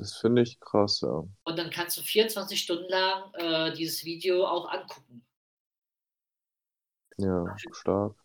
Das 0.01 0.17
finde 0.17 0.41
ich 0.41 0.59
krass, 0.61 1.03
ja. 1.03 1.29
Und 1.45 1.59
dann 1.59 1.69
kannst 1.69 1.99
du 1.99 2.01
24 2.01 2.59
Stunden 2.59 2.89
lang 2.89 3.35
äh, 3.35 3.71
dieses 3.75 4.03
Video 4.03 4.47
auch 4.47 4.67
angucken. 4.71 5.23
Ja, 7.19 7.55
stark. 7.71 8.17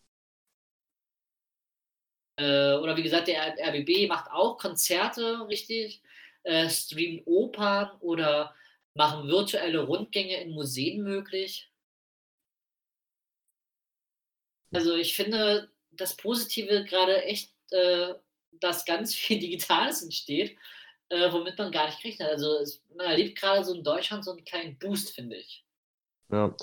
Äh, 2.37 2.75
oder 2.75 2.95
wie 2.95 3.03
gesagt, 3.03 3.27
der 3.27 3.57
RBB 3.59 4.07
macht 4.07 4.31
auch 4.31 4.57
Konzerte, 4.57 5.45
richtig, 5.49 6.01
äh, 6.43 6.69
streamt 6.69 7.27
Opern 7.27 7.91
oder 7.99 8.55
machen 8.93 9.27
virtuelle 9.27 9.83
Rundgänge 9.83 10.39
in 10.39 10.51
Museen 10.51 11.03
möglich. 11.03 11.69
Also 14.71 14.95
ich 14.95 15.13
finde 15.13 15.69
das 15.91 16.15
Positive 16.15 16.85
gerade 16.85 17.21
echt, 17.23 17.53
äh, 17.71 18.13
dass 18.53 18.85
ganz 18.85 19.13
viel 19.13 19.39
Digitales 19.41 20.01
entsteht, 20.01 20.57
äh, 21.09 21.31
womit 21.31 21.57
man 21.57 21.71
gar 21.71 21.87
nicht 21.87 22.01
gerechnet 22.01 22.27
hat. 22.27 22.33
Also 22.35 22.57
es, 22.57 22.81
man 22.95 23.07
erlebt 23.07 23.39
gerade 23.39 23.63
so 23.63 23.73
in 23.73 23.83
Deutschland 23.83 24.23
so 24.25 24.31
einen 24.31 24.45
kleinen 24.45 24.77
Boost, 24.77 25.11
finde 25.11 25.35
ich. 25.37 25.65
Ja. 26.29 26.53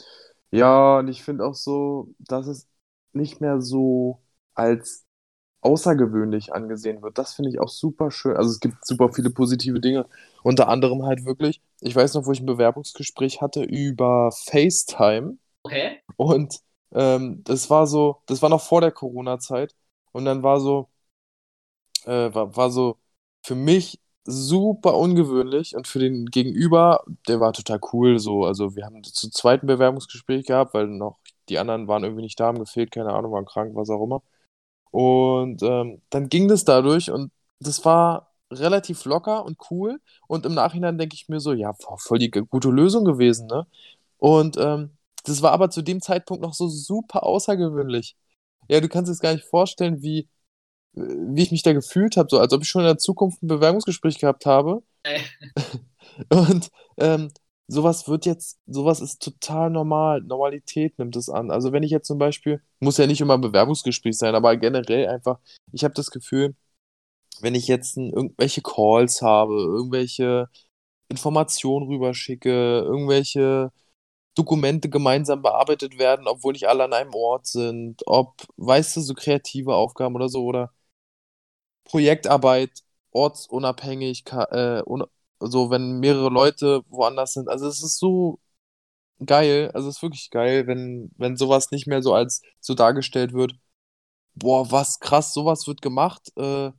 Ja, 0.51 0.99
und 0.99 1.09
ich 1.09 1.23
finde 1.23 1.45
auch 1.47 1.55
so, 1.55 2.15
dass 2.19 2.47
es 2.47 2.69
nicht 3.13 3.41
mehr 3.41 3.61
so 3.61 4.23
als 4.55 5.07
außergewöhnlich 5.63 6.55
angesehen 6.55 7.03
wird. 7.03 7.19
Das 7.19 7.35
finde 7.35 7.51
ich 7.51 7.61
auch 7.61 7.69
super 7.69 8.11
schön. 8.11 8.37
Also 8.37 8.51
es 8.51 8.61
gibt 8.61 8.87
super 8.87 9.13
viele 9.13 9.31
positive 9.31 9.81
Dinge. 9.81 10.07
Unter 10.43 10.69
anderem 10.69 11.05
halt 11.07 11.25
wirklich, 11.25 11.63
ich 11.81 11.97
weiß 11.97 12.15
noch, 12.15 12.27
wo 12.27 12.33
ich 12.33 12.41
ein 12.41 12.47
Bewerbungsgespräch 12.47 13.41
hatte 13.43 13.63
über 13.65 14.33
FaceTime. 14.33 15.39
Okay. 15.65 16.03
Und 16.17 16.61
ähm, 16.93 17.43
das 17.45 17.71
war 17.71 17.87
so, 17.87 18.23
das 18.27 18.43
war 18.43 18.51
noch 18.51 18.63
vor 18.63 18.81
der 18.81 18.93
Corona-Zeit. 18.93 19.75
Und 20.13 20.25
dann 20.27 20.43
war 20.43 20.61
so, 20.61 20.91
äh, 22.05 22.33
war, 22.35 22.57
war 22.57 22.71
so 22.71 22.99
für 23.43 23.55
mich 23.55 24.01
super 24.25 24.97
ungewöhnlich 24.97 25.75
und 25.77 25.89
für 25.89 25.99
den 25.99 26.27
Gegenüber, 26.27 27.05
der 27.29 27.41
war 27.41 27.53
total 27.53 27.81
cool. 27.93 28.19
So, 28.19 28.45
also 28.45 28.77
wir 28.77 28.85
haben 28.87 29.03
zu 29.05 29.31
zweiten 29.31 29.67
Bewerbungsgespräch 29.67 30.47
gehabt, 30.47 30.75
weil 30.75 30.87
noch 30.89 31.19
die 31.49 31.59
anderen 31.59 31.89
waren 31.89 32.05
irgendwie 32.05 32.23
nicht 32.23 32.39
da, 32.41 32.47
haben 32.47 32.59
gefehlt, 32.59 32.93
keine 32.93 33.13
Ahnung, 33.13 33.33
waren 33.33 33.47
krank, 33.47 33.75
was 33.75 33.91
auch 33.91 34.03
immer. 34.05 34.23
Und 34.91 35.63
ähm, 35.63 36.03
dann 36.11 36.29
ging 36.29 36.49
das 36.49 36.65
dadurch 36.65 37.11
und 37.11 37.33
das 37.61 37.85
war 37.85 38.33
relativ 38.51 39.05
locker 39.07 39.45
und 39.45 39.59
cool. 39.71 40.01
Und 40.29 40.47
im 40.47 40.55
Nachhinein 40.55 40.99
denke 40.99 41.15
ich 41.15 41.29
mir 41.29 41.41
so, 41.41 41.53
ja, 41.53 41.73
voll 41.99 42.19
die 42.19 42.31
gute 42.31 42.69
Lösung 42.71 43.05
gewesen, 43.05 43.47
ne? 43.47 43.67
Und 44.19 44.57
ähm, 44.59 44.97
das 45.25 45.43
war 45.43 45.53
aber 45.53 45.71
zu 45.71 45.83
dem 45.83 46.01
Zeitpunkt 46.03 46.43
noch 46.43 46.55
so 46.55 46.69
super 46.69 47.25
außergewöhnlich. 47.25 48.17
Ja, 48.69 48.81
du 48.81 48.89
kannst 48.89 49.11
es 49.11 49.21
gar 49.21 49.35
nicht 49.35 49.45
vorstellen, 49.45 50.03
wie, 50.03 50.29
wie 50.95 51.43
ich 51.43 51.51
mich 51.51 51.63
da 51.63 51.73
gefühlt 51.73 52.17
habe, 52.17 52.29
so 52.31 52.39
als 52.39 52.53
ob 52.53 52.63
ich 52.63 52.69
schon 52.69 52.83
in 52.83 52.89
der 52.89 52.99
Zukunft 52.99 53.43
ein 53.43 53.49
Bewerbungsgespräch 53.49 54.19
gehabt 54.19 54.47
habe. 54.47 54.83
Äh, 55.03 55.21
Und 56.29 56.71
ähm, 56.99 57.31
sowas 57.69 58.09
wird 58.09 58.27
jetzt, 58.27 58.59
sowas 58.67 59.01
ist 59.01 59.23
total 59.23 59.71
normal. 59.71 60.21
Normalität 60.23 60.99
nimmt 60.99 61.17
es 61.17 61.29
an. 61.29 61.51
Also 61.51 61.73
wenn 61.73 61.83
ich 61.83 61.91
jetzt 61.91 62.07
zum 62.07 62.19
Beispiel, 62.19 62.63
muss 62.81 62.99
ja 62.99 63.07
nicht 63.07 63.21
immer 63.21 63.35
ein 63.35 63.41
Bewerbungsgespräch 63.41 64.17
sein, 64.19 64.35
aber 64.35 64.57
generell 64.57 65.09
einfach, 65.09 65.39
ich 65.73 65.85
habe 65.85 65.95
das 65.95 66.11
Gefühl, 66.11 66.55
wenn 67.41 67.55
ich 67.55 67.69
jetzt 67.69 67.97
ein, 67.97 68.13
irgendwelche 68.13 68.63
Calls 68.63 69.23
habe, 69.23 69.55
irgendwelche 69.55 70.49
Informationen 71.09 71.87
rüberschicke, 71.89 72.51
irgendwelche 72.81 73.73
Dokumente 74.35 74.89
gemeinsam 74.89 75.43
bearbeitet 75.43 75.99
werden, 75.99 76.27
obwohl 76.27 76.53
nicht 76.53 76.69
alle 76.69 76.85
an 76.85 76.93
einem 76.95 77.15
Ort 77.15 77.47
sind, 77.47 78.03
ob, 78.07 78.35
weißt 78.57 78.97
du, 78.97 79.01
so 79.03 79.15
kreative 79.15 79.75
Aufgaben 79.75 80.15
oder 80.15 80.29
so, 80.29 80.45
oder 80.45 80.73
Projektarbeit 81.85 82.71
ortsunabhängig, 83.11 84.25
äh, 84.33 84.83
so 85.41 85.71
wenn 85.71 86.01
mehrere 86.01 86.31
Leute 86.31 86.83
woanders 86.89 87.35
sind. 87.35 87.49
Also 87.49 87.67
es 87.69 87.83
ist 87.83 87.99
so 87.99 88.39
geil, 89.25 89.71
also 89.75 89.89
es 89.89 89.97
ist 89.97 90.03
wirklich 90.03 90.31
geil, 90.31 90.67
wenn, 90.67 91.11
wenn 91.17 91.37
sowas 91.37 91.71
nicht 91.71 91.87
mehr 91.87 92.03
so 92.03 92.15
als 92.15 92.43
so 92.61 92.75
dargestellt 92.75 93.33
wird. 93.33 93.55
Boah, 94.35 94.71
was 94.71 95.01
krass, 95.01 95.35
sowas 95.35 95.67
wird 95.67 95.83
gemacht. 95.83 96.33
Äh, 96.37 96.73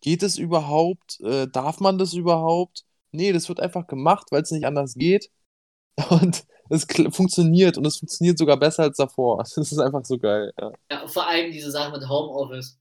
geht 0.00 0.22
es 0.22 0.38
überhaupt? 0.38 1.20
Äh, 1.20 1.48
darf 1.48 1.80
man 1.80 1.98
das 1.98 2.14
überhaupt? 2.14 2.84
Nee, 3.12 3.32
das 3.32 3.48
wird 3.48 3.60
einfach 3.60 3.86
gemacht, 3.86 4.28
weil 4.30 4.42
es 4.42 4.50
nicht 4.50 4.66
anders 4.66 4.94
geht. 4.94 5.30
Und 6.10 6.44
es 6.70 6.86
funktioniert 7.10 7.76
und 7.78 7.86
es 7.86 7.98
funktioniert 7.98 8.38
sogar 8.38 8.56
besser 8.56 8.84
als 8.84 8.96
davor. 8.96 9.38
Das 9.56 9.56
ist 9.56 9.78
einfach 9.78 10.04
so 10.04 10.18
geil. 10.18 10.52
Ja, 10.58 10.72
Ja, 10.90 11.08
vor 11.08 11.26
allem 11.26 11.50
diese 11.50 11.70
Sache 11.70 11.90
mit 11.90 12.08
Homeoffice. 12.08 12.78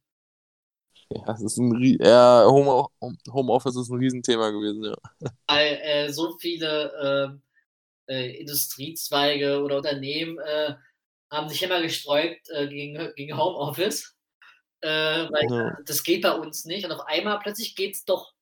ja 1.28 1.34
es 1.34 1.42
ist 1.42 1.58
ein 1.58 1.98
ja, 2.02 2.46
Home 2.46 2.88
Homeoffice 3.32 3.76
ist 3.78 3.90
ein 3.90 3.98
Riesenthema 3.98 4.50
gewesen, 4.50 4.84
ja. 4.84 4.96
Weil 5.48 5.80
äh, 5.82 6.10
so 6.12 6.38
viele 6.40 7.40
äh, 8.08 8.14
äh, 8.14 8.40
Industriezweige 8.40 9.62
oder 9.62 9.78
Unternehmen 9.78 10.38
äh, 10.40 10.76
haben 11.32 11.50
sich 11.50 11.62
immer 11.64 11.82
gesträubt 11.82 12.50
äh, 12.50 12.68
gegen, 12.68 13.14
gegen 13.16 13.38
Homeoffice. 13.38 14.16
Äh, 14.82 14.90
weil 14.90 15.46
Ja, 15.50 15.78
das 15.86 16.04
geht 16.04 16.22
bei 16.24 16.32
uns 16.32 16.66
nicht. 16.66 16.86
Und 16.86 16.92
auf 16.92 17.06
einmal 17.06 17.40
plötzlich 17.40 17.76
geht 17.76 17.96
es 17.96 18.06
doch, 18.06 18.34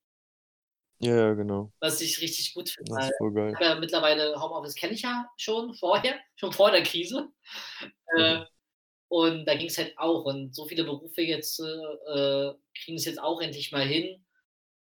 ja, 1.00 1.34
genau. 1.34 1.72
was 1.80 2.02
ich 2.02 2.22
richtig 2.22 2.54
gut 2.54 2.70
finde. 2.70 2.92
Das 2.96 3.06
ist 3.10 3.18
voll 3.18 3.34
geil. 3.34 3.54
ich 3.54 3.66
ja 3.66 3.76
mittlerweile 3.76 4.40
Homeoffice 4.42 4.76
kenne 4.76 4.94
ich 4.94 5.02
ja 5.02 5.30
schon 5.38 5.74
vorher, 5.74 6.16
schon 6.36 6.52
vor 6.54 6.72
der 6.72 6.84
Krise. 6.84 7.28
Äh, 8.18 8.40
Mhm. 8.40 8.46
Und 9.10 9.46
da 9.46 9.56
ging 9.56 9.68
es 9.68 9.78
halt 9.78 9.98
auch. 9.98 10.26
Und 10.26 10.56
so 10.56 10.66
viele 10.66 10.84
Berufe 10.84 11.22
jetzt 11.22 11.60
äh, 11.60 11.64
äh, 11.64 12.56
kriegen 12.76 12.98
es 12.98 13.06
jetzt 13.06 13.22
auch 13.22 13.42
endlich 13.42 13.72
mal 13.72 13.86
hin. 13.86 14.24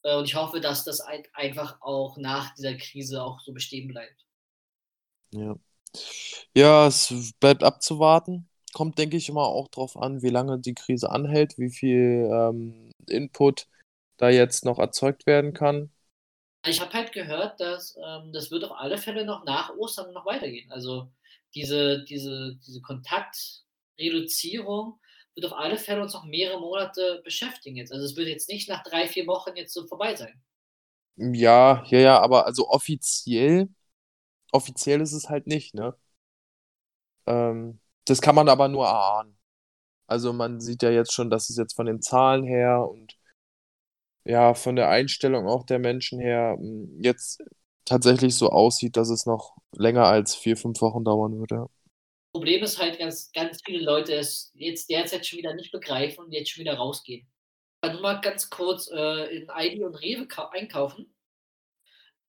Äh, 0.02 0.16
und 0.16 0.24
ich 0.24 0.34
hoffe, 0.34 0.60
dass 0.60 0.84
das 0.84 1.00
ein, 1.00 1.22
einfach 1.32 1.80
auch 1.80 2.16
nach 2.16 2.54
dieser 2.54 2.74
Krise 2.74 3.22
auch 3.22 3.40
so 3.40 3.52
bestehen 3.52 3.88
bleibt. 3.88 4.24
Ja. 5.32 5.56
Ja, 6.54 6.86
es 6.86 7.32
bleibt 7.40 7.62
abzuwarten. 7.62 8.48
Kommt, 8.72 8.98
denke 8.98 9.16
ich, 9.16 9.28
immer 9.28 9.42
auch 9.42 9.68
drauf 9.68 9.96
an, 9.96 10.22
wie 10.22 10.30
lange 10.30 10.58
die 10.58 10.74
Krise 10.74 11.10
anhält, 11.10 11.58
wie 11.58 11.70
viel 11.70 12.30
ähm, 12.32 12.90
Input 13.06 13.66
da 14.16 14.30
jetzt 14.30 14.64
noch 14.64 14.78
erzeugt 14.78 15.26
werden 15.26 15.52
kann. 15.52 15.90
Ich 16.64 16.80
habe 16.80 16.92
halt 16.92 17.12
gehört, 17.12 17.60
dass 17.60 17.96
ähm, 18.02 18.32
das 18.32 18.50
wird 18.50 18.64
auf 18.64 18.72
alle 18.72 18.96
Fälle 18.96 19.24
noch 19.26 19.44
nach 19.44 19.74
Ostern 19.76 20.12
noch 20.12 20.24
weitergehen. 20.24 20.70
Also 20.70 21.10
diese, 21.54 22.04
diese, 22.04 22.56
diese 22.66 22.80
Kontaktreduzierung 23.96 25.00
wird 25.34 25.46
auf 25.46 25.52
alle 25.58 25.78
Fälle 25.78 26.02
uns 26.02 26.12
noch 26.14 26.24
mehrere 26.24 26.60
Monate 26.60 27.22
beschäftigen 27.24 27.76
jetzt. 27.76 27.92
Also 27.92 28.04
es 28.04 28.16
wird 28.16 28.28
jetzt 28.28 28.48
nicht 28.48 28.68
nach 28.68 28.82
drei, 28.82 29.08
vier 29.08 29.26
Wochen 29.26 29.56
jetzt 29.56 29.72
so 29.74 29.86
vorbei 29.86 30.14
sein. 30.16 30.42
Ja, 31.16 31.84
ja, 31.86 31.98
ja, 31.98 32.20
aber 32.20 32.46
also 32.46 32.68
offiziell, 32.68 33.68
offiziell 34.52 35.00
ist 35.02 35.12
es 35.12 35.28
halt 35.30 35.46
nicht, 35.48 35.74
ne? 35.74 35.96
Ähm, 37.26 37.80
das 38.06 38.20
kann 38.20 38.34
man 38.34 38.48
aber 38.48 38.68
nur 38.68 38.86
erahnen. 38.86 39.36
Also 40.08 40.32
man 40.32 40.60
sieht 40.60 40.82
ja 40.84 40.90
jetzt 40.90 41.12
schon, 41.14 41.30
dass 41.30 41.50
es 41.50 41.56
jetzt 41.58 41.74
von 41.76 41.86
den 41.86 42.02
Zahlen 42.02 42.44
her 42.44 42.88
und 42.90 43.16
ja, 44.24 44.54
von 44.54 44.76
der 44.76 44.88
Einstellung 44.88 45.46
auch 45.48 45.64
der 45.64 45.78
Menschen 45.78 46.20
her 46.20 46.56
mh, 46.60 47.02
jetzt 47.02 47.42
tatsächlich 47.84 48.36
so 48.36 48.50
aussieht, 48.50 48.96
dass 48.96 49.10
es 49.10 49.26
noch 49.26 49.56
länger 49.72 50.04
als 50.06 50.34
vier, 50.34 50.56
fünf 50.56 50.80
Wochen 50.80 51.04
dauern 51.04 51.38
wird, 51.40 51.50
ja. 51.52 51.66
Problem 52.32 52.62
ist 52.62 52.78
halt, 52.78 52.98
ganz, 52.98 53.30
ganz 53.32 53.60
viele 53.64 53.84
Leute 53.84 54.14
es 54.14 54.50
jetzt 54.54 54.88
derzeit 54.88 55.26
schon 55.26 55.38
wieder 55.38 55.54
nicht 55.54 55.70
begreifen 55.70 56.24
und 56.24 56.32
jetzt 56.32 56.50
schon 56.50 56.62
wieder 56.62 56.74
rausgehen. 56.74 57.30
Nur 57.84 58.00
mal 58.00 58.20
ganz 58.20 58.48
kurz 58.48 58.88
äh, 58.90 59.36
in 59.36 59.50
Aldi 59.50 59.84
und 59.84 59.96
Rewe 59.96 60.26
kau- 60.26 60.48
einkaufen 60.50 61.14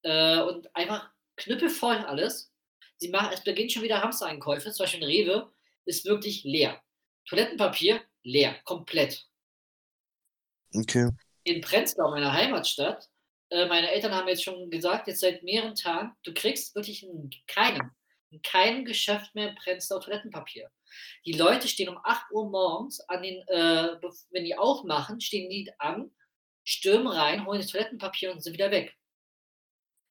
äh, 0.01 0.41
und 0.41 0.75
einfach 0.75 1.09
knüppelvoll 1.37 1.97
alles. 1.97 2.51
Sie 2.97 3.09
machen, 3.09 3.29
es 3.33 3.43
beginnt 3.43 3.71
schon 3.71 3.83
wieder 3.83 4.01
Hamstereinkäufe, 4.01 4.71
zum 4.71 4.83
Beispiel 4.83 5.01
in 5.03 5.07
Rewe 5.07 5.53
ist 5.85 6.05
wirklich 6.05 6.43
leer. 6.43 6.81
Toilettenpapier 7.27 8.01
leer, 8.23 8.55
komplett. 8.63 9.25
Okay. 10.75 11.09
In 11.43 11.61
Prenzlau, 11.61 12.09
meiner 12.09 12.33
Heimatstadt, 12.33 13.09
äh, 13.49 13.67
meine 13.67 13.91
Eltern 13.91 14.13
haben 14.13 14.27
jetzt 14.27 14.43
schon 14.43 14.69
gesagt, 14.69 15.07
jetzt 15.07 15.19
seit 15.19 15.43
mehreren 15.43 15.75
Tagen, 15.75 16.13
du 16.23 16.33
kriegst 16.33 16.73
wirklich 16.75 17.03
in 17.03 17.29
keinem, 17.47 17.91
in 18.33 18.41
keinem 18.41 18.85
Geschäft 18.85 19.35
mehr 19.35 19.55
Prenzlau 19.63 19.99
Toilettenpapier. 19.99 20.69
Die 21.25 21.33
Leute 21.33 21.67
stehen 21.67 21.89
um 21.89 21.99
8 22.03 22.31
Uhr 22.31 22.49
morgens 22.49 22.99
an 23.09 23.23
den, 23.23 23.41
äh, 23.47 23.97
wenn 24.31 24.45
die 24.45 24.57
aufmachen, 24.57 25.21
stehen 25.21 25.49
die 25.49 25.71
an, 25.79 26.11
stürmen 26.63 27.07
rein, 27.07 27.45
holen 27.45 27.61
das 27.61 27.71
Toilettenpapier 27.71 28.31
und 28.31 28.43
sind 28.43 28.53
wieder 28.53 28.71
weg. 28.71 28.95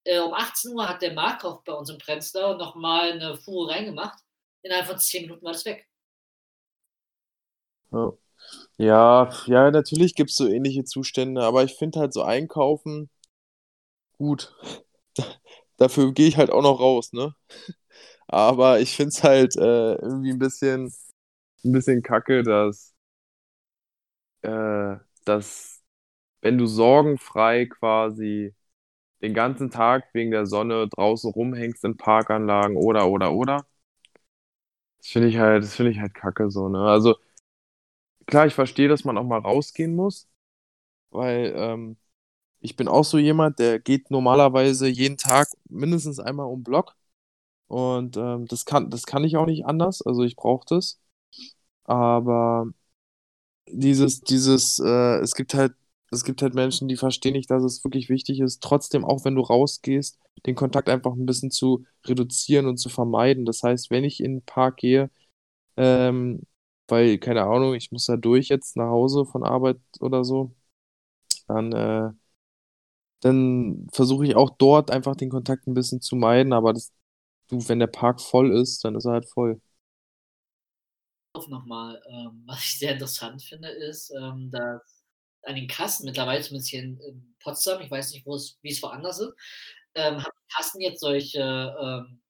Äh, 0.05 0.21
um 0.21 0.35
18 0.35 0.73
Uhr 0.73 0.89
hat 0.89 1.03
der 1.03 1.15
Markov 1.15 1.65
bei 1.65 1.73
uns 1.73 1.91
in 1.91 1.99
Prenzlau 1.99 2.55
nochmal 2.57 3.13
eine 3.13 3.37
Fuhre 3.39 3.73
reingemacht. 3.73 4.19
Innerhalb 4.63 4.87
von 4.87 4.99
10 4.99 5.23
Minuten 5.23 5.45
war 5.45 5.53
das 5.53 5.65
weg. 5.65 5.87
Ja, 8.79 9.31
ja, 9.47 9.71
natürlich 9.71 10.15
gibt 10.15 10.31
es 10.31 10.37
so 10.37 10.47
ähnliche 10.49 10.85
Zustände, 10.85 11.43
aber 11.43 11.65
ich 11.65 11.75
finde 11.75 12.01
halt 12.01 12.13
so 12.13 12.23
einkaufen 12.23 13.11
gut. 14.19 14.55
Dafür 15.77 16.13
gehe 16.13 16.29
ich 16.29 16.37
halt 16.37 16.51
auch 16.51 16.63
noch 16.63 16.81
raus, 16.81 17.13
ne? 17.13 17.35
Aber 18.33 18.81
ich 18.81 18.97
finde 18.97 19.11
es 19.11 19.23
halt 19.23 19.57
äh, 19.57 19.95
irgendwie 19.97 20.31
ein 20.33 20.39
bisschen, 20.39 20.93
ein 21.65 21.73
bisschen 21.73 22.03
kacke, 22.03 22.43
dass, 22.43 22.95
äh, 24.43 24.97
dass, 25.25 25.83
wenn 26.43 26.59
du 26.59 26.67
sorgenfrei 26.67 27.67
quasi 27.67 28.55
den 29.23 29.35
ganzen 29.35 29.71
Tag 29.71 30.05
wegen 30.15 30.31
der 30.33 30.47
Sonne 30.47 30.89
draußen 30.89 31.31
rumhängst 31.33 31.85
in 31.85 31.97
Parkanlagen 31.99 32.77
oder, 32.77 33.09
oder, 33.09 33.33
oder, 33.35 33.67
das 34.99 35.09
finde 35.09 35.29
ich 35.29 35.37
halt, 35.39 35.63
das 35.65 35.75
finde 35.75 35.93
ich 35.93 36.01
halt 36.01 36.15
kacke 36.15 36.51
so, 36.51 36.69
ne? 36.69 36.79
Also, 36.81 37.17
klar, 38.27 38.47
ich 38.47 38.55
verstehe, 38.55 38.89
dass 38.89 39.05
man 39.05 39.19
auch 39.19 39.25
mal 39.25 39.39
rausgehen 39.41 39.95
muss, 39.95 40.29
weil 41.11 41.55
ähm, 41.57 41.97
ich 42.61 42.77
bin 42.77 42.89
auch 42.89 43.05
so 43.05 43.19
jemand, 43.19 43.59
der 43.59 43.81
geht 43.81 44.11
normalerweise 44.13 44.89
jeden 44.89 45.19
Tag 45.19 45.49
mindestens 45.69 46.21
einmal 46.21 46.47
um 46.47 46.63
Block. 46.65 46.97
Und 47.73 48.17
ähm, 48.19 48.47
das 48.49 48.67
kann, 48.67 48.91
das 48.91 49.07
kann 49.07 49.25
ich 49.25 49.37
auch 49.39 49.47
nicht 49.47 49.65
anders. 49.67 50.03
Also 50.03 50.23
ich 50.25 50.37
brauche 50.37 50.67
das. 50.69 51.01
Aber 51.85 52.67
dieses, 53.69 54.21
dieses, 54.23 54.79
äh, 54.81 55.19
es 55.21 55.35
gibt 55.35 55.55
halt, 55.55 55.75
es 56.11 56.25
gibt 56.25 56.43
halt 56.43 56.55
Menschen, 56.55 56.89
die 56.89 56.97
verstehen 56.97 57.33
nicht, 57.35 57.51
dass 57.51 57.63
es 57.65 57.85
wirklich 57.85 58.09
wichtig 58.11 58.41
ist, 58.41 58.63
trotzdem, 58.63 59.05
auch 59.05 59.25
wenn 59.25 59.35
du 59.35 59.43
rausgehst, 59.43 60.19
den 60.47 60.55
Kontakt 60.57 60.89
einfach 60.89 61.13
ein 61.15 61.27
bisschen 61.27 61.51
zu 61.51 61.85
reduzieren 62.07 62.67
und 62.67 62.77
zu 62.79 62.89
vermeiden. 62.91 63.45
Das 63.47 63.63
heißt, 63.63 63.91
wenn 63.91 64.05
ich 64.05 64.21
in 64.23 64.37
den 64.39 64.43
Park 64.45 64.79
gehe, 64.79 65.11
ähm, 65.77 66.43
weil, 66.89 67.19
keine 67.19 67.45
Ahnung, 67.45 67.75
ich 67.75 67.93
muss 67.93 68.07
da 68.07 68.17
durch 68.19 68.49
jetzt 68.49 68.77
nach 68.77 68.89
Hause 68.91 69.27
von 69.27 69.45
Arbeit 69.45 69.79
oder 70.01 70.25
so, 70.25 70.55
dann, 71.49 71.73
äh, 71.73 72.11
dann 73.21 73.87
versuche 73.93 74.27
ich 74.27 74.37
auch 74.37 74.51
dort 74.51 74.91
einfach 74.91 75.17
den 75.17 75.31
Kontakt 75.31 75.67
ein 75.67 75.75
bisschen 75.75 76.01
zu 76.01 76.17
meiden, 76.17 76.53
aber 76.53 76.73
das, 76.73 76.93
du, 77.53 77.69
wenn 77.69 77.79
der 77.81 77.87
Park 77.89 78.21
voll 78.21 78.53
ist, 78.53 78.85
dann 78.85 78.97
ist 78.97 79.07
er 79.07 79.13
halt 79.13 79.29
voll. 79.31 79.61
nochmal, 81.49 82.03
ähm, 82.09 82.43
was 82.47 82.61
ich 82.61 82.79
sehr 82.79 82.93
interessant 82.93 83.43
finde, 83.43 83.69
ist, 83.69 84.11
ähm, 84.11 84.51
dass 84.51 85.03
an 85.45 85.57
den 85.57 85.67
Kassen 85.69 86.07
mittlerweile, 86.07 86.43
zumindest 86.43 86.71
hier 86.71 86.83
in, 86.83 87.01
in 87.01 87.37
Potsdam, 87.43 87.81
ich 87.83 87.91
weiß 87.91 88.13
nicht, 88.13 88.25
wo 88.27 88.35
es, 88.37 88.59
wie 88.63 88.71
es 88.71 88.83
woanders 88.83 89.19
ist, 89.21 89.35
ähm, 89.95 90.17
haben 90.23 90.33
die 90.49 90.55
Kassen 90.55 90.81
jetzt 90.81 91.01
solche, 91.01 91.41
ähm, 91.81 92.23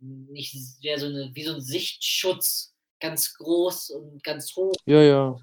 nicht 0.00 0.52
sehr 0.80 0.98
so 1.00 1.06
eine, 1.06 1.30
wie 1.34 1.44
so 1.44 1.54
ein 1.54 1.60
Sichtschutz, 1.62 2.74
ganz 3.00 3.34
groß 3.34 3.90
und 3.90 4.22
ganz 4.24 4.54
hoch, 4.56 4.74
Ja, 4.86 5.02
ja. 5.02 5.36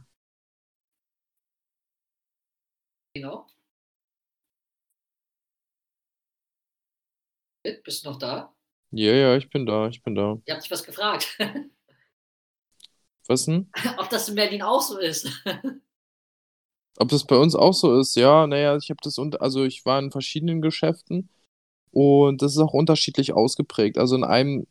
genau. 3.15 3.47
Bist 7.83 8.05
du 8.05 8.09
noch 8.11 8.17
da? 8.19 8.53
Ja, 8.95 9.11
ja, 9.11 9.35
ich 9.35 9.49
bin 9.49 9.65
da, 9.65 9.87
ich 9.87 10.03
bin 10.03 10.13
da. 10.13 10.37
Ich 10.45 10.51
habe 10.51 10.61
dich 10.61 10.69
was 10.69 10.83
gefragt, 10.83 11.37
Was 13.27 13.45
denn? 13.45 13.69
ob 13.97 14.09
das 14.09 14.29
in 14.29 14.35
Berlin 14.35 14.61
auch 14.61 14.81
so 14.81 14.99
ist. 14.99 15.27
Ob 16.97 17.09
das 17.09 17.25
bei 17.25 17.35
uns 17.37 17.55
auch 17.55 17.73
so 17.73 17.99
ist? 17.99 18.15
Ja, 18.15 18.45
naja, 18.45 18.77
ich 18.77 18.89
habe 18.89 18.99
das 19.01 19.17
unter, 19.17 19.41
also 19.41 19.63
ich 19.63 19.83
war 19.85 19.97
in 19.99 20.11
verschiedenen 20.11 20.61
Geschäften 20.61 21.29
und 21.91 22.41
das 22.41 22.53
ist 22.53 22.59
auch 22.59 22.73
unterschiedlich 22.73 23.33
ausgeprägt. 23.33 23.97
Also 23.97 24.15
in 24.15 24.23
einem 24.23 24.67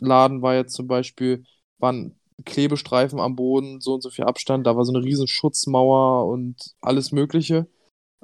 Laden 0.00 0.42
war 0.42 0.54
jetzt 0.54 0.74
zum 0.74 0.86
Beispiel, 0.86 1.44
waren 1.78 2.18
Klebestreifen 2.44 3.20
am 3.20 3.36
Boden, 3.36 3.80
so 3.80 3.94
und 3.94 4.02
so 4.02 4.10
viel 4.10 4.24
Abstand, 4.24 4.66
da 4.66 4.76
war 4.76 4.84
so 4.84 4.92
eine 4.92 5.04
riesen 5.04 5.28
Schutzmauer 5.28 6.26
und 6.26 6.74
alles 6.82 7.12
Mögliche. 7.12 7.66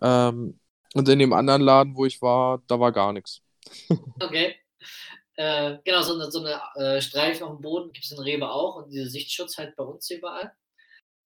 Ähm, 0.02 0.60
und 0.94 1.08
in 1.08 1.18
dem 1.20 1.32
anderen 1.32 1.62
Laden, 1.62 1.96
wo 1.96 2.06
ich 2.06 2.22
war, 2.22 2.62
da 2.68 2.80
war 2.80 2.92
gar 2.92 3.12
nichts. 3.12 3.42
Okay. 4.22 4.56
Äh, 5.38 5.78
genau, 5.84 6.02
so 6.02 6.14
eine, 6.14 6.32
so 6.32 6.40
eine 6.40 6.60
äh, 6.74 7.00
Streifen 7.00 7.44
auf 7.44 7.56
dem 7.56 7.62
Boden 7.62 7.92
gibt 7.92 8.04
es 8.04 8.10
in 8.10 8.18
Rewe 8.18 8.50
auch 8.50 8.74
und 8.74 8.90
diese 8.90 9.08
Sichtschutz 9.08 9.56
halt 9.56 9.76
bei 9.76 9.84
uns 9.84 10.10
überall. 10.10 10.52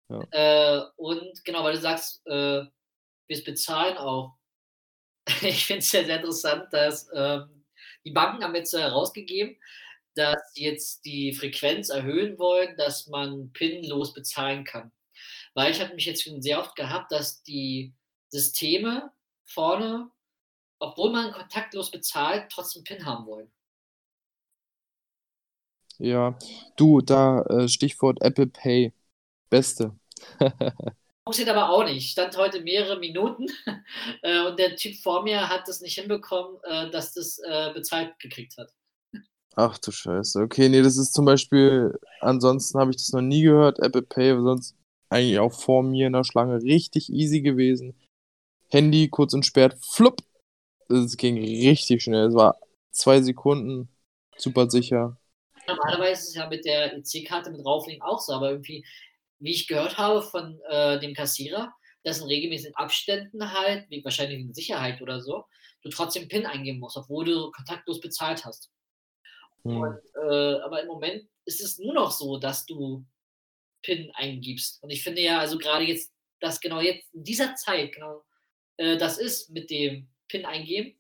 Ja. 0.09 0.25
Äh, 0.31 0.83
und 0.97 1.45
genau, 1.45 1.63
weil 1.63 1.75
du 1.75 1.81
sagst, 1.81 2.27
äh, 2.27 2.65
wir 3.27 3.45
bezahlen 3.45 3.99
auch. 3.99 4.39
ich 5.43 5.67
finde 5.67 5.81
es 5.81 5.93
ja 5.93 6.05
sehr 6.05 6.17
interessant, 6.17 6.73
dass 6.73 7.11
ähm, 7.15 7.67
die 8.07 8.13
Banken 8.13 8.43
haben 8.43 8.55
jetzt 8.55 8.73
herausgegeben, 8.73 9.61
dass 10.15 10.55
sie 10.55 10.65
jetzt 10.65 11.05
die 11.05 11.35
Frequenz 11.35 11.91
erhöhen 11.91 12.39
wollen, 12.39 12.79
dass 12.79 13.09
man 13.09 13.53
pinlos 13.53 14.15
bezahlen 14.15 14.65
kann. 14.65 14.91
Weil 15.53 15.71
ich 15.71 15.83
habe 15.83 15.95
mich 15.95 16.07
jetzt 16.07 16.23
schon 16.23 16.41
sehr 16.41 16.61
oft 16.61 16.77
gehabt, 16.77 17.13
dass 17.13 17.43
die 17.43 17.93
Systeme 18.31 19.13
vorne, 19.45 20.11
obwohl 20.79 21.11
man 21.11 21.31
kontaktlos 21.33 21.91
bezahlt, 21.91 22.51
trotzdem 22.51 22.85
PIN 22.85 23.05
haben 23.05 23.27
wollen. 23.27 23.53
Ja, 25.99 26.39
du, 26.77 27.01
da 27.01 27.43
äh, 27.43 27.69
Stichwort 27.69 28.19
Apple 28.23 28.47
Pay. 28.47 28.93
Beste. 29.51 29.93
Funktioniert 31.25 31.57
aber 31.57 31.71
auch 31.71 31.85
nicht. 31.85 32.11
Stand 32.11 32.37
heute 32.37 32.61
mehrere 32.61 32.99
Minuten 32.99 33.47
äh, 34.23 34.47
und 34.47 34.59
der 34.59 34.77
Typ 34.77 34.97
vor 34.97 35.23
mir 35.23 35.49
hat 35.49 35.69
das 35.69 35.81
nicht 35.81 35.99
hinbekommen, 35.99 36.59
äh, 36.65 36.91
dass 36.91 37.15
das 37.15 37.39
äh, 37.39 37.73
bezahlt 37.75 38.19
gekriegt 38.19 38.57
hat. 38.57 38.73
Ach 39.57 39.77
du 39.79 39.91
Scheiße. 39.91 40.41
Okay, 40.41 40.69
nee, 40.69 40.83
das 40.83 40.97
ist 40.97 41.13
zum 41.13 41.25
Beispiel, 41.25 41.99
ansonsten 42.21 42.79
habe 42.79 42.93
ich 42.93 42.97
das 42.97 43.13
noch 43.13 43.23
nie 43.23 43.43
gehört, 43.43 43.81
Apple 43.81 44.03
Pay, 44.03 44.41
sonst 44.41 44.77
eigentlich 45.11 45.39
auch 45.39 45.53
vor 45.53 45.83
mir 45.83 46.07
in 46.07 46.13
der 46.13 46.25
Schlange 46.25 46.63
richtig 46.63 47.11
easy 47.11 47.41
gewesen. 47.41 47.95
Handy 48.71 49.09
kurz 49.09 49.33
entsperrt, 49.33 49.77
flupp. 49.85 50.23
Das 50.89 51.17
ging 51.17 51.37
richtig 51.39 52.03
schnell. 52.03 52.29
Es 52.29 52.35
war 52.35 52.59
zwei 52.91 53.21
Sekunden, 53.21 53.89
super 54.37 54.71
sicher. 54.71 55.19
Normalerweise 55.69 56.23
ist 56.23 56.29
es 56.29 56.35
ja 56.35 56.49
mit 56.49 56.65
der 56.65 56.97
EC-Karte 56.97 57.51
mit 57.51 57.65
drauflegen 57.65 58.03
auch 58.03 58.21
so, 58.21 58.33
aber 58.33 58.51
irgendwie, 58.51 58.85
wie 59.39 59.53
ich 59.53 59.67
gehört 59.69 59.99
habe 59.99 60.23
von 60.23 60.61
äh, 60.69 60.99
dem 60.99 61.15
Kassierer, 61.15 61.73
dass 62.03 62.21
in 62.21 62.27
regelmäßigen 62.27 62.75
Abständen 62.75 63.53
halt, 63.53 63.89
wie 63.91 64.05
wahrscheinlich 64.05 64.41
in 64.41 64.55
Sicherheit 64.55 65.01
oder 65.03 65.21
so, 65.21 65.45
du 65.83 65.91
trotzdem 65.91 66.29
PIN 66.29 66.47
eingeben 66.47 66.81
musst, 66.81 66.97
obwohl 66.97 67.25
du 67.25 67.51
kontaktlos 67.51 68.01
bezahlt 68.01 68.45
hast. 68.45 68.71
Hm. 69.65 69.81
Und, 69.81 69.99
äh, 70.15 70.61
aber 70.61 70.83
im 70.83 70.89
Moment 70.89 71.29
ist 71.45 71.61
es 71.61 71.79
nur 71.79 71.95
noch 71.95 72.11
so, 72.11 72.39
dass 72.39 72.67
du 72.67 73.05
PIN 73.83 74.11
eingibst. 74.15 74.83
Und 74.83 74.91
ich 74.91 75.03
finde 75.03 75.23
ja, 75.23 75.39
also 75.39 75.59
gerade 75.59 75.85
jetzt, 75.85 76.13
dass 76.41 76.61
genau 76.61 76.81
jetzt 76.81 77.13
in 77.15 77.25
dieser 77.25 77.55
Zeit 77.55 77.93
genau 77.93 78.25
äh, 78.79 78.97
das 78.97 79.19
ist 79.19 79.51
mit 79.51 79.71
dem 79.71 80.09
PIN 80.29 80.47
eingeben, 80.47 80.99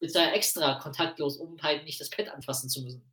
ist 0.00 0.16
da 0.16 0.32
extra 0.32 0.76
kontaktlos, 0.76 1.36
um 1.36 1.60
halt 1.60 1.84
nicht 1.84 2.00
das 2.00 2.10
Pad 2.10 2.28
anfassen 2.28 2.68
zu 2.70 2.82
müssen. 2.82 3.04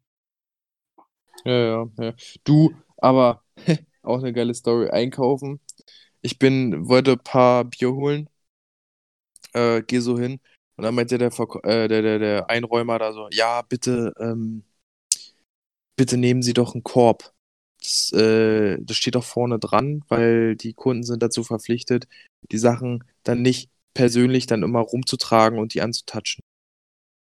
Ja, 1.46 1.52
ja, 1.54 1.88
ja. 2.00 2.14
Du, 2.44 2.74
aber 2.98 3.44
auch 4.02 4.20
eine 4.20 4.34
geile 4.34 4.54
Story. 4.54 4.90
Einkaufen. 4.90 5.60
Ich 6.22 6.40
bin, 6.40 6.88
wollte 6.90 7.14
ein 7.14 7.20
paar 7.20 7.66
Bier 7.66 7.94
holen. 7.94 8.30
Äh, 9.54 9.82
geh 9.84 10.00
so 10.00 10.18
hin. 10.20 10.40
Und 10.78 10.84
dann 10.84 10.96
meinte 10.96 11.18
der, 11.18 11.30
äh, 11.64 11.88
der, 11.88 12.02
der, 12.02 12.20
der 12.20 12.50
Einräumer 12.50 13.00
da 13.00 13.14
so, 13.14 13.28
ja, 13.32 13.62
bitte, 13.62 14.14
ähm, 14.20 14.64
bitte 15.96 16.18
nehmen 16.18 16.42
Sie 16.42 16.54
doch 16.54 16.74
einen 16.74 16.84
Korb. 16.84 17.34
Das, 17.82 18.12
äh, 18.14 18.78
das 18.82 18.98
steht 18.98 19.16
doch 19.16 19.24
vorne 19.24 19.60
dran, 19.60 20.04
weil 20.08 20.56
die 20.56 20.74
Kunden 20.74 21.04
sind 21.04 21.22
dazu 21.24 21.44
verpflichtet, 21.44 22.08
die 22.52 22.58
Sachen 22.58 23.04
dann 23.24 23.42
nicht 23.42 23.70
persönlich 23.94 24.48
dann 24.48 24.64
immer 24.64 24.80
rumzutragen 24.82 25.60
und 25.60 25.74
die 25.74 25.82
anzutatschen. 25.82 26.44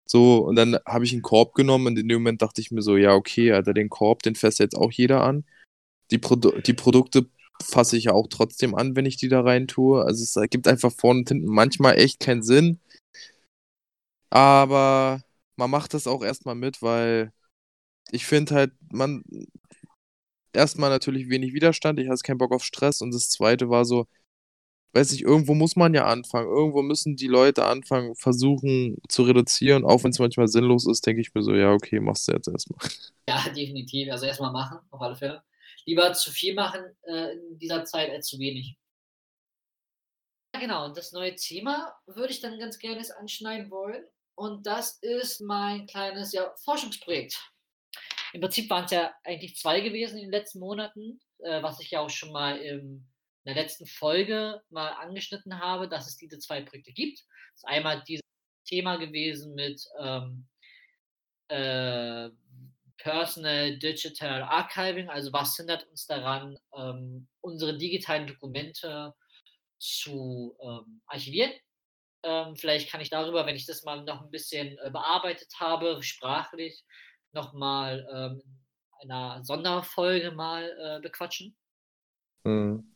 So, 0.08 0.40
und 0.40 0.56
dann 0.56 0.78
habe 0.86 1.04
ich 1.06 1.14
einen 1.14 1.22
Korb 1.24 1.56
genommen 1.56 1.88
und 1.88 2.00
in 2.00 2.08
dem 2.08 2.22
Moment 2.22 2.42
dachte 2.42 2.62
ich 2.62 2.72
mir 2.72 2.82
so, 2.82 2.96
ja, 2.98 3.14
okay, 3.16 3.52
Alter, 3.52 3.74
den 3.74 3.90
Korb, 3.90 4.22
den 4.24 4.36
fässt 4.36 4.60
jetzt 4.60 4.76
auch 4.76 4.92
jeder 4.92 5.24
an. 5.24 5.46
Die, 6.12 6.20
Produ 6.20 6.52
die 6.62 6.74
Produkte 6.74 7.28
fasse 7.64 7.98
ich 7.98 8.06
ja 8.06 8.14
auch 8.14 8.28
trotzdem 8.30 8.76
an, 8.76 8.96
wenn 8.96 9.06
ich 9.06 9.18
die 9.18 9.30
da 9.30 9.42
rein 9.42 9.68
tue. 9.68 10.04
Also 10.04 10.24
es 10.24 10.36
ergibt 10.36 10.68
einfach 10.68 10.92
vorne 10.92 11.22
und 11.22 11.30
hinten 11.30 11.48
manchmal 11.48 11.98
echt 11.98 12.20
keinen 12.20 12.44
Sinn. 12.44 12.80
Aber 14.30 15.22
man 15.56 15.70
macht 15.72 15.94
das 15.94 16.08
auch 16.08 16.24
erstmal 16.24 16.56
mit, 16.56 16.82
weil 16.82 17.32
ich 18.12 18.26
finde 18.26 18.56
halt, 18.56 18.74
man 18.92 19.24
erstmal 20.54 20.90
natürlich 20.90 21.30
wenig 21.30 21.54
Widerstand, 21.54 22.00
ich 22.00 22.10
hatte 22.10 22.22
keinen 22.24 22.38
Bock 22.38 22.52
auf 22.54 22.64
Stress 22.64 23.02
und 23.02 23.14
das 23.14 23.30
zweite 23.30 23.70
war 23.70 23.86
so, 23.86 24.08
weiß 24.96 25.12
ich, 25.12 25.24
irgendwo 25.24 25.54
muss 25.54 25.76
man 25.76 25.94
ja 25.94 26.06
anfangen. 26.06 26.48
Irgendwo 26.48 26.82
müssen 26.82 27.18
die 27.18 27.28
Leute 27.28 27.66
anfangen, 27.66 28.16
versuchen 28.16 28.98
zu 29.10 29.24
reduzieren. 29.24 29.84
Auch 29.84 30.04
wenn 30.04 30.12
es 30.12 30.20
manchmal 30.20 30.48
sinnlos 30.48 30.88
ist, 30.88 31.06
denke 31.06 31.22
ich 31.22 31.34
mir 31.34 31.44
so, 31.44 31.54
ja, 31.54 31.74
okay, 31.74 32.00
machst 32.00 32.28
du 32.28 32.32
jetzt 32.32 32.48
erstmal. 32.48 32.80
Ja, 33.28 33.44
definitiv. 33.50 34.12
Also 34.12 34.28
erstmal 34.28 34.52
machen, 34.52 34.78
auf 34.92 35.02
alle 35.02 35.16
Fälle. 35.16 35.44
Lieber 35.86 36.14
zu 36.14 36.30
viel 36.30 36.54
machen 36.54 36.82
äh, 37.08 37.34
in 37.34 37.58
dieser 37.58 37.84
Zeit 37.84 38.12
als 38.12 38.28
zu 38.28 38.38
wenig. 38.38 38.78
Ja, 40.54 40.62
genau. 40.62 40.86
Und 40.86 40.96
das 40.96 41.12
neue 41.12 41.36
Thema 41.36 41.92
würde 42.06 42.32
ich 42.32 42.40
dann 42.40 42.60
ganz 42.60 42.78
gerne 42.78 43.02
anschneiden 43.20 43.72
wollen. 43.72 44.04
Und 44.36 44.68
das 44.68 45.00
ist 45.02 45.42
mein 45.42 45.88
kleines 45.88 46.34
ja, 46.34 46.54
Forschungsprojekt. 46.64 47.36
Im 48.34 48.42
Prinzip 48.42 48.70
waren 48.70 48.86
es 48.86 48.92
ja 48.92 49.12
eigentlich 49.24 49.56
zwei 49.56 49.82
gewesen 49.82 50.18
in 50.18 50.26
den 50.26 50.32
letzten 50.32 50.60
Monaten, 50.60 51.20
äh, 51.40 51.64
was 51.64 51.80
ich 51.80 51.90
ja 51.90 52.02
auch 52.02 52.10
schon 52.12 52.32
mal 52.32 52.58
im 52.58 53.08
in 53.46 53.54
der 53.54 53.64
letzten 53.64 53.86
Folge 53.86 54.62
mal 54.70 54.90
angeschnitten 54.90 55.60
habe, 55.60 55.88
dass 55.88 56.08
es 56.08 56.18
diese 56.18 56.40
zwei 56.40 56.62
Projekte 56.62 56.92
gibt. 56.92 57.20
Das 57.20 57.58
ist 57.58 57.68
einmal 57.68 58.04
dieses 58.08 58.24
Thema 58.66 58.98
gewesen 58.98 59.54
mit 59.54 59.82
ähm, 60.00 60.48
äh, 61.50 62.30
Personal 62.98 63.78
Digital 63.78 64.42
Archiving, 64.42 65.10
also 65.10 65.32
was 65.32 65.56
hindert 65.58 65.88
uns 65.90 66.08
daran, 66.08 66.58
ähm, 66.76 67.28
unsere 67.42 67.78
digitalen 67.78 68.26
Dokumente 68.26 69.14
zu 69.78 70.58
ähm, 70.60 71.02
archivieren. 71.06 71.54
Ähm, 72.24 72.56
vielleicht 72.56 72.90
kann 72.90 73.02
ich 73.02 73.12
darüber, 73.12 73.46
wenn 73.46 73.56
ich 73.56 73.68
das 73.68 73.84
mal 73.84 74.04
noch 74.04 74.24
ein 74.24 74.32
bisschen 74.32 74.76
äh, 74.80 74.90
bearbeitet 74.90 75.54
habe, 75.60 76.02
sprachlich, 76.02 76.84
nochmal 77.32 78.08
ähm, 78.12 78.42
in 79.04 79.12
einer 79.12 79.44
Sonderfolge 79.44 80.32
mal 80.32 80.64
äh, 80.80 81.02
bequatschen. 81.02 81.56
Mhm. 82.44 82.95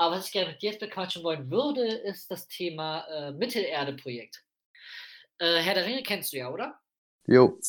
Aber 0.00 0.16
was 0.16 0.28
ich 0.28 0.32
gerne 0.32 0.52
mit 0.52 0.62
dir 0.62 0.70
jetzt 0.70 0.80
bequatschen 0.80 1.22
wollen 1.22 1.50
würde, 1.50 1.86
ist 1.86 2.30
das 2.30 2.48
Thema 2.48 3.06
äh, 3.08 3.32
Mittelerde-Projekt. 3.32 4.42
Äh, 5.36 5.60
Herr 5.60 5.74
der 5.74 5.84
Ringe 5.84 6.02
kennst 6.02 6.32
du 6.32 6.38
ja, 6.38 6.48
oder? 6.48 6.80
Jo. 7.26 7.60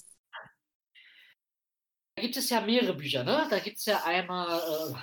Da 2.16 2.22
gibt 2.22 2.38
es 2.38 2.50
ja 2.50 2.62
mehrere 2.62 2.94
Bücher, 2.94 3.26
ne? 3.26 3.48
Da 3.50 3.60
gibt 3.60 3.80
es 3.80 3.86
ja 3.86 4.06
einmal, 4.06 4.48
äh, 4.48 4.94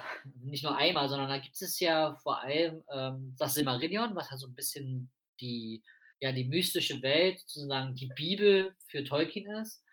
nicht 0.42 0.64
nur 0.64 0.74
einmal, 0.74 1.10
sondern 1.10 1.28
da 1.28 1.36
gibt 1.36 1.60
es 1.60 1.78
ja 1.80 2.16
vor 2.22 2.40
allem 2.40 2.82
ähm, 2.90 3.36
das 3.38 3.52
Silmarillion, 3.52 4.16
was 4.16 4.30
halt 4.30 4.40
so 4.40 4.46
ein 4.46 4.54
bisschen 4.54 5.12
die, 5.38 5.84
ja, 6.20 6.32
die 6.32 6.46
mystische 6.46 7.02
Welt, 7.02 7.40
sozusagen 7.40 7.94
die 7.94 8.10
Bibel 8.16 8.74
für 8.86 9.04
Tolkien 9.04 9.50
ist. 9.56 9.84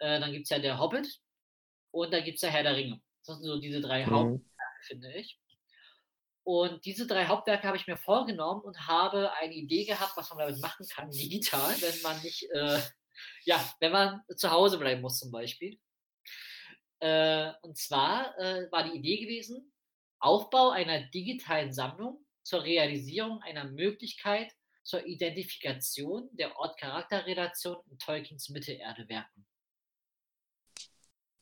Äh, 0.00 0.18
dann 0.18 0.32
gibt 0.32 0.46
es 0.46 0.50
ja 0.50 0.58
der 0.58 0.80
Hobbit 0.80 1.20
und 1.92 2.12
da 2.12 2.20
gibt 2.22 2.38
es 2.38 2.42
ja 2.42 2.48
Herr 2.48 2.64
der 2.64 2.74
Ringe. 2.74 3.00
Das 3.24 3.36
sind 3.36 3.46
so 3.46 3.60
diese 3.60 3.80
drei 3.80 4.04
mhm. 4.04 4.10
Hauptwerke, 4.10 4.82
finde 4.88 5.12
ich. 5.12 5.38
Und 6.44 6.84
diese 6.84 7.06
drei 7.06 7.26
Hauptwerke 7.26 7.66
habe 7.66 7.76
ich 7.76 7.86
mir 7.86 7.96
vorgenommen 7.96 8.62
und 8.62 8.88
habe 8.88 9.32
eine 9.34 9.54
Idee 9.54 9.84
gehabt, 9.84 10.16
was 10.16 10.30
man 10.30 10.38
damit 10.38 10.60
machen 10.60 10.86
kann, 10.88 11.10
digital, 11.12 11.74
wenn 11.80 12.02
man 12.02 12.20
nicht, 12.22 12.50
äh, 12.50 12.80
ja, 13.44 13.64
wenn 13.80 13.92
man 13.92 14.20
zu 14.36 14.50
Hause 14.50 14.78
bleiben 14.78 15.00
muss 15.00 15.18
zum 15.18 15.30
Beispiel. 15.30 15.78
Äh, 17.00 17.52
und 17.62 17.76
zwar 17.76 18.36
äh, 18.38 18.70
war 18.72 18.84
die 18.84 18.98
Idee 18.98 19.18
gewesen, 19.18 19.72
Aufbau 20.18 20.70
einer 20.70 21.02
digitalen 21.10 21.72
Sammlung 21.72 22.24
zur 22.42 22.62
Realisierung 22.62 23.40
einer 23.42 23.64
Möglichkeit 23.64 24.52
zur 24.84 25.06
Identifikation 25.06 26.28
der 26.32 26.56
Ort-Charakter-Relation 26.56 27.76
in 27.88 27.98
Tolkiens 27.98 28.48
Mittelerde-Werken. 28.48 29.46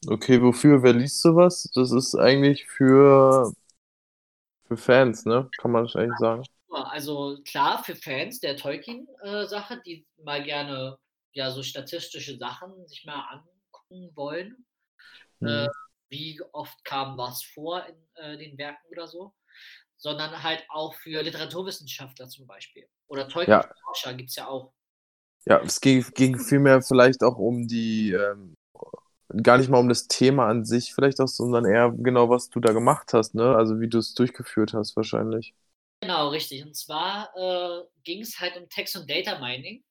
Okay, 0.07 0.41
wofür? 0.41 0.83
Wer 0.83 0.95
liest 0.95 1.21
sowas? 1.21 1.71
Das 1.75 1.91
ist 1.93 2.15
eigentlich 2.15 2.67
für 2.67 3.53
für 4.71 4.77
Fans, 4.77 5.25
ne? 5.27 5.51
Kann 5.59 5.73
man 5.73 5.85
das 5.85 5.97
eigentlich 5.97 6.19
sagen? 6.19 6.45
Also 6.71 7.39
klar, 7.45 7.83
für 7.83 7.97
Fans 7.97 8.39
der 8.39 8.57
Tolkien-Sache, 8.57 9.75
äh, 9.75 9.83
die 9.85 10.07
mal 10.23 10.43
gerne 10.45 10.97
ja 11.33 11.51
so 11.51 11.65
statistische 11.65 12.37
Sachen 12.37 12.87
sich 12.87 13.05
mal 13.05 13.21
angucken 13.33 14.15
wollen. 14.15 14.65
Mhm. 15.41 15.49
Äh, 15.49 15.69
wie 16.09 16.41
oft 16.53 16.85
kam 16.85 17.19
was 17.19 17.43
vor 17.43 17.85
in 17.87 17.97
äh, 18.15 18.39
den 18.39 18.57
Werken 18.59 18.87
oder 18.93 19.09
so. 19.09 19.35
Sondern 19.97 20.43
halt 20.43 20.65
auch 20.69 20.95
für 20.95 21.21
Literaturwissenschaftler 21.23 22.29
zum 22.29 22.47
Beispiel. 22.47 22.87
Oder 23.09 23.29
Tolkien-Forscher 23.29 24.11
ja. 24.11 24.17
gibt 24.17 24.31
es 24.31 24.37
ja 24.37 24.47
auch. 24.47 24.73
Ja, 25.47 25.61
es 25.63 25.81
ging, 25.81 26.05
ging 26.15 26.39
vielmehr 26.39 26.81
vielleicht 26.81 27.23
auch 27.23 27.37
um 27.37 27.67
die 27.67 28.13
ähm, 28.13 28.57
gar 29.43 29.59
nicht 29.59 29.69
mal 29.71 29.79
um 29.79 29.89
das 29.89 30.09
Thema 30.09 30.47
an 30.49 30.65
sich 30.65 30.95
vielleicht 30.95 31.21
auch, 31.21 31.29
sondern 31.29 31.65
eher 31.67 31.93
genau, 31.97 32.29
was 32.31 32.51
du 32.51 32.61
da 32.61 32.73
gemacht 32.73 33.13
hast, 33.15 33.35
ne? 33.35 33.55
Also 33.57 33.81
wie 33.81 33.89
du 33.89 33.99
es 33.99 34.15
durchgeführt 34.15 34.75
hast 34.75 34.97
wahrscheinlich. 34.97 35.55
Genau, 36.01 36.29
richtig. 36.29 36.65
Und 36.65 36.75
zwar 36.77 37.31
äh, 37.37 37.85
ging 38.05 38.23
es 38.23 38.41
halt 38.41 38.57
um 38.57 38.69
Text- 38.69 38.97
und 38.97 39.09
Data 39.11 39.39
Mining. 39.39 39.85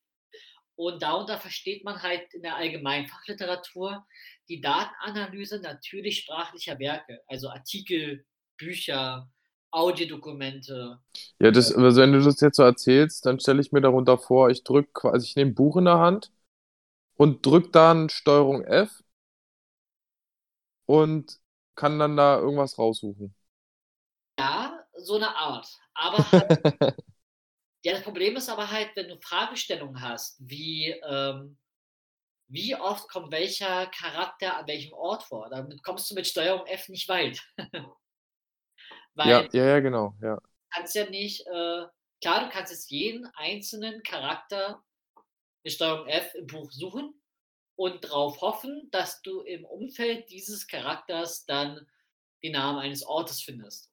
Und 0.76 1.04
darunter 1.04 1.40
versteht 1.40 1.84
man 1.86 2.02
halt 2.02 2.34
in 2.34 2.44
der 2.44 2.56
allgemeinen 2.56 3.08
Fachliteratur 3.08 4.06
die 4.50 4.62
Datenanalyse 4.62 5.60
natürlich 5.62 6.20
sprachlicher 6.20 6.80
Werke, 6.80 7.22
also 7.28 7.50
Artikel, 7.50 8.26
Bücher, 8.58 9.30
Audiodokumente. 9.72 11.00
Ja, 11.40 11.52
das, 11.52 11.74
also 11.74 12.02
wenn 12.02 12.12
du 12.14 12.22
das 12.22 12.40
jetzt 12.42 12.58
so 12.58 12.64
erzählst, 12.64 13.26
dann 13.26 13.40
stelle 13.40 13.62
ich 13.62 13.72
mir 13.72 13.82
darunter 13.82 14.18
vor, 14.18 14.50
ich 14.50 14.64
drücke 14.64 14.90
quasi, 14.94 15.26
ich 15.28 15.36
nehme 15.36 15.52
ein 15.52 15.56
Buch 15.56 15.78
in 15.78 15.86
der 15.86 16.00
Hand 16.00 16.32
und 17.18 17.46
drücke 17.46 17.70
dann 17.72 18.10
Steuerung 18.10 18.64
F 18.66 19.04
und 20.90 21.40
kann 21.76 22.00
dann 22.00 22.18
da 22.18 22.40
irgendwas 22.40 22.78
raussuchen. 22.80 23.36
Ja, 24.40 24.86
so 24.98 25.16
eine 25.16 25.36
Art. 25.36 25.68
Aber 25.94 26.32
halt, 26.34 26.50
ja, 27.84 27.94
das 27.94 28.04
Problem 28.04 28.36
ist 28.36 28.50
aber 28.50 28.72
halt, 28.72 28.90
wenn 28.96 29.08
du 29.10 29.18
Fragestellungen 29.22 30.02
hast, 30.02 30.38
wie, 30.40 30.90
ähm, 31.08 31.58
wie 32.50 32.76
oft 32.76 33.10
kommt 33.10 33.32
welcher 33.32 33.88
Charakter 33.88 34.58
an 34.58 34.68
welchem 34.68 34.94
Ort 34.94 35.24
vor, 35.24 35.50
damit 35.50 35.84
kommst 35.84 36.10
du 36.12 36.16
mit 36.16 36.28
Steuerung 36.28 36.68
F 36.68 36.90
nicht 36.90 37.10
weit. 37.10 37.42
Weil 39.16 39.42
Ja, 39.42 39.48
ja, 39.54 39.66
ja, 39.66 39.80
genau, 39.80 40.16
ja. 40.22 40.40
du 40.72 40.78
kannst 40.78 40.96
ja 40.96 41.10
nicht, 41.10 41.42
äh, 41.48 41.86
klar, 42.22 42.46
du 42.46 42.50
kannst 42.50 42.72
jetzt 42.72 42.90
jeden 42.92 43.26
einzelnen 43.36 44.02
Charakter 44.04 44.84
mit 45.64 45.74
Steuerung 45.74 46.08
F 46.08 46.36
im 46.36 46.48
Buch 46.48 46.72
suchen 46.72 47.14
und 47.80 48.04
darauf 48.06 48.42
hoffen, 48.42 48.90
dass 48.92 49.22
du 49.22 49.42
im 49.42 49.66
Umfeld 49.66 50.30
dieses 50.32 50.68
Charakters 50.68 51.46
dann 51.46 51.88
den 52.44 52.54
Namen 52.54 52.80
eines 52.80 53.04
Ortes 53.06 53.42
findest. 53.42 53.92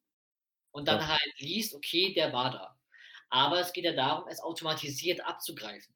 Und 0.72 0.88
dann 0.88 0.98
Ja. 0.98 1.08
halt 1.08 1.34
liest, 1.38 1.74
okay, 1.74 2.14
der 2.14 2.32
war 2.32 2.50
da. 2.52 2.78
Aber 3.30 3.60
es 3.60 3.72
geht 3.72 3.84
ja 3.84 3.94
darum, 3.94 4.28
es 4.28 4.40
automatisiert 4.40 5.20
abzugreifen. 5.26 5.94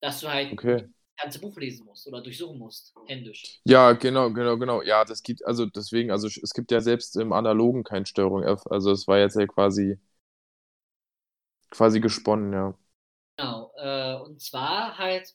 Dass 0.00 0.20
du 0.20 0.28
halt 0.32 0.52
Okay. 0.52 0.88
das 1.16 1.24
ganze 1.24 1.40
Buch 1.40 1.56
lesen 1.58 1.86
musst 1.86 2.06
oder 2.08 2.22
durchsuchen 2.22 2.58
musst, 2.58 2.94
händisch. 3.06 3.62
Ja, 3.64 3.92
genau, 3.92 4.32
genau, 4.32 4.56
genau. 4.58 4.82
Ja, 4.82 5.04
das 5.04 5.22
geht, 5.22 5.44
also 5.44 5.66
deswegen, 5.66 6.10
also 6.10 6.26
es 6.28 6.52
gibt 6.54 6.70
ja 6.72 6.80
selbst 6.80 7.16
im 7.16 7.32
Analogen 7.32 7.84
kein 7.84 8.06
Steuerung 8.06 8.42
F. 8.42 8.66
Also 8.70 8.90
es 8.92 9.06
war 9.06 9.18
jetzt 9.18 9.36
ja 9.36 9.46
quasi, 9.46 9.98
quasi 11.70 12.00
gesponnen, 12.00 12.52
ja. 12.52 12.74
Genau. 13.36 13.72
Äh, 13.76 14.14
und 14.22 14.40
zwar 14.40 14.98
halt, 14.98 15.34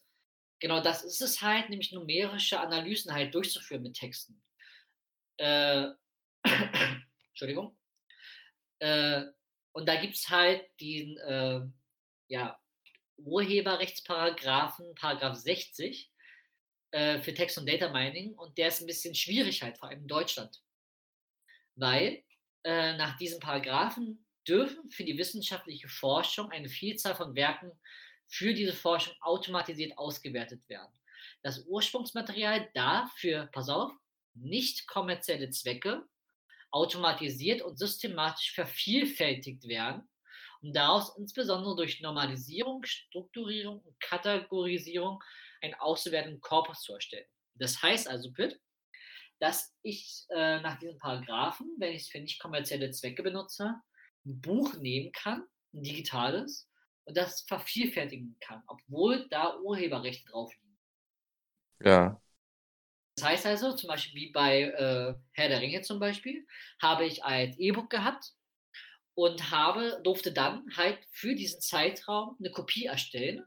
genau 0.63 0.79
das 0.79 1.03
ist 1.03 1.21
es 1.21 1.41
halt, 1.41 1.69
nämlich 1.69 1.91
numerische 1.91 2.57
Analysen 2.57 3.13
halt 3.13 3.35
durchzuführen 3.35 3.83
mit 3.83 3.95
Texten. 3.95 4.41
Äh, 5.35 5.89
Entschuldigung. 7.27 7.77
Äh, 8.79 9.25
und 9.73 9.89
da 9.89 9.99
gibt 9.99 10.15
es 10.15 10.29
halt 10.29 10.65
den 10.79 11.17
äh, 11.17 11.61
ja, 12.29 12.57
Urheberrechtsparagraphen, 13.17 14.95
Paragraph 14.95 15.35
60 15.35 16.09
äh, 16.91 17.19
für 17.19 17.33
Text- 17.33 17.57
und 17.57 17.67
Data 17.67 17.89
Mining 17.91 18.33
und 18.35 18.57
der 18.57 18.69
ist 18.69 18.79
ein 18.79 18.87
bisschen 18.87 19.15
schwierig 19.15 19.63
halt, 19.63 19.77
vor 19.77 19.89
allem 19.89 20.03
in 20.03 20.07
Deutschland. 20.07 20.63
Weil 21.75 22.23
äh, 22.63 22.95
nach 22.95 23.17
diesen 23.17 23.41
Paragraphen 23.41 24.25
dürfen 24.47 24.89
für 24.89 25.03
die 25.03 25.17
wissenschaftliche 25.17 25.89
Forschung 25.89 26.51
eine 26.51 26.69
Vielzahl 26.69 27.15
von 27.15 27.35
Werken 27.35 27.73
für 28.33 28.55
diese 28.55 28.73
Forschung 28.73 29.13
automatisiert 29.21 29.95
ausgewertet 29.97 30.67
werden. 30.67 30.91
Das 31.43 31.65
Ursprungsmaterial 31.67 32.67
darf 32.73 33.11
für, 33.13 33.47
pass 33.51 33.69
auf, 33.69 33.91
nicht 34.33 34.87
kommerzielle 34.87 35.51
Zwecke 35.51 36.03
automatisiert 36.71 37.61
und 37.61 37.77
systematisch 37.77 38.51
vervielfältigt 38.55 39.67
werden, 39.67 40.09
um 40.63 40.73
daraus 40.73 41.15
insbesondere 41.15 41.75
durch 41.75 42.01
Normalisierung, 42.01 42.83
Strukturierung 42.85 43.81
und 43.81 43.99
Kategorisierung 43.99 45.23
einen 45.61 45.75
auszuwertenden 45.75 46.41
Korpus 46.41 46.81
zu 46.81 46.95
erstellen. 46.95 47.27
Das 47.53 47.83
heißt 47.83 48.07
also, 48.07 48.31
Pitt, 48.33 48.59
dass 49.39 49.75
ich 49.83 50.25
äh, 50.29 50.59
nach 50.61 50.79
diesen 50.79 50.97
Paragraphen, 50.97 51.75
wenn 51.77 51.93
ich 51.93 52.03
es 52.03 52.09
für 52.09 52.19
nicht 52.19 52.39
kommerzielle 52.39 52.89
Zwecke 52.89 53.21
benutze, 53.21 53.75
ein 54.25 54.41
Buch 54.41 54.73
nehmen 54.75 55.11
kann, 55.11 55.45
ein 55.73 55.83
digitales, 55.83 56.67
und 57.05 57.17
das 57.17 57.41
vervielfältigen 57.41 58.37
kann, 58.39 58.63
obwohl 58.67 59.27
da 59.29 59.57
Urheberrechte 59.59 60.29
drauf 60.29 60.53
liegen. 60.61 60.79
Ja. 61.81 62.21
Das 63.15 63.25
heißt 63.25 63.45
also, 63.45 63.75
zum 63.75 63.89
Beispiel 63.89 64.21
wie 64.21 64.31
bei 64.31 64.61
äh, 64.61 65.15
Herr 65.31 65.49
der 65.49 65.61
Ringe 65.61 65.81
zum 65.81 65.99
Beispiel, 65.99 66.47
habe 66.81 67.05
ich 67.05 67.23
ein 67.23 67.53
E-Book 67.59 67.89
gehabt 67.89 68.33
und 69.15 69.51
habe, 69.51 70.01
durfte 70.03 70.31
dann 70.31 70.65
halt 70.75 70.99
für 71.11 71.35
diesen 71.35 71.61
Zeitraum 71.61 72.35
eine 72.39 72.51
Kopie 72.51 72.85
erstellen 72.85 73.45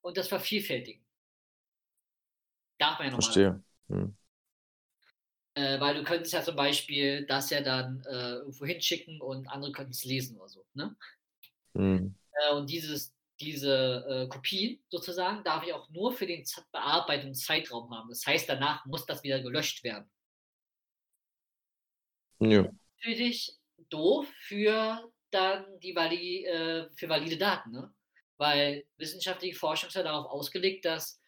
und 0.00 0.16
das 0.16 0.28
vervielfältigen. 0.28 1.04
Darf 2.78 2.98
man 2.98 3.06
ja 3.06 3.12
normalerweise. 3.12 3.40
Verstehe. 3.40 3.64
Hm. 3.88 4.16
Äh, 5.54 5.80
weil 5.80 5.94
du 5.94 6.04
könntest 6.04 6.32
ja 6.32 6.42
zum 6.42 6.56
Beispiel 6.56 7.26
das 7.26 7.50
ja 7.50 7.60
dann 7.60 8.02
äh, 8.06 8.34
irgendwo 8.34 8.66
hinschicken 8.66 9.20
und 9.20 9.46
andere 9.48 9.72
könnten 9.72 9.92
es 9.92 10.04
lesen 10.04 10.36
oder 10.36 10.48
so. 10.48 10.64
Ne? 10.74 10.96
Hm. 11.74 12.14
Äh, 12.34 12.54
und 12.54 12.70
dieses, 12.70 13.14
diese 13.40 14.04
äh, 14.08 14.28
Kopie 14.28 14.82
sozusagen 14.88 15.42
darf 15.44 15.64
ich 15.64 15.72
auch 15.72 15.88
nur 15.90 16.12
für 16.12 16.26
den 16.26 16.44
Z 16.44 16.64
Bearbeitungszeitraum 16.72 17.92
haben. 17.94 18.08
Das 18.08 18.24
heißt, 18.26 18.48
danach 18.48 18.84
muss 18.86 19.06
das 19.06 19.22
wieder 19.22 19.40
gelöscht 19.40 19.82
werden. 19.84 20.10
Ja. 22.40 22.70
Natürlich 22.98 23.56
doof 23.88 24.26
für 24.40 25.10
dann 25.30 25.80
die 25.80 25.94
vali 25.94 26.44
äh, 26.44 26.88
für 26.94 27.08
valide 27.08 27.36
Daten, 27.36 27.72
ne? 27.72 27.92
Weil 28.36 28.84
wissenschaftliche 28.96 29.56
Forschung 29.56 29.88
ist 29.88 29.94
ja 29.94 30.02
darauf 30.02 30.26
ausgelegt, 30.26 30.84
dass 30.84 31.20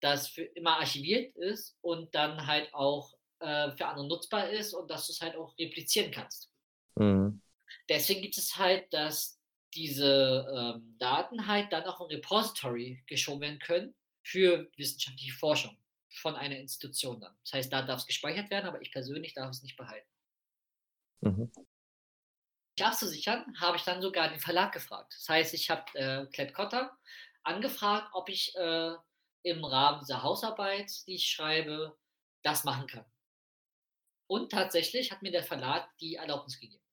das 0.00 0.28
für 0.28 0.42
immer 0.42 0.78
archiviert 0.78 1.34
ist 1.36 1.76
und 1.80 2.14
dann 2.14 2.46
halt 2.46 2.72
auch 2.74 3.14
äh, 3.40 3.70
für 3.76 3.86
andere 3.86 4.06
nutzbar 4.06 4.50
ist 4.50 4.74
und 4.74 4.90
dass 4.90 5.06
du 5.06 5.12
es 5.12 5.20
halt 5.20 5.36
auch 5.36 5.56
replizieren 5.58 6.10
kannst. 6.10 6.50
Hm. 6.98 7.40
Deswegen 7.88 8.22
gibt 8.22 8.38
es 8.38 8.56
halt, 8.56 8.92
dass 8.92 9.33
diese 9.74 10.46
ähm, 10.54 10.96
Daten 10.98 11.46
halt 11.46 11.72
dann 11.72 11.84
auch 11.84 12.00
im 12.00 12.06
Repository 12.06 13.02
geschoben 13.06 13.40
werden 13.42 13.58
können 13.58 13.94
für 14.22 14.70
wissenschaftliche 14.76 15.32
Forschung 15.34 15.76
von 16.08 16.36
einer 16.36 16.56
Institution 16.56 17.20
dann. 17.20 17.36
Das 17.42 17.52
heißt, 17.54 17.72
da 17.72 17.82
darf 17.82 18.00
es 18.00 18.06
gespeichert 18.06 18.50
werden, 18.50 18.66
aber 18.66 18.80
ich 18.80 18.92
persönlich 18.92 19.34
darf 19.34 19.50
es 19.50 19.62
nicht 19.62 19.76
behalten. 19.76 20.08
Mhm. 21.20 21.50
mich 22.76 22.86
abzusichern, 22.86 23.60
habe 23.60 23.76
ich 23.76 23.82
dann 23.82 24.02
sogar 24.02 24.28
den 24.28 24.40
Verlag 24.40 24.72
gefragt. 24.72 25.14
Das 25.14 25.28
heißt, 25.28 25.54
ich 25.54 25.70
habe 25.70 25.98
äh, 25.98 26.26
Klett 26.26 26.54
Cotta 26.54 26.96
angefragt, 27.42 28.10
ob 28.12 28.28
ich 28.28 28.54
äh, 28.56 28.94
im 29.42 29.64
Rahmen 29.64 30.00
dieser 30.00 30.22
Hausarbeit, 30.22 30.90
die 31.06 31.16
ich 31.16 31.26
schreibe, 31.26 31.96
das 32.42 32.64
machen 32.64 32.86
kann. 32.86 33.04
Und 34.26 34.52
tatsächlich 34.52 35.12
hat 35.12 35.22
mir 35.22 35.32
der 35.32 35.44
Verlag 35.44 35.96
die 35.98 36.16
Erlaubnis 36.16 36.58
gegeben. 36.58 36.83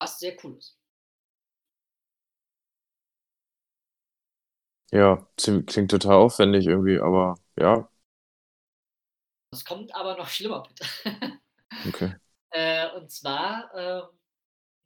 Was 0.00 0.18
sehr 0.18 0.36
cool 0.42 0.56
ist. 0.56 0.78
Ja, 4.92 5.26
klingt, 5.36 5.90
total 5.90 6.14
aufwendig 6.14 6.66
irgendwie, 6.66 6.98
aber 7.00 7.34
ja, 7.58 7.88
Es 9.52 9.64
kommt 9.64 9.92
aber 9.94 10.16
noch 10.16 10.28
schlimmer, 10.30 10.62
bitte. 10.62 10.84
okay. 11.86 12.12
Äh, 12.50 12.88
und 12.96 13.10
zwar 13.10 13.74
äh, 13.74 14.02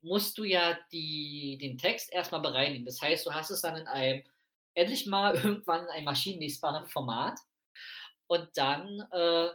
musst 0.02 0.38
du 0.38 0.44
ja 0.44 0.78
die, 0.92 1.58
den 1.60 1.78
Text 1.78 2.12
erstmal 2.12 2.40
bereinigen. 2.42 2.84
Das 2.86 3.02
heißt, 3.02 3.26
du 3.26 3.32
hast 3.34 3.50
es 3.50 3.62
dann 3.62 3.76
in 3.76 3.88
einem, 3.88 4.24
endlich 4.74 5.06
mal 5.06 5.34
irgendwann 5.36 5.84
in 5.84 5.90
einem 5.90 6.04
maschinenlesbaren 6.06 6.86
Format. 6.88 7.38
Und 8.28 8.48
dann 8.56 9.00
äh, 9.12 9.50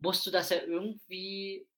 musst 0.00 0.26
du 0.26 0.30
das 0.30 0.50
ja 0.50 0.58
irgendwie, 0.62 1.68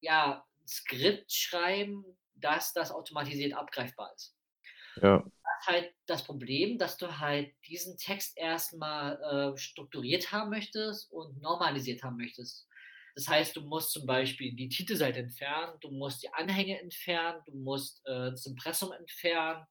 ja, 0.00 0.44
Skript 0.66 1.32
schreiben, 1.32 2.04
dass 2.40 2.72
das 2.72 2.90
automatisiert 2.90 3.54
abgreifbar 3.54 4.12
ist. 4.14 4.36
Ja, 4.96 5.18
Das 5.18 5.60
ist 5.60 5.66
halt 5.68 5.94
das 6.06 6.24
Problem, 6.24 6.78
dass 6.78 6.96
du 6.96 7.18
halt 7.18 7.54
diesen 7.66 7.96
Text 7.96 8.36
erstmal 8.36 9.20
äh, 9.22 9.56
strukturiert 9.58 10.32
haben 10.32 10.50
möchtest 10.50 11.10
und 11.12 11.40
normalisiert 11.40 12.02
haben 12.02 12.16
möchtest. 12.16 12.66
Das 13.14 13.28
heißt, 13.28 13.56
du 13.56 13.62
musst 13.62 13.92
zum 13.92 14.06
Beispiel 14.06 14.54
die 14.54 14.68
Titelseite 14.68 15.20
entfernen, 15.20 15.78
du 15.80 15.90
musst 15.90 16.22
die 16.22 16.32
Anhänge 16.32 16.80
entfernen, 16.80 17.42
du 17.46 17.52
musst 17.52 18.00
äh, 18.06 18.30
das 18.30 18.46
Impressum 18.46 18.92
entfernen, 18.92 19.66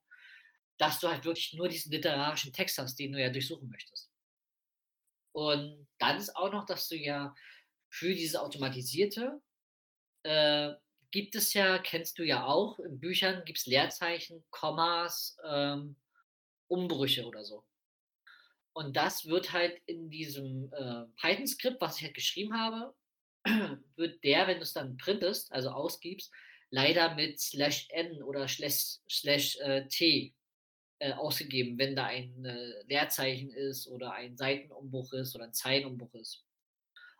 dass 0.78 1.00
du 1.00 1.08
halt 1.08 1.24
wirklich 1.24 1.52
nur 1.54 1.68
diesen 1.68 1.92
literarischen 1.92 2.52
Text 2.52 2.78
hast, 2.78 2.96
den 2.98 3.12
du 3.12 3.20
ja 3.20 3.30
durchsuchen 3.30 3.68
möchtest. 3.68 4.10
Und 5.32 5.86
dann 5.98 6.16
ist 6.16 6.34
auch 6.36 6.52
noch, 6.52 6.64
dass 6.66 6.88
du 6.88 6.96
ja 6.96 7.34
für 7.88 8.14
diese 8.14 8.40
automatisierte 8.40 9.40
äh, 10.22 10.72
gibt 11.10 11.34
es 11.34 11.54
ja, 11.54 11.78
kennst 11.78 12.18
du 12.18 12.24
ja 12.24 12.46
auch, 12.46 12.78
in 12.80 13.00
Büchern 13.00 13.44
gibt 13.44 13.58
es 13.58 13.66
Leerzeichen, 13.66 14.44
Kommas, 14.50 15.36
ähm, 15.44 15.96
Umbrüche 16.68 17.26
oder 17.26 17.44
so. 17.44 17.64
Und 18.72 18.96
das 18.96 19.26
wird 19.26 19.52
halt 19.52 19.80
in 19.86 20.10
diesem 20.10 20.72
äh, 20.72 21.04
Python-Skript, 21.20 21.80
was 21.80 21.96
ich 21.98 22.04
halt 22.04 22.14
geschrieben 22.14 22.54
habe, 22.58 22.94
wird 23.96 24.22
der, 24.24 24.46
wenn 24.46 24.58
du 24.58 24.62
es 24.62 24.72
dann 24.72 24.96
printest, 24.96 25.52
also 25.52 25.70
ausgibst, 25.70 26.32
leider 26.70 27.14
mit 27.14 27.40
slash 27.40 27.88
n 27.90 28.22
oder 28.22 28.46
slash, 28.48 28.98
slash 29.10 29.56
äh, 29.60 29.88
t 29.88 30.34
äh, 31.00 31.12
ausgegeben, 31.14 31.78
wenn 31.78 31.96
da 31.96 32.06
ein 32.06 32.44
äh, 32.44 32.82
Leerzeichen 32.86 33.50
ist 33.50 33.88
oder 33.88 34.12
ein 34.12 34.36
Seitenumbruch 34.36 35.12
ist 35.14 35.34
oder 35.34 35.44
ein 35.46 35.54
Zeilenumbruch 35.54 36.14
ist. 36.14 36.44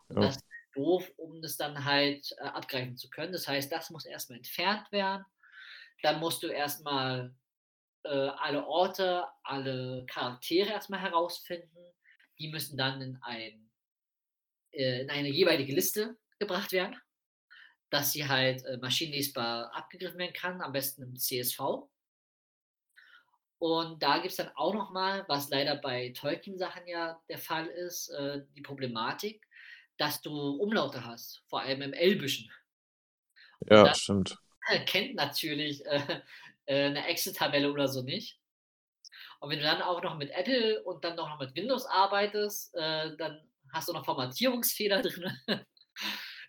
Und 0.07 0.21
Ja. 0.21 0.23
das 0.23 0.39
doof, 0.73 1.11
um 1.17 1.41
das 1.41 1.57
dann 1.57 1.85
halt 1.85 2.31
äh, 2.37 2.43
abgreifen 2.43 2.97
zu 2.97 3.09
können. 3.09 3.33
Das 3.33 3.47
heißt, 3.47 3.71
das 3.71 3.89
muss 3.89 4.05
erstmal 4.05 4.37
entfernt 4.37 4.91
werden. 4.91 5.25
Dann 6.01 6.19
musst 6.19 6.43
du 6.43 6.47
erstmal 6.47 7.33
äh, 8.03 8.09
alle 8.09 8.65
Orte, 8.65 9.25
alle 9.43 10.05
Charaktere 10.07 10.69
erstmal 10.69 11.01
herausfinden. 11.01 11.77
Die 12.39 12.49
müssen 12.49 12.77
dann 12.77 13.01
in, 13.01 13.17
ein, 13.21 13.69
äh, 14.71 15.01
in 15.01 15.09
eine 15.09 15.29
jeweilige 15.29 15.73
Liste 15.73 16.17
gebracht 16.39 16.71
werden, 16.71 16.99
dass 17.89 18.11
sie 18.11 18.27
halt 18.27 18.63
äh, 18.65 18.77
maschinenlesbar 18.77 19.75
abgegriffen 19.75 20.17
werden 20.17 20.33
kann, 20.33 20.61
am 20.61 20.71
besten 20.71 21.03
im 21.03 21.15
CSV. 21.15 21.87
Und 23.59 24.01
da 24.01 24.17
gibt 24.17 24.31
es 24.31 24.37
dann 24.37 24.49
auch 24.55 24.73
nochmal, 24.73 25.23
was 25.27 25.49
leider 25.51 25.75
bei 25.75 26.11
Tolkien-Sachen 26.17 26.87
ja 26.87 27.21
der 27.29 27.37
Fall 27.37 27.67
ist, 27.67 28.09
äh, 28.09 28.41
die 28.55 28.61
Problematik, 28.61 29.47
dass 30.01 30.19
du 30.19 30.31
Umlaute 30.31 31.05
hast, 31.05 31.43
vor 31.47 31.61
allem 31.61 31.83
im 31.83 31.93
Elbischen. 31.93 32.51
Ja, 33.69 33.83
das 33.83 33.99
stimmt. 33.99 34.35
Kennt 34.87 35.13
natürlich 35.13 35.85
äh, 35.85 36.21
äh, 36.65 36.85
eine 36.85 37.05
Excel-Tabelle 37.05 37.71
oder 37.71 37.87
so 37.87 38.01
nicht. 38.01 38.39
Und 39.39 39.51
wenn 39.51 39.59
du 39.59 39.63
dann 39.63 39.83
auch 39.83 40.01
noch 40.01 40.17
mit 40.17 40.31
Apple 40.31 40.83
und 40.85 41.03
dann 41.03 41.15
noch 41.15 41.39
mit 41.39 41.55
Windows 41.55 41.85
arbeitest, 41.85 42.73
äh, 42.73 43.15
dann 43.15 43.47
hast 43.71 43.89
du 43.89 43.93
noch 43.93 44.03
Formatierungsfehler 44.03 45.01
drin. 45.03 45.37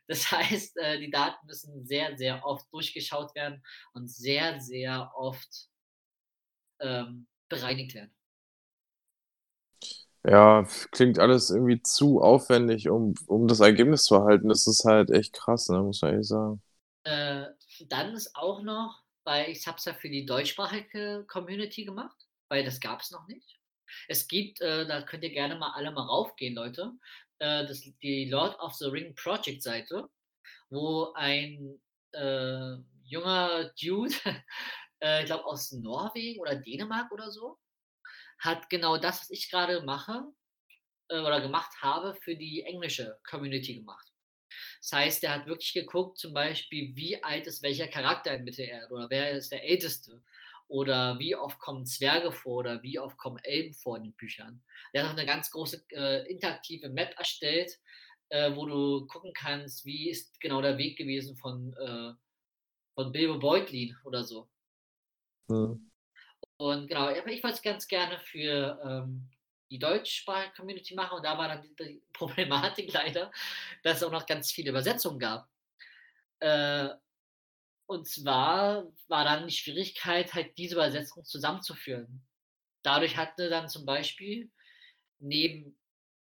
Das 0.06 0.30
heißt, 0.30 0.78
äh, 0.78 0.98
die 0.98 1.10
Daten 1.10 1.46
müssen 1.46 1.84
sehr, 1.84 2.16
sehr 2.16 2.42
oft 2.46 2.72
durchgeschaut 2.72 3.34
werden 3.34 3.62
und 3.92 4.10
sehr, 4.10 4.60
sehr 4.60 5.12
oft 5.14 5.68
ähm, 6.80 7.28
bereinigt 7.50 7.92
werden. 7.92 8.14
Ja, 10.24 10.64
klingt 10.92 11.18
alles 11.18 11.50
irgendwie 11.50 11.82
zu 11.82 12.20
aufwendig, 12.20 12.88
um, 12.88 13.14
um 13.26 13.48
das 13.48 13.60
Ergebnis 13.60 14.04
zu 14.04 14.14
erhalten. 14.14 14.48
Das 14.48 14.66
ist 14.66 14.84
halt 14.84 15.10
echt 15.10 15.32
krass, 15.32 15.68
ne, 15.68 15.80
muss 15.82 16.00
man 16.02 16.12
ehrlich 16.12 16.28
sagen. 16.28 16.62
Äh, 17.04 17.46
dann 17.88 18.14
ist 18.14 18.36
auch 18.36 18.62
noch, 18.62 19.02
weil 19.24 19.50
ich 19.50 19.66
habe 19.66 19.78
es 19.78 19.84
ja 19.84 19.94
für 19.94 20.08
die 20.08 20.24
deutschsprachige 20.26 21.24
Community 21.28 21.84
gemacht, 21.84 22.16
weil 22.48 22.64
das 22.64 22.80
gab 22.80 23.00
es 23.00 23.10
noch 23.10 23.26
nicht. 23.26 23.58
Es 24.08 24.28
gibt, 24.28 24.60
äh, 24.60 24.86
da 24.86 25.02
könnt 25.02 25.24
ihr 25.24 25.30
gerne 25.32 25.56
mal 25.56 25.72
alle 25.74 25.90
mal 25.90 26.06
raufgehen, 26.06 26.54
Leute, 26.54 26.92
äh, 27.40 27.66
das, 27.66 27.82
die 28.02 28.26
Lord 28.30 28.58
of 28.60 28.74
the 28.74 28.86
Ring 28.86 29.14
Project 29.16 29.62
Seite, 29.62 30.08
wo 30.70 31.12
ein 31.14 31.80
äh, 32.12 32.76
junger 33.04 33.72
Dude 33.80 34.14
äh, 35.02 35.20
ich 35.20 35.26
glaube 35.26 35.44
aus 35.44 35.72
Norwegen 35.72 36.40
oder 36.40 36.56
Dänemark 36.56 37.10
oder 37.12 37.30
so, 37.30 37.58
hat 38.42 38.68
genau 38.68 38.98
das, 38.98 39.20
was 39.20 39.30
ich 39.30 39.50
gerade 39.50 39.82
mache 39.82 40.24
äh, 41.08 41.20
oder 41.20 41.40
gemacht 41.40 41.72
habe, 41.80 42.14
für 42.22 42.36
die 42.36 42.62
englische 42.62 43.18
Community 43.28 43.76
gemacht. 43.76 44.08
Das 44.80 44.92
heißt, 44.92 45.24
er 45.24 45.34
hat 45.34 45.46
wirklich 45.46 45.72
geguckt, 45.72 46.18
zum 46.18 46.34
Beispiel, 46.34 46.94
wie 46.96 47.22
alt 47.22 47.46
ist 47.46 47.62
welcher 47.62 47.86
Charakter 47.86 48.34
in 48.34 48.44
Mittelerde 48.44 48.92
oder 48.92 49.08
wer 49.10 49.30
ist 49.30 49.52
der 49.52 49.64
Älteste 49.64 50.22
oder 50.66 51.18
wie 51.18 51.36
oft 51.36 51.58
kommen 51.60 51.86
Zwerge 51.86 52.32
vor 52.32 52.58
oder 52.58 52.82
wie 52.82 52.98
oft 52.98 53.16
kommen 53.16 53.38
Elben 53.44 53.74
vor 53.74 53.96
in 53.96 54.04
den 54.04 54.14
Büchern. 54.14 54.62
Er 54.92 55.04
hat 55.04 55.10
auch 55.10 55.16
eine 55.16 55.26
ganz 55.26 55.50
große 55.50 55.84
äh, 55.90 56.28
interaktive 56.30 56.88
Map 56.88 57.14
erstellt, 57.16 57.78
äh, 58.30 58.54
wo 58.56 58.66
du 58.66 59.06
gucken 59.06 59.32
kannst, 59.32 59.84
wie 59.84 60.10
ist 60.10 60.40
genau 60.40 60.60
der 60.60 60.78
Weg 60.78 60.98
gewesen 60.98 61.36
von, 61.36 61.74
äh, 61.74 62.12
von 62.94 63.12
Bilbo 63.12 63.38
Beutlin 63.38 63.96
oder 64.04 64.24
so. 64.24 64.48
Mhm. 65.48 65.91
Und 66.62 66.86
genau, 66.86 67.08
aber 67.08 67.26
ich 67.26 67.42
wollte 67.42 67.56
es 67.56 67.62
ganz 67.62 67.88
gerne 67.88 68.20
für 68.20 68.80
ähm, 68.84 69.28
die 69.68 69.80
deutschsprachige 69.80 70.54
Community 70.54 70.94
machen 70.94 71.16
und 71.16 71.24
da 71.24 71.36
war 71.36 71.48
dann 71.48 71.60
die, 71.60 72.00
Problematik 72.12 72.92
leider, 72.92 73.32
dass 73.82 73.96
es 73.96 74.04
auch 74.04 74.12
noch 74.12 74.26
ganz 74.26 74.52
viele 74.52 74.70
Übersetzungen 74.70 75.18
gab. 75.18 75.48
Äh, 76.38 76.88
und 77.86 78.06
zwar 78.06 78.86
war 79.08 79.24
dann 79.24 79.48
die 79.48 79.52
Schwierigkeit, 79.52 80.32
halt 80.34 80.56
diese 80.56 80.76
Übersetzung 80.76 81.24
zusammenzuführen. 81.24 82.22
Dadurch 82.82 83.16
hatte 83.16 83.50
dann 83.50 83.68
zum 83.68 83.84
Beispiel 83.84 84.48
neben 85.18 85.76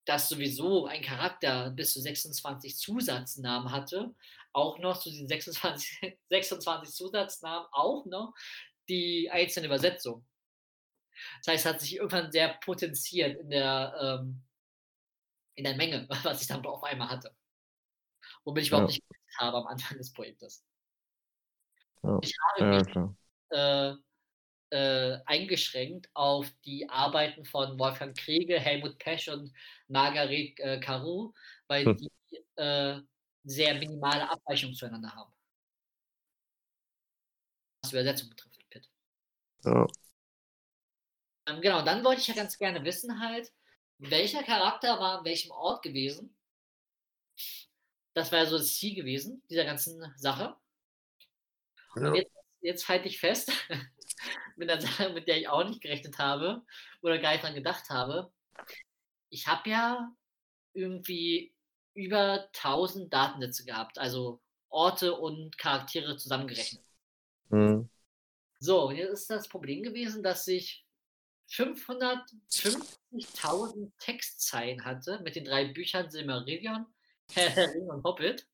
dass 0.09 0.31
sowieso 0.31 0.87
ein 0.87 1.03
Charakter 1.03 1.69
bis 1.69 1.93
zu 1.93 2.01
26 2.01 2.79
Zusatznamen 2.79 3.71
hatte, 3.71 4.15
auch 4.55 4.79
noch 4.79 4.99
zu 4.99 5.11
diesen 5.11 5.29
26, 5.29 6.17
26 6.31 6.95
Zusatznamen 6.95 7.69
auch 7.73 8.07
noch 8.07 8.33
die 8.89 9.31
einzelne 9.31 9.67
Übersetzung. 9.67 10.27
Das 11.39 11.53
heißt, 11.53 11.67
es 11.67 11.73
hat 11.73 11.81
sich 11.81 11.97
irgendwann 11.97 12.31
sehr 12.31 12.55
potenziert 12.61 13.39
in 13.41 13.51
der, 13.51 13.95
ähm, 14.01 14.43
in 15.55 15.65
der 15.65 15.77
Menge, 15.77 16.07
was 16.25 16.43
ich 16.43 16.49
dann 16.49 16.65
auf 16.65 16.83
einmal 16.83 17.09
hatte. 17.09 17.35
Womit 18.45 18.63
ich 18.63 18.69
überhaupt 18.69 18.91
ja. 18.91 18.97
nicht 18.97 19.39
habe 19.39 19.59
am 19.59 19.67
Anfang 19.67 19.99
des 19.99 20.13
Projektes. 20.13 20.65
Ja. 22.03 22.19
Ich 22.23 22.35
habe 22.39 22.65
ja, 22.65 22.79
mich 22.79 23.15
äh, 23.51 23.95
äh, 24.71 25.21
eingeschränkt 25.27 26.09
auf 26.15 26.51
die 26.65 26.89
Arbeiten 26.89 27.45
von 27.45 27.79
Wolfgang 27.79 28.17
Kriege, 28.17 28.59
Helmut 28.61 28.99
Pesch 28.99 29.29
und 29.29 29.53
Margaret 29.89 30.59
äh, 30.61 30.81
Caru, 30.81 31.33
weil 31.67 31.87
hm. 31.87 31.97
die 31.97 32.11
äh, 32.57 33.01
sehr 33.45 33.75
minimale 33.75 34.29
Abweichungen 34.29 34.75
zueinander 34.75 35.15
haben. 35.15 35.33
Was 37.83 37.91
die 37.91 37.97
Übersetzung 37.97 38.29
betrifft. 38.29 38.48
Ja. 39.69 39.87
Ähm, 41.47 41.61
genau, 41.61 41.83
dann 41.83 42.05
wollte 42.05 42.21
ich 42.21 42.29
ja 42.29 42.35
ganz 42.35 42.59
gerne 42.59 42.85
wissen 42.85 43.21
halt, 43.21 43.51
welcher 43.99 44.43
Charakter 44.43 44.99
war 44.99 45.19
an 45.19 45.25
welchem 45.25 45.51
Ort 45.51 45.83
gewesen. 45.83 46.37
Das 48.15 48.33
war 48.33 48.41
ja 48.41 48.47
so 48.47 48.59
das 48.59 48.75
Ziel 48.75 48.95
gewesen, 48.95 49.43
dieser 49.51 49.65
ganzen 49.65 50.03
Sache. 50.17 50.57
Ja. 51.97 52.09
Und 52.09 52.15
jetzt, 52.15 52.33
jetzt 52.61 52.89
halte 52.89 53.09
ich 53.09 53.21
fest, 53.21 53.53
mit 54.57 54.71
einer 54.71 54.81
Sache, 54.81 55.11
mit 55.11 55.29
der 55.29 55.39
ich 55.39 55.49
auch 55.49 55.65
nicht 55.65 55.81
gerechnet 55.81 56.19
habe 56.19 56.65
oder 57.03 57.19
gar 57.19 57.33
nicht 57.33 57.45
dran 57.45 57.55
gedacht 57.55 57.91
habe. 57.91 58.33
Ich 59.31 59.47
habe 59.47 59.69
ja 59.69 60.13
irgendwie 60.73 61.55
über 61.95 62.49
1000 62.55 63.13
Datensätze 63.13 63.65
gehabt, 63.65 63.99
also 63.99 64.41
Orte 64.69 65.15
und 65.15 65.59
Charaktere 65.59 66.17
zusammengerechnet. 66.17 66.85
Mhm. 67.51 67.89
So, 68.61 68.89
und 68.89 68.97
jetzt 68.97 69.13
ist 69.13 69.31
das 69.31 69.49
Problem 69.49 69.83
gewesen, 69.83 70.23
dass 70.23 70.47
ich 70.49 70.85
550.000 71.51 73.93
Textzeilen 73.99 74.85
hatte 74.85 75.21
mit 75.23 75.37
den 75.37 75.45
drei 75.45 75.67
Büchern 75.67 76.11
Silmarillion, 76.11 76.87
Herr 77.33 77.51
der 77.51 77.75
Ring 77.75 77.89
und 77.89 78.05
Hobbit. 78.05 78.47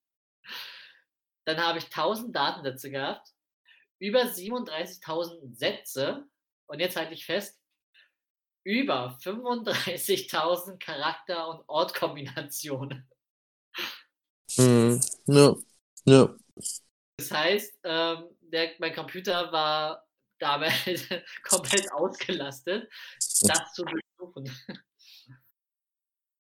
Dann 1.45 1.59
habe 1.59 1.79
ich 1.79 1.87
1000 1.87 2.35
Datensätze 2.35 2.91
gehabt, 2.91 3.29
über 3.99 4.23
37.000 4.23 5.57
Sätze 5.57 6.27
und 6.67 6.81
jetzt 6.81 6.97
halte 6.97 7.15
ich 7.15 7.27
fest, 7.27 7.61
über 8.65 9.19
35.000 9.23 10.79
Charakter- 10.79 11.49
und 11.49 11.69
Ortkombinationen. 11.69 13.09
Mhm. 14.57 15.01
Ja, 15.27 15.55
ja. 16.05 16.35
Das 17.17 17.31
heißt, 17.31 17.79
ähm, 17.85 18.34
der, 18.55 18.71
mein 18.79 18.95
Computer 18.95 19.51
war 19.53 20.07
damit 20.39 20.73
komplett 21.49 21.93
ausgelastet, 21.93 22.89
das 23.43 23.73
zu 23.75 23.85
durchsuchen. 23.85 24.51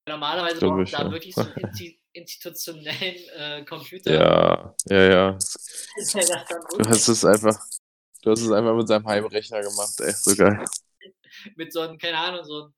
Normalerweise 0.06 0.60
braucht 0.60 0.92
da 0.92 1.02
ja. 1.02 1.10
wirklich 1.10 1.34
so 1.34 1.40
einen 1.40 1.98
institutionellen 2.12 3.28
äh, 3.36 3.64
Computer. 3.64 4.12
Ja, 4.12 4.74
ja, 4.88 5.02
ja. 5.02 5.30
du 5.32 6.88
hast 6.88 7.08
es 7.08 7.24
einfach, 7.24 7.58
du 8.22 8.30
hast 8.30 8.40
es 8.40 8.50
einfach 8.50 8.76
mit 8.76 8.86
seinem 8.86 9.06
Heimrechner 9.06 9.60
gemacht, 9.60 10.00
ey, 10.00 10.12
so 10.12 10.36
geil. 10.36 10.64
mit 11.56 11.72
so 11.72 11.80
einem, 11.80 11.98
keine 11.98 12.18
Ahnung, 12.18 12.44
so 12.44 12.66
ein, 12.66 12.74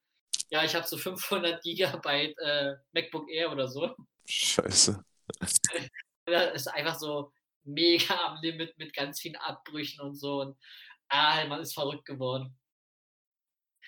ja, 0.49 0.65
ich 0.65 0.75
habe 0.75 0.87
so 0.87 0.97
500 0.97 1.63
Gigabyte 1.63 2.39
äh, 2.39 2.75
MacBook 2.93 3.29
Air 3.29 3.53
oder 3.53 3.69
so. 3.69 3.95
Scheiße. 4.25 5.05
Das 6.29 6.55
ist 6.55 6.67
einfach 6.67 6.99
so 6.99 7.31
mega 7.67 8.15
am 8.27 8.39
Limit 8.43 8.77
mit 8.79 8.95
ganz 8.95 9.21
vielen 9.21 9.37
Abbrüchen 9.37 10.01
und 10.01 10.15
so. 10.15 10.41
Und 10.41 10.57
ah, 11.09 11.45
man 11.47 11.61
ist 11.61 11.75
verrückt 11.75 12.07
geworden. 12.07 12.57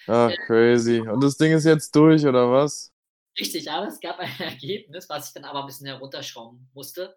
Ach, 0.06 0.32
crazy. 0.46 1.00
Und 1.00 1.22
das 1.22 1.36
Ding 1.36 1.52
ist 1.52 1.64
jetzt 1.64 1.94
durch, 1.94 2.24
oder 2.24 2.50
was? 2.50 2.92
Richtig, 3.38 3.70
aber 3.70 3.86
es 3.86 4.00
gab 4.00 4.18
ein 4.18 4.30
Ergebnis, 4.40 5.08
was 5.08 5.28
ich 5.28 5.34
dann 5.34 5.44
aber 5.44 5.60
ein 5.60 5.66
bisschen 5.66 5.86
herunterschrauben 5.86 6.70
musste, 6.74 7.16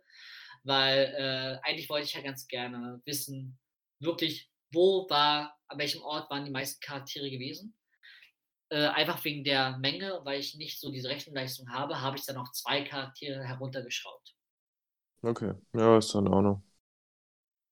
weil 0.63 1.13
äh, 1.17 1.67
eigentlich 1.67 1.89
wollte 1.89 2.05
ich 2.05 2.13
ja 2.13 2.21
ganz 2.21 2.47
gerne 2.47 3.01
wissen, 3.05 3.59
wirklich, 3.99 4.49
wo 4.71 5.09
war, 5.09 5.57
an 5.67 5.79
welchem 5.79 6.01
Ort 6.01 6.29
waren 6.29 6.45
die 6.45 6.51
meisten 6.51 6.79
Charaktere 6.79 7.29
gewesen. 7.29 7.75
Äh, 8.69 8.87
einfach 8.87 9.23
wegen 9.25 9.43
der 9.43 9.77
Menge, 9.79 10.21
weil 10.23 10.39
ich 10.39 10.55
nicht 10.55 10.79
so 10.79 10.91
diese 10.91 11.09
Rechenleistung 11.09 11.71
habe, 11.71 12.01
habe 12.01 12.17
ich 12.17 12.25
dann 12.25 12.35
noch 12.35 12.51
zwei 12.51 12.83
Charaktere 12.83 13.43
heruntergeschraubt. 13.43 14.33
Okay, 15.23 15.53
ja, 15.73 15.97
ist 15.97 16.13
dann 16.15 16.27
auch 16.27 16.41
noch. 16.41 16.61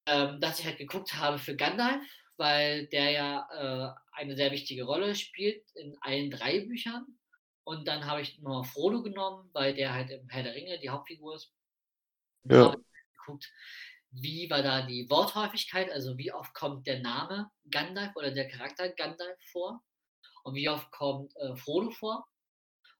Ähm, 0.06 0.40
dass 0.42 0.60
ich 0.60 0.66
halt 0.66 0.78
geguckt 0.78 1.14
habe 1.16 1.38
für 1.40 1.56
Gandalf, 1.56 2.04
weil 2.38 2.88
der 2.88 3.12
ja 3.12 3.48
äh, 3.54 4.20
eine 4.20 4.36
sehr 4.36 4.52
wichtige 4.52 4.84
Rolle 4.84 5.16
spielt 5.16 5.64
in 5.76 5.96
allen 6.02 6.32
drei 6.32 6.62
Büchern 6.62 7.06
Und 7.66 7.88
dann 7.88 8.06
habe 8.08 8.22
ich 8.22 8.40
nur 8.42 8.66
Frodo 8.66 9.04
genommen, 9.04 9.50
weil 9.54 9.76
der 9.76 9.94
halt 9.94 10.12
im 10.12 10.30
Herr 10.30 10.44
der 10.44 10.56
Ringe 10.56 10.80
die 10.80 10.90
Hauptfigur 10.92 11.36
ist. 11.36 11.54
Und 12.44 12.56
Ja. 12.56 12.72
habe 12.72 12.78
geguckt, 13.20 13.52
wie 14.12 14.50
war 14.50 14.64
da 14.64 14.84
die 14.88 15.10
Worthäufigkeit, 15.10 15.92
also 15.92 16.18
wie 16.18 16.34
oft 16.34 16.54
kommt 16.56 16.88
der 16.88 17.02
Name 17.02 17.52
Gandalf 17.72 18.16
oder 18.16 18.32
der 18.32 18.50
Charakter 18.50 18.90
Gandalf 18.90 19.38
vor 19.52 19.82
und 20.44 20.56
wie 20.56 20.70
oft 20.70 20.92
kommt 20.92 21.36
äh, 21.38 21.56
Frodo 21.58 21.92
vor. 21.92 22.28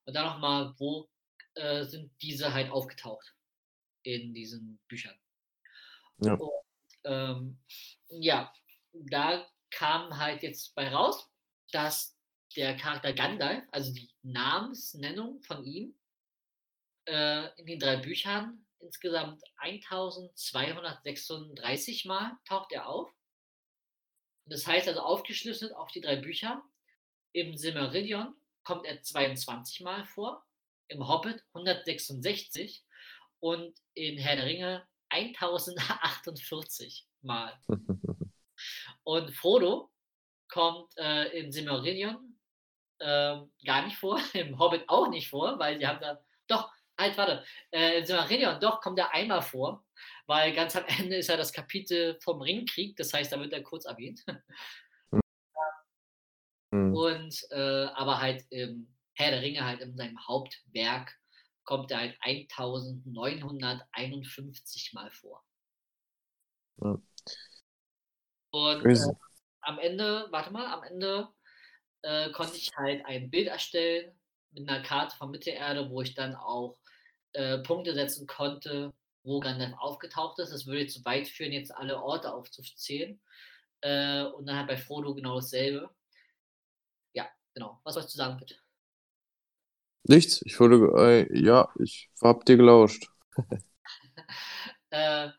Und 0.06 0.16
dann 0.16 0.26
nochmal, 0.28 0.74
wo 0.80 1.10
äh, 1.56 1.86
sind 1.86 2.12
diese 2.22 2.54
halt 2.54 2.72
aufgetaucht 2.72 3.36
in 4.04 4.34
diesen 4.34 4.80
Büchern. 4.88 5.18
Ja. 6.20 6.34
Und, 6.34 6.52
ähm, 7.06 7.60
ja, 8.10 8.54
da 8.94 9.48
kam 9.72 10.18
halt 10.18 10.44
jetzt 10.44 10.76
bei 10.76 10.90
raus, 10.90 11.32
dass 11.72 12.18
der 12.56 12.78
Charakter 12.78 13.14
Gandalf, 13.14 13.64
also 13.72 13.94
die 13.94 14.10
Namensnennung 14.24 15.42
von 15.44 15.64
ihm, 15.64 15.96
äh, 17.06 17.50
in 17.60 17.66
den 17.66 17.80
drei 17.80 17.96
Büchern 17.98 18.66
insgesamt 18.80 19.44
1236 19.58 22.06
Mal 22.06 22.38
taucht 22.46 22.72
er 22.72 22.88
auf. 22.88 23.12
Das 24.46 24.66
heißt 24.66 24.88
also 24.88 25.02
aufgeschlüsselt 25.02 25.76
auf 25.76 25.92
die 25.92 26.02
drei 26.02 26.16
Bücher. 26.16 26.64
Im 27.34 27.56
Silmarillion 27.56 28.34
kommt 28.64 28.86
er 28.86 29.00
22 29.02 29.82
Mal 29.82 30.06
vor, 30.06 30.44
im 30.88 31.08
Hobbit 31.08 31.44
166 31.54 32.84
und 33.40 33.74
in 33.94 34.18
Herr 34.18 34.36
der 34.36 34.46
Ringe 34.46 34.88
1048 35.10 37.08
Mal. 37.22 37.54
Und 39.04 39.32
Frodo 39.32 39.92
kommt 40.50 40.96
äh, 40.98 41.28
in 41.40 41.52
Silmarillion 41.52 42.38
ähm, 43.00 43.52
gar 43.66 43.86
nicht 43.86 43.98
vor, 43.98 44.20
im 44.34 44.60
Hobbit 44.60 44.84
auch 44.88 45.10
nicht 45.10 45.30
vor, 45.30 45.58
weil 45.60 45.80
die 45.80 45.88
haben 45.88 46.00
da, 46.02 46.22
doch, 46.48 46.72
halt, 46.98 47.18
warte, 47.18 47.44
äh, 47.72 48.00
in 48.00 48.06
Silmarillion, 48.06 48.60
doch, 48.60 48.82
kommt 48.82 49.00
er 49.00 49.14
einmal 49.14 49.42
vor, 49.42 49.86
weil 50.28 50.54
ganz 50.54 50.76
am 50.76 50.86
Ende 50.86 51.18
ist 51.18 51.30
ja 51.30 51.38
das 51.38 51.54
Kapitel 51.54 52.20
vom 52.22 52.42
Ringkrieg, 52.42 52.96
das 52.98 53.14
heißt, 53.14 53.32
da 53.32 53.40
wird 53.40 53.54
er 53.54 53.64
kurz 53.64 53.86
erwähnt. 53.86 54.24
Hm. 56.72 56.94
Und, 56.94 57.48
äh, 57.52 57.86
aber 57.96 58.22
halt 58.22 58.46
im 58.52 58.96
Herr 59.14 59.32
der 59.32 59.42
Ringe, 59.42 59.66
halt 59.66 59.82
in 59.82 59.96
seinem 59.96 60.28
Hauptwerk, 60.28 61.19
kommt 61.70 61.92
er 61.92 62.00
halt 62.00 62.18
1951 62.22 64.94
Mal 64.94 65.12
vor. 65.12 65.46
Ja. 66.82 67.00
Und 68.50 68.84
äh, 68.84 68.98
am 69.62 69.78
Ende, 69.78 70.26
warte 70.32 70.52
mal, 70.52 70.66
am 70.66 70.82
Ende 70.82 71.30
äh, 72.02 72.32
konnte 72.32 72.58
ich 72.58 72.76
halt 72.76 73.06
ein 73.06 73.30
Bild 73.30 73.50
erstellen 73.50 74.20
mit 74.50 74.68
einer 74.68 74.82
Karte 74.82 75.16
von 75.16 75.30
Mittelerde, 75.30 75.92
wo 75.92 76.02
ich 76.02 76.16
dann 76.16 76.34
auch 76.34 76.80
äh, 77.34 77.60
Punkte 77.60 77.94
setzen 77.94 78.26
konnte, 78.26 78.92
wo 79.22 79.40
Gandalf 79.40 79.76
aufgetaucht 79.78 80.40
ist. 80.40 80.52
Das 80.52 80.66
würde 80.66 80.82
jetzt 80.82 80.96
zu 80.96 81.06
weit 81.06 81.28
führen, 81.28 81.52
jetzt 81.52 81.70
alle 81.70 82.02
Orte 82.02 82.34
aufzuzählen. 82.34 83.22
Äh, 83.82 84.24
und 84.24 84.48
dann 84.48 84.58
halt 84.58 84.70
bei 84.70 84.78
Frodo 84.78 85.14
genau 85.14 85.36
dasselbe. 85.36 85.92
Ja, 87.14 87.30
genau. 87.54 87.80
Was 87.84 87.94
sollst 87.94 88.12
du 88.16 88.18
sagen, 88.18 88.38
bitte? 88.38 88.56
Nichts. 90.04 90.42
Ich 90.46 90.60
wurde, 90.60 91.28
äh, 91.30 91.40
ja, 91.40 91.70
ich 91.80 92.10
hab 92.22 92.46
dir 92.46 92.58
gelauscht. 92.58 93.08
Äh, 94.92 95.30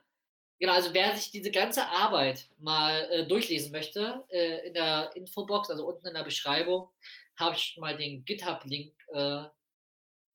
genau, 0.60 0.74
also 0.74 0.94
wer 0.94 1.16
sich 1.16 1.32
diese 1.32 1.50
ganze 1.50 1.84
Arbeit 1.84 2.48
mal 2.58 3.02
äh, 3.10 3.26
durchlesen 3.26 3.72
möchte, 3.72 4.24
äh, 4.28 4.68
in 4.68 4.74
der 4.74 5.10
Infobox, 5.16 5.70
also 5.70 5.88
unten 5.88 6.06
in 6.06 6.14
der 6.14 6.22
Beschreibung, 6.22 6.88
habe 7.36 7.56
ich 7.56 7.76
mal 7.76 7.96
den 7.96 8.24
GitHub-Link 8.24 8.94
äh, 9.12 9.42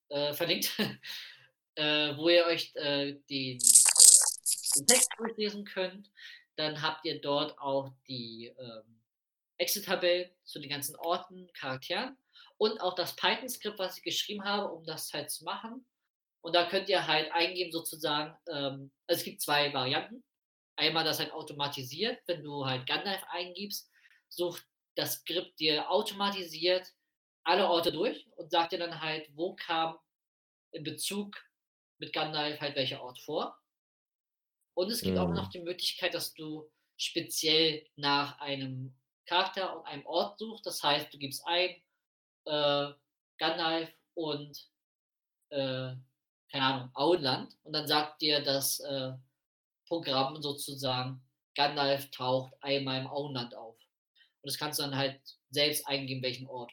äh, 0.09 0.34
verlinkt, 0.34 0.78
wo 1.78 2.28
ihr 2.28 2.45
euch 2.45 2.73
den, 2.73 3.23
den 3.30 3.57
Text 4.86 5.09
durchlesen 5.17 5.63
könnt. 5.63 6.11
Dann 6.57 6.82
habt 6.82 7.05
ihr 7.05 7.21
dort 7.21 7.57
auch 7.57 7.93
die 8.09 8.53
ähm, 8.59 9.01
Excel-Tabellen 9.57 10.30
zu 10.43 10.59
den 10.59 10.69
ganzen 10.69 10.97
Orten, 10.97 11.49
Charakteren 11.53 12.17
und 12.58 12.80
auch 12.82 12.95
das 12.95 13.16
Python-Skript, 13.16 13.80
was 13.80 13.97
ich 13.97 14.03
geschrieben 14.03 14.43
habe, 14.45 14.72
um 14.74 14.86
das 14.86 15.14
halt 15.14 15.32
zu 15.32 15.43
machen. 15.43 15.86
Und 16.41 16.56
da 16.56 16.70
könnt 16.70 16.89
ihr 16.89 17.08
halt 17.08 17.32
eingeben 17.32 17.72
sozusagen, 17.72 18.38
ähm, 18.51 18.91
also 19.08 19.20
es 19.20 19.24
gibt 19.26 19.41
zwei 19.41 19.74
Varianten. 19.74 20.24
Einmal 20.78 21.03
das 21.06 21.20
halt 21.20 21.32
automatisiert, 21.34 22.22
wenn 22.28 22.43
du 22.43 22.66
halt 22.66 22.88
Gandalf 22.88 23.24
eingibst, 23.30 23.89
sucht 24.30 24.66
das 24.95 25.16
Skript 25.16 25.60
dir 25.60 25.89
automatisiert 25.91 26.88
alle 27.45 27.68
Orte 27.70 27.91
durch 27.91 28.28
und 28.38 28.51
sagt 28.51 28.74
dir 28.74 28.80
dann 28.80 29.01
halt, 29.01 29.30
wo 29.36 29.56
kam 29.56 29.99
in 30.72 30.84
Bezug 30.84 31.36
mit 31.99 32.14
Gandalf 32.14 32.62
halt 32.62 32.76
welcher 32.76 33.01
Ort 33.03 33.20
vor. 33.22 33.60
Und 34.74 34.91
es 34.91 35.03
gibt 35.03 35.18
auch 35.18 35.30
Mhm. 35.30 35.34
noch 35.34 35.49
die 35.49 35.62
Möglichkeit, 35.62 36.14
dass 36.14 36.34
du 36.34 36.70
speziell 36.97 37.88
nach 37.95 38.39
einem 38.39 38.95
Charakter 39.26 39.78
und 39.78 39.86
einem 39.86 40.06
Ort 40.06 40.38
suchst. 40.39 40.66
Das 40.66 40.84
heißt, 40.84 41.14
du 41.14 41.18
gibst 41.18 41.45
ein 41.45 41.82
äh, 42.46 42.93
Gandalf 43.38 43.89
und 44.14 44.70
äh, 45.50 45.93
keine 46.52 46.64
Ahnung, 46.64 46.89
Auenland 46.93 47.58
und 47.64 47.74
dann 47.74 47.88
sagt 47.88 48.22
dir 48.22 48.43
das 48.43 48.80
äh, 48.80 49.14
Programm 49.88 50.41
sozusagen, 50.41 51.22
Gandalf 51.56 52.10
taucht 52.12 52.54
einmal 52.62 53.02
im 53.02 53.08
Auenland 53.08 53.56
auf. 53.56 53.76
Und 54.41 54.52
das 54.52 54.58
kannst 54.58 54.80
du 54.80 54.84
dann 54.84 54.96
halt 54.96 55.20
selbst 55.50 55.88
eingeben, 55.88 56.22
welchen 56.24 56.48
Ort. 56.48 56.72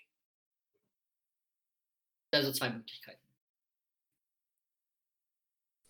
Also 2.32 2.52
zwei 2.52 2.70
Möglichkeiten. 2.70 3.22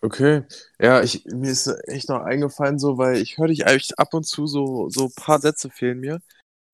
Okay. 0.05 0.45
Ja, 0.81 1.01
ich, 1.03 1.25
mir 1.27 1.51
ist 1.51 1.69
echt 1.87 2.09
noch 2.09 2.23
eingefallen, 2.23 2.79
so, 2.79 2.99
weil 2.99 3.19
ich 3.19 3.39
höre 3.39 3.47
dich 3.49 3.67
eigentlich 3.67 3.97
ab 3.99 4.13
und 4.15 4.25
zu 4.25 4.49
so, 4.49 4.89
so 4.89 5.05
ein 5.07 5.15
paar 5.15 5.39
Sätze 5.41 5.71
fehlen 5.71 6.01
mir. 6.01 6.21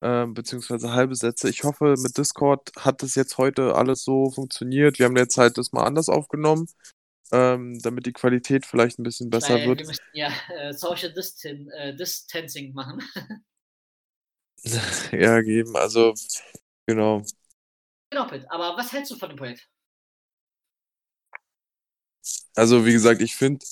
Ähm, 0.01 0.33
beziehungsweise 0.33 0.93
halbe 0.93 1.15
Sätze. 1.15 1.49
Ich 1.49 1.63
hoffe, 1.63 1.95
mit 1.97 2.17
Discord 2.17 2.71
hat 2.77 3.03
das 3.03 3.15
jetzt 3.15 3.37
heute 3.37 3.75
alles 3.75 4.03
so 4.03 4.31
funktioniert. 4.31 4.97
Wir 4.97 5.07
haben 5.07 5.17
jetzt 5.17 5.37
halt 5.37 5.57
das 5.57 5.73
mal 5.73 5.83
anders 5.83 6.07
aufgenommen, 6.07 6.67
ähm, 7.31 7.79
damit 7.81 8.05
die 8.05 8.13
Qualität 8.13 8.65
vielleicht 8.65 8.99
ein 8.99 9.03
bisschen 9.03 9.29
besser 9.29 9.55
Weil 9.55 9.67
wird. 9.67 9.79
wir 9.79 9.87
müssen 9.87 10.01
ja 10.13 10.31
äh, 10.57 10.73
Social 10.73 11.13
Distan 11.13 11.67
äh, 11.69 11.95
Distancing 11.95 12.73
machen. 12.73 13.03
Ja, 15.13 15.41
geben. 15.41 15.75
Also, 15.77 16.13
genau. 16.85 17.23
genau, 18.09 18.27
Pitt. 18.27 18.45
Aber 18.49 18.77
was 18.77 18.91
hältst 18.91 19.11
du 19.11 19.15
von 19.15 19.29
dem 19.29 19.37
Projekt? 19.37 19.67
Also, 22.55 22.85
wie 22.85 22.91
gesagt, 22.93 23.21
ich 23.21 23.35
finde, 23.35 23.65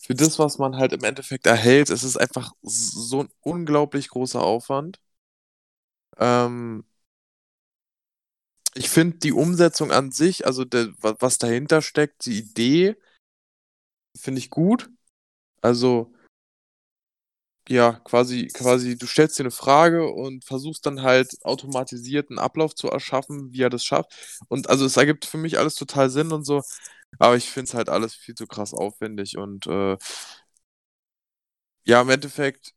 für 0.00 0.14
das, 0.14 0.38
was 0.38 0.58
man 0.58 0.76
halt 0.76 0.92
im 0.92 1.04
Endeffekt 1.04 1.46
erhält, 1.46 1.90
es 1.90 2.04
ist 2.04 2.16
einfach 2.16 2.52
so 2.62 3.22
ein 3.24 3.28
unglaublich 3.40 4.08
großer 4.08 4.42
Aufwand. 4.42 5.00
Ähm, 6.18 6.84
ich 8.74 8.88
finde 8.88 9.18
die 9.18 9.32
Umsetzung 9.32 9.90
an 9.92 10.10
sich, 10.12 10.46
also 10.46 10.64
der, 10.64 10.88
wa- 11.02 11.16
was 11.20 11.38
dahinter 11.38 11.82
steckt, 11.82 12.24
die 12.26 12.38
Idee, 12.38 12.96
finde 14.16 14.38
ich 14.40 14.50
gut. 14.50 14.90
Also, 15.62 16.12
ja, 17.68 17.92
quasi, 18.04 18.46
quasi, 18.48 18.96
du 18.96 19.06
stellst 19.06 19.38
dir 19.38 19.42
eine 19.42 19.50
Frage 19.50 20.10
und 20.10 20.44
versuchst 20.44 20.86
dann 20.86 21.02
halt 21.02 21.36
automatisiert 21.44 22.30
einen 22.30 22.38
Ablauf 22.38 22.74
zu 22.74 22.88
erschaffen, 22.88 23.52
wie 23.52 23.62
er 23.62 23.68
das 23.70 23.84
schafft. 23.84 24.38
Und 24.48 24.70
also 24.70 24.86
es 24.86 24.96
ergibt 24.96 25.26
für 25.26 25.36
mich 25.38 25.58
alles 25.58 25.74
total 25.74 26.08
Sinn 26.10 26.32
und 26.32 26.44
so, 26.44 26.62
aber 27.18 27.36
ich 27.36 27.50
finde 27.50 27.68
es 27.68 27.74
halt 27.74 27.88
alles 27.90 28.14
viel 28.14 28.34
zu 28.34 28.46
krass 28.46 28.72
aufwendig 28.74 29.36
und 29.38 29.66
äh, 29.66 29.96
ja, 31.84 32.00
im 32.02 32.10
Endeffekt, 32.10 32.74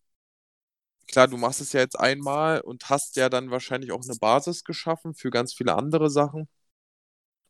klar, 1.12 1.28
du 1.28 1.38
machst 1.38 1.62
es 1.62 1.74
ja 1.74 1.82
jetzt 1.82 2.00
einmal 2.00 2.62
und 2.62 2.90
hast 2.90 3.16
ja 3.18 3.30
dann 3.30 3.52
wahrscheinlich 3.52 3.92
auch 3.92 4.04
eine 4.04 4.16
Basis 4.18 4.64
geschaffen 4.64 5.14
für 5.14 5.30
ganz 5.32 5.54
viele 5.54 5.76
andere 5.76 6.10
Sachen. 6.10 6.48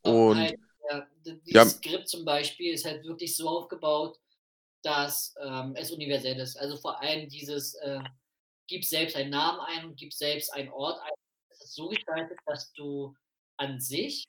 Und 0.03 0.37
halt, 0.37 0.59
ja, 0.89 1.07
d- 1.25 1.39
ja. 1.45 1.65
Skript 1.65 2.07
zum 2.09 2.25
Beispiel 2.25 2.73
ist 2.73 2.85
halt 2.85 3.03
wirklich 3.05 3.35
so 3.35 3.47
aufgebaut, 3.49 4.19
dass 4.83 5.35
ähm, 5.41 5.75
es 5.75 5.91
universell 5.91 6.39
ist. 6.39 6.57
Also 6.57 6.77
vor 6.77 7.01
allem 7.01 7.29
dieses, 7.29 7.75
äh, 7.75 7.99
gib 8.67 8.85
selbst 8.85 9.15
einen 9.15 9.29
Namen 9.31 9.59
ein 9.61 9.85
und 9.85 9.97
gib 9.97 10.13
selbst 10.13 10.53
einen 10.53 10.69
Ort 10.69 11.01
ein. 11.01 11.11
Es 11.49 11.61
ist 11.65 11.75
so 11.75 11.89
gestaltet, 11.89 12.39
dass 12.45 12.71
du 12.73 13.15
an 13.57 13.79
sich 13.79 14.25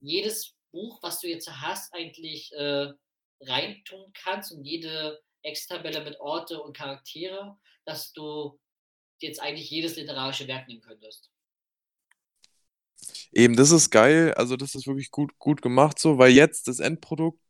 jedes 0.00 0.54
Buch, 0.72 1.00
was 1.02 1.20
du 1.20 1.28
jetzt 1.28 1.50
hast, 1.50 1.94
eigentlich 1.94 2.52
äh, 2.54 2.92
reintun 3.40 4.12
kannst 4.14 4.52
und 4.52 4.64
jede 4.64 5.20
Excel-Tabelle 5.42 6.04
mit 6.04 6.20
Orte 6.20 6.62
und 6.62 6.76
Charaktere, 6.76 7.56
dass 7.84 8.12
du 8.12 8.58
jetzt 9.22 9.40
eigentlich 9.40 9.70
jedes 9.70 9.96
literarische 9.96 10.48
Werk 10.48 10.68
nehmen 10.68 10.82
könntest. 10.82 11.30
Eben, 13.32 13.56
das 13.56 13.70
ist 13.70 13.90
geil. 13.90 14.34
Also, 14.34 14.56
das 14.56 14.74
ist 14.74 14.86
wirklich 14.86 15.10
gut, 15.10 15.38
gut 15.38 15.62
gemacht 15.62 15.98
so, 15.98 16.18
weil 16.18 16.32
jetzt 16.32 16.68
das 16.68 16.80
Endprodukt 16.80 17.40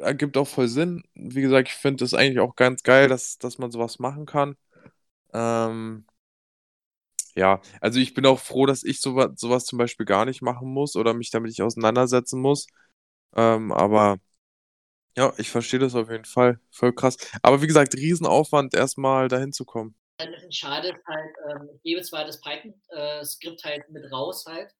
ergibt 0.00 0.36
auch 0.38 0.48
voll 0.48 0.68
Sinn. 0.68 1.04
Wie 1.14 1.42
gesagt, 1.42 1.68
ich 1.70 1.74
finde 1.76 2.04
das 2.04 2.14
eigentlich 2.14 2.40
auch 2.40 2.56
ganz 2.56 2.82
geil, 2.84 3.08
dass, 3.08 3.38
dass 3.38 3.58
man 3.58 3.70
sowas 3.72 3.98
machen 4.00 4.26
kann. 4.26 4.56
Ähm, 5.34 6.06
Ja, 7.36 7.60
also 7.80 7.98
ich 8.00 8.14
bin 8.14 8.26
auch 8.26 8.38
froh, 8.40 8.66
dass 8.66 8.84
ich 8.84 9.00
sowas, 9.00 9.32
sowas 9.36 9.64
zum 9.66 9.78
Beispiel 9.78 10.06
gar 10.06 10.24
nicht 10.24 10.42
machen 10.42 10.68
muss 10.72 10.94
oder 10.96 11.14
mich 11.14 11.30
damit 11.30 11.48
nicht 11.50 11.62
auseinandersetzen 11.62 12.40
muss. 12.40 12.66
Ähm, 13.36 13.72
aber 13.72 14.18
ja, 15.16 15.32
ich 15.38 15.50
verstehe 15.50 15.80
das 15.80 15.94
auf 15.96 16.10
jeden 16.10 16.24
Fall. 16.26 16.60
Voll 16.70 16.92
krass. 16.94 17.16
Aber 17.42 17.62
wie 17.62 17.66
gesagt, 17.68 17.94
Riesenaufwand, 17.96 18.74
erstmal 18.74 19.28
dahin 19.28 19.52
zu 19.52 19.64
kommen. 19.66 19.96
Schade 20.50 20.88
ist 20.88 21.06
halt, 21.06 21.34
ähm, 21.50 21.70
ich 21.74 21.82
gebe 21.82 22.02
zwar 22.02 22.24
das 22.24 22.40
Python-Skript 22.40 23.64
halt 23.64 23.88
mit 23.90 24.10
raus 24.12 24.44
halt, 24.46 24.72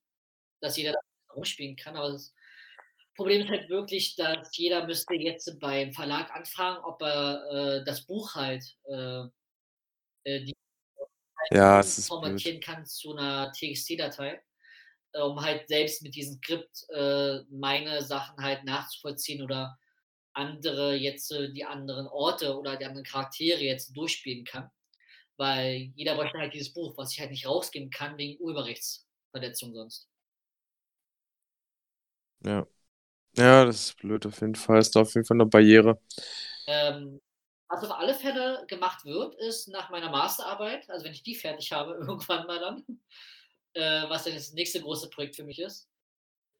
dass 0.60 0.76
jeder 0.76 0.94
rumspielen 1.34 1.76
kann, 1.76 1.96
aber 1.96 2.12
das 2.12 2.32
Problem 3.16 3.42
ist 3.42 3.50
halt 3.50 3.68
wirklich, 3.68 4.16
dass 4.16 4.56
jeder 4.56 4.86
müsste 4.86 5.14
jetzt 5.14 5.58
beim 5.60 5.92
Verlag 5.92 6.30
anfragen, 6.34 6.82
ob 6.84 7.00
er 7.02 7.78
äh, 7.80 7.84
das 7.84 8.06
Buch 8.06 8.34
halt 8.34 8.64
äh, 8.84 9.24
äh, 10.24 10.44
die 10.44 10.54
Ja, 11.50 11.82
formatieren 11.82 12.60
kann 12.60 12.84
zu 12.86 13.12
einer 13.16 13.52
TXT-Datei, 13.52 14.42
um 15.12 15.40
halt 15.40 15.68
selbst 15.68 16.02
mit 16.02 16.14
diesem 16.14 16.38
Skript 16.38 16.86
äh, 16.90 17.40
meine 17.50 18.02
Sachen 18.02 18.42
halt 18.42 18.64
nachzuvollziehen 18.64 19.42
oder 19.42 19.78
andere 20.32 20.96
jetzt 20.96 21.30
äh, 21.30 21.52
die 21.52 21.64
anderen 21.64 22.08
Orte 22.08 22.58
oder 22.58 22.76
die 22.76 22.84
anderen 22.84 23.04
Charaktere 23.04 23.60
jetzt 23.60 23.96
durchspielen 23.96 24.44
kann. 24.44 24.70
Weil 25.36 25.92
jeder 25.96 26.14
bräuchte 26.16 26.38
halt 26.38 26.54
dieses 26.54 26.72
Buch, 26.72 26.96
was 26.96 27.12
ich 27.12 27.20
halt 27.20 27.30
nicht 27.30 27.46
rausgeben 27.46 27.90
kann 27.90 28.18
wegen 28.18 28.40
Urheberrechtsverletzung 28.42 29.74
sonst. 29.74 30.08
Ja. 32.44 32.66
Ja, 33.36 33.64
das 33.64 33.76
ist 33.90 33.96
blöd 33.98 34.26
auf 34.26 34.40
jeden 34.40 34.54
Fall. 34.56 34.80
Ist 34.80 34.96
auf 34.96 35.14
jeden 35.14 35.26
Fall 35.26 35.36
eine 35.36 35.46
Barriere. 35.46 35.98
Ähm, 36.66 37.20
was 37.68 37.84
auf 37.84 37.92
alle 37.98 38.14
Fälle 38.14 38.64
gemacht 38.68 39.04
wird, 39.04 39.34
ist 39.36 39.68
nach 39.68 39.90
meiner 39.90 40.10
Masterarbeit, 40.10 40.88
also 40.90 41.04
wenn 41.04 41.12
ich 41.12 41.22
die 41.22 41.34
fertig 41.34 41.72
habe, 41.72 41.94
irgendwann 42.00 42.46
mal 42.46 42.60
dann, 42.60 42.84
äh, 43.74 44.08
was 44.10 44.24
dann 44.24 44.34
das 44.34 44.52
nächste 44.52 44.80
große 44.80 45.10
Projekt 45.10 45.36
für 45.36 45.44
mich 45.44 45.58
ist, 45.60 45.88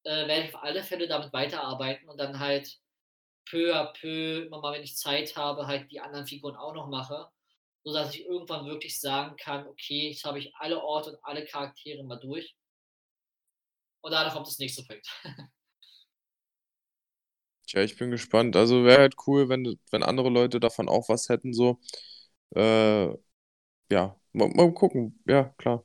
äh, 0.04 0.28
werde 0.28 0.44
ich 0.48 0.54
auf 0.54 0.62
alle 0.64 0.82
Fälle 0.84 1.08
damit 1.08 1.32
weiterarbeiten 1.32 2.08
und 2.08 2.18
dann 2.18 2.40
halt 2.40 2.78
peu 3.46 3.74
à 3.74 3.92
peu, 3.94 4.44
immer 4.46 4.60
mal, 4.60 4.74
wenn 4.74 4.82
ich 4.84 4.96
Zeit 4.96 5.36
habe, 5.36 5.66
halt 5.66 5.90
die 5.92 6.00
anderen 6.00 6.26
Figuren 6.26 6.56
auch 6.56 6.74
noch 6.74 6.88
mache, 6.88 7.28
sodass 7.85 8.14
ich 8.14 8.24
irgendwann 8.24 8.66
wirklich 8.66 8.99
sagen 8.99 9.37
kann, 9.37 9.66
okay, 9.66 10.09
jetzt 10.09 10.24
habe 10.24 10.39
ich 10.39 10.55
alle 10.57 10.82
Orte 10.82 11.11
und 11.11 11.18
alle 11.22 11.45
Charaktere 11.45 12.03
mal 12.03 12.18
durch. 12.18 12.57
Und 14.01 14.12
danach 14.12 14.35
kommt 14.35 14.47
das 14.47 14.59
nächste 14.59 14.82
Projekt. 14.85 15.09
Tja, 17.66 17.82
ich 17.82 17.97
bin 17.97 18.11
gespannt. 18.11 18.57
Also 18.57 18.85
wäre 18.85 19.01
halt 19.01 19.14
cool, 19.26 19.49
wenn, 19.49 19.78
wenn 19.91 20.03
andere 20.03 20.28
Leute 20.30 20.61
davon 20.61 20.89
auch 20.89 21.09
was 21.09 21.28
hätten, 21.28 21.53
so. 21.53 21.80
Äh, 22.55 23.07
ja, 23.91 24.20
mal, 24.32 24.49
mal 24.49 24.72
gucken. 24.74 25.22
Ja, 25.26 25.45
klar. 25.59 25.85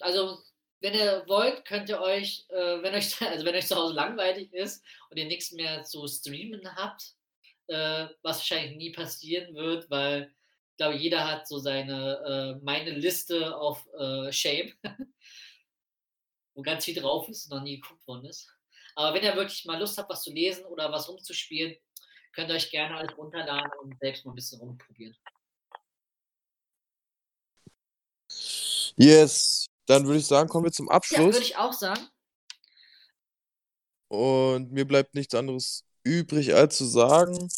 Also, 0.00 0.38
wenn 0.80 0.94
ihr 0.94 1.24
wollt, 1.28 1.64
könnt 1.64 1.88
ihr 1.88 2.00
euch, 2.00 2.44
äh, 2.50 2.82
wenn 2.82 2.94
euch, 2.94 3.20
also 3.22 3.44
wenn 3.44 3.54
euch 3.54 3.66
zu 3.66 3.76
Hause 3.76 3.94
langweilig 3.94 4.52
ist 4.52 4.84
und 5.10 5.16
ihr 5.16 5.26
nichts 5.26 5.52
mehr 5.52 5.82
zu 5.84 6.06
streamen 6.06 6.62
habt, 6.76 7.14
äh, 7.68 8.06
was 8.22 8.38
wahrscheinlich 8.38 8.76
nie 8.76 8.92
passieren 8.92 9.54
wird, 9.54 9.90
weil 9.90 10.32
ich 10.72 10.76
glaube, 10.78 10.96
jeder 10.96 11.26
hat 11.30 11.46
so 11.48 11.58
seine, 11.58 12.56
äh, 12.60 12.64
meine 12.64 12.90
Liste 12.90 13.56
auf 13.56 13.86
äh, 13.98 14.32
Shame, 14.32 14.72
wo 16.54 16.62
ganz 16.62 16.84
viel 16.84 16.94
drauf 17.00 17.28
ist 17.28 17.46
und 17.50 17.58
noch 17.58 17.64
nie 17.64 17.80
geguckt 17.80 18.06
worden 18.06 18.26
ist. 18.26 18.48
Aber 18.96 19.14
wenn 19.14 19.24
ihr 19.24 19.36
wirklich 19.36 19.64
mal 19.64 19.78
Lust 19.78 19.98
habt, 19.98 20.10
was 20.10 20.22
zu 20.22 20.32
lesen 20.32 20.64
oder 20.66 20.90
was 20.92 21.08
rumzuspielen, 21.08 21.76
könnt 22.32 22.50
ihr 22.50 22.56
euch 22.56 22.70
gerne 22.70 22.96
alles 22.96 23.16
runterladen 23.16 23.70
und 23.82 23.98
selbst 24.00 24.24
mal 24.24 24.32
ein 24.32 24.36
bisschen 24.36 24.60
rumprobieren. 24.60 25.16
Yes, 28.96 29.66
dann 29.86 30.06
würde 30.06 30.18
ich 30.18 30.26
sagen, 30.26 30.48
kommen 30.48 30.64
wir 30.66 30.72
zum 30.72 30.88
Ja, 30.88 30.94
Abschluss. 30.96 31.34
würde 31.34 31.38
ich 31.46 31.56
auch 31.56 31.72
sagen. 31.72 32.08
Und 34.08 34.72
mir 34.72 34.86
bleibt 34.86 35.14
nichts 35.14 35.34
anderes 35.34 35.84
übrig, 36.04 36.54
als 36.54 36.76
zu 36.76 36.84
sagen, 36.84 37.48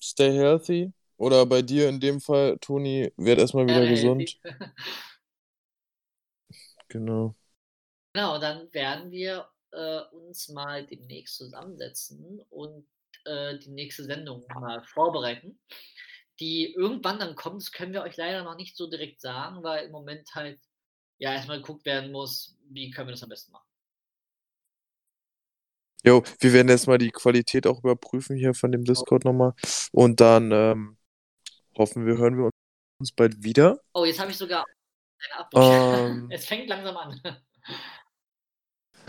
stay 0.00 0.32
healthy. 0.32 0.92
Oder 1.16 1.46
bei 1.46 1.62
dir 1.62 1.88
in 1.88 2.00
dem 2.00 2.20
Fall, 2.20 2.58
Toni, 2.60 3.12
werd 3.16 3.38
erstmal 3.38 3.66
wieder 3.66 3.86
Gerne 3.86 3.90
gesund. 3.90 4.40
Genau. 6.88 7.34
Genau, 8.12 8.38
dann 8.38 8.70
werden 8.74 9.10
wir 9.10 9.48
äh, 9.70 10.00
uns 10.12 10.50
mal 10.50 10.86
demnächst 10.86 11.36
zusammensetzen 11.36 12.42
und 12.50 12.86
äh, 13.24 13.58
die 13.58 13.70
nächste 13.70 14.04
Sendung 14.04 14.44
mal 14.54 14.82
vorbereiten, 14.82 15.58
die 16.38 16.74
irgendwann 16.74 17.18
dann 17.18 17.34
kommt. 17.34 17.62
Das 17.62 17.72
können 17.72 17.94
wir 17.94 18.02
euch 18.02 18.18
leider 18.18 18.44
noch 18.44 18.56
nicht 18.56 18.76
so 18.76 18.90
direkt 18.90 19.22
sagen, 19.22 19.62
weil 19.62 19.86
im 19.86 19.92
Moment 19.92 20.28
halt 20.34 20.60
ja 21.18 21.32
erstmal 21.32 21.62
geguckt 21.62 21.86
werden 21.86 22.12
muss, 22.12 22.58
wie 22.68 22.90
können 22.90 23.08
wir 23.08 23.12
das 23.12 23.22
am 23.22 23.30
besten 23.30 23.52
machen. 23.52 23.71
Jo, 26.04 26.24
wir 26.40 26.52
werden 26.52 26.68
erstmal 26.68 26.98
die 26.98 27.10
Qualität 27.10 27.66
auch 27.66 27.78
überprüfen 27.78 28.36
hier 28.36 28.54
von 28.54 28.72
dem 28.72 28.84
Discord 28.84 29.24
nochmal. 29.24 29.54
Und 29.92 30.20
dann 30.20 30.50
ähm, 30.50 30.96
hoffen 31.78 32.06
wir, 32.06 32.18
hören 32.18 32.36
wir 32.36 32.50
uns 32.98 33.12
bald 33.12 33.42
wieder. 33.42 33.80
Oh, 33.94 34.04
jetzt 34.04 34.20
habe 34.20 34.30
ich 34.30 34.36
sogar. 34.36 34.64
Ähm, 35.54 36.28
es 36.32 36.46
fängt 36.46 36.68
langsam 36.68 36.96
an. 36.96 37.20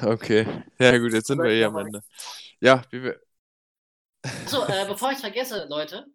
okay. 0.01 0.45
Ja, 0.77 0.97
gut, 0.97 1.13
jetzt 1.13 1.27
sind 1.27 1.41
wir 1.41 1.49
eh 1.49 1.63
am 1.63 1.77
Ende. 1.77 2.03
Ja, 2.59 2.83
wie 2.91 3.03
wir. 3.03 3.19
So, 4.45 4.63
äh, 4.65 4.85
bevor 4.87 5.09
ich 5.09 5.15
es 5.15 5.21
vergesse, 5.21 5.65
Leute, 5.69 6.05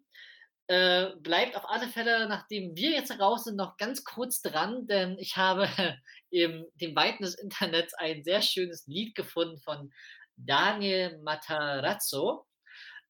äh, 0.67 1.15
bleibt 1.17 1.55
auf 1.55 1.67
alle 1.67 1.87
Fälle, 1.87 2.27
nachdem 2.29 2.75
wir 2.75 2.91
jetzt 2.91 3.11
raus 3.19 3.43
sind, 3.43 3.55
noch 3.55 3.77
ganz 3.77 4.03
kurz 4.03 4.41
dran, 4.41 4.87
denn 4.87 5.17
ich 5.19 5.35
habe 5.35 5.67
im 6.29 6.65
dem 6.75 6.95
Weiten 6.95 7.23
des 7.23 7.35
Internets 7.35 7.93
ein 7.95 8.23
sehr 8.23 8.41
schönes 8.41 8.87
Lied 8.87 9.13
gefunden 9.15 9.59
von 9.59 9.91
Daniel 10.45 11.17
Matarazzo, 11.19 12.45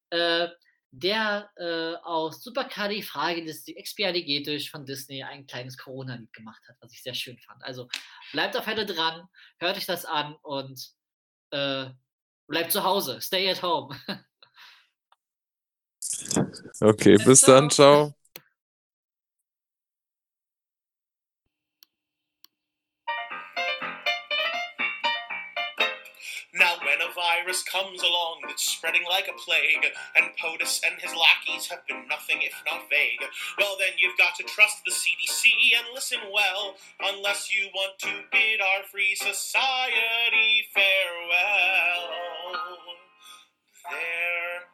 äh, 0.09 0.47
der 0.91 1.49
äh, 1.55 1.93
aus 2.03 2.43
Supercalifragilisticexpialigetisch 2.43 4.71
von 4.71 4.86
Disney 4.86 5.23
ein 5.23 5.45
kleines 5.45 5.77
Corona-Lied 5.77 6.34
gemacht 6.34 6.63
hat, 6.67 6.77
was 6.80 6.91
ich 6.93 7.03
sehr 7.03 7.13
schön 7.13 7.38
fand. 7.38 7.63
Also 7.63 7.88
bleibt 8.32 8.57
auf 8.57 8.63
Fälle 8.63 8.88
dran, 8.88 9.27
hört 9.59 9.77
euch 9.77 9.86
das 9.86 10.05
an 10.05 10.36
und 10.41 10.89
äh, 11.51 11.86
bleibt 12.47 12.71
zu 12.71 12.84
Hause. 12.84 13.21
Stay 13.21 13.47
at 13.49 13.61
home. 13.61 13.95
Okay, 16.82 17.17
bis 17.17 17.41
dann, 17.41 17.69
ciao. 17.69 18.15
Virus 27.50 27.64
comes 27.64 28.04
along 28.04 28.41
that's 28.47 28.64
spreading 28.64 29.02
like 29.10 29.28
a 29.28 29.34
plague, 29.34 29.91
and 30.16 30.36
POTUS 30.38 30.82
and 30.86 31.02
his 31.02 31.12
lackeys 31.16 31.66
have 31.68 31.86
been 31.88 32.08
nothing 32.08 32.41
if 32.41 32.54
not 32.70 32.88
vague, 32.89 33.26
well, 33.58 33.76
then 33.80 33.93
you've 33.97 34.18
got 34.18 34.36
to 34.36 34.43
trust 34.43 34.84
the 34.86 34.91
CDC 34.91 35.50
and 35.78 35.88
listen 35.93 36.20
well, 36.32 36.76
unless 37.02 37.52
you 37.52 37.70
want 37.74 37.97
to 38.00 38.10
bid 38.32 38.62
our 38.62 38.84
free 38.91 39.16
society 39.16 40.66
farewell. 40.74 42.10
There 43.89 44.70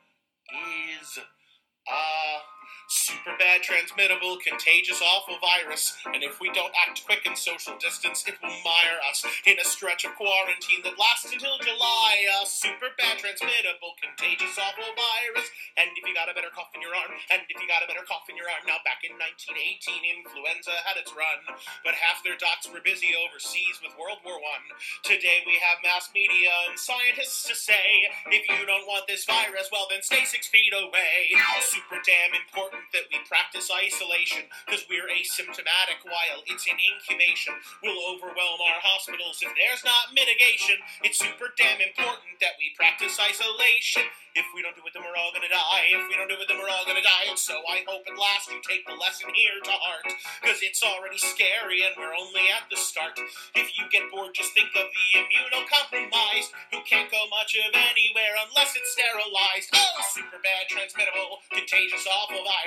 is 0.99 1.17
a 1.17 2.54
super 2.87 3.33
bad, 3.37 3.63
transmittable, 3.63 4.37
contagious, 4.43 5.01
awful 5.01 5.37
virus, 5.41 5.97
and 6.13 6.21
if 6.21 6.39
we 6.39 6.51
don't 6.53 6.74
act 6.86 7.05
quick 7.05 7.25
and 7.25 7.37
social 7.37 7.74
distance, 7.82 8.24
it 8.28 8.37
will 8.41 8.53
mire 8.62 8.99
us 9.09 9.25
in 9.45 9.57
a 9.57 9.66
stretch 9.66 10.05
of 10.05 10.13
quarantine 10.16 10.82
that 10.86 10.97
lasts 10.99 11.32
until 11.33 11.57
July. 11.62 12.28
A 12.41 12.45
super 12.45 12.93
bad, 12.97 13.17
transmittable, 13.17 13.97
contagious, 13.97 14.53
awful 14.62 14.86
virus, 14.93 15.47
and 15.78 15.89
if 15.97 16.05
you 16.05 16.13
got 16.13 16.29
a 16.29 16.36
better 16.37 16.53
cough 16.53 16.71
in 16.78 16.82
your 16.82 16.93
arm, 16.93 17.13
and 17.33 17.41
if 17.49 17.57
you 17.57 17.67
got 17.67 17.82
a 17.82 17.89
better 17.89 18.05
cough 18.05 18.29
in 18.29 18.37
your 18.37 18.49
arm, 18.49 18.62
now 18.70 18.78
back 18.86 19.01
in 19.01 19.17
1918, 19.17 20.21
influenza 20.21 20.74
had 20.86 20.97
its 21.01 21.09
run, 21.13 21.41
but 21.82 21.97
half 21.97 22.21
their 22.21 22.37
docs 22.37 22.70
were 22.70 22.83
busy 22.86 23.17
overseas 23.17 23.82
with 23.82 23.93
World 23.97 24.21
War 24.21 24.37
One. 24.37 24.66
Today 25.01 25.41
we 25.45 25.57
have 25.62 25.82
mass 25.82 26.13
media 26.13 26.53
and 26.70 26.78
scientists 26.78 27.47
to 27.49 27.55
say, 27.57 28.09
if 28.29 28.45
you 28.45 28.62
don't 28.70 28.86
want 28.86 29.09
this 29.09 29.25
virus, 29.25 29.70
well 29.74 29.87
then 29.89 30.05
stay 30.05 30.25
six 30.25 30.47
feet 30.47 30.74
away. 30.74 31.33
Super 31.62 32.01
damn 32.05 32.33
important 32.36 32.74
that 32.93 33.07
we 33.11 33.19
practice 33.27 33.71
isolation, 33.71 34.47
because 34.65 34.85
we're 34.89 35.07
asymptomatic 35.09 36.03
while 36.03 36.43
it's 36.47 36.67
in 36.67 36.77
incubation. 36.79 37.53
We'll 37.81 37.99
overwhelm 38.15 38.59
our 38.61 38.81
hospitals 38.81 39.41
if 39.43 39.51
there's 39.55 39.83
not 39.83 40.13
mitigation. 40.15 40.79
It's 41.03 41.19
super 41.19 41.51
damn 41.57 41.81
important 41.81 42.39
that 42.41 42.59
we 42.59 42.73
practice 42.75 43.19
isolation. 43.19 44.07
If 44.35 44.43
we 44.51 44.59
don't 44.59 44.75
do 44.75 44.83
it, 44.83 44.91
then 44.91 44.99
we're 45.07 45.15
all 45.15 45.31
gonna 45.31 45.47
die. 45.47 45.95
If 45.95 46.11
we 46.11 46.19
don't 46.19 46.27
do 46.27 46.35
it, 46.35 46.47
then 46.51 46.59
we're 46.59 46.67
all 46.67 46.83
gonna 46.83 47.05
die. 47.05 47.31
And 47.31 47.39
so 47.39 47.63
I 47.71 47.87
hope 47.87 48.03
at 48.03 48.19
last 48.19 48.51
you 48.51 48.59
take 48.67 48.83
the 48.83 48.97
lesson 48.99 49.31
here 49.31 49.55
to 49.63 49.75
heart. 49.79 50.03
Cause 50.43 50.59
it's 50.59 50.83
already 50.83 51.15
scary 51.15 51.87
and 51.87 51.95
we're 51.95 52.11
only 52.11 52.43
at 52.51 52.67
the 52.67 52.75
start. 52.75 53.15
If 53.55 53.79
you 53.79 53.87
get 53.87 54.11
bored, 54.11 54.35
just 54.35 54.51
think 54.51 54.75
of 54.75 54.91
the 54.91 55.07
immunocompromised 55.23 56.51
who 56.75 56.83
can't 56.83 57.07
go 57.07 57.23
much 57.31 57.55
of 57.55 57.71
anywhere 57.71 58.35
unless 58.43 58.75
it's 58.75 58.91
sterilized. 58.91 59.71
Oh, 59.71 60.03
super 60.11 60.43
bad, 60.43 60.67
transmittable, 60.67 61.39
contagious, 61.55 62.03
awful 62.03 62.43
virus. 62.43 62.64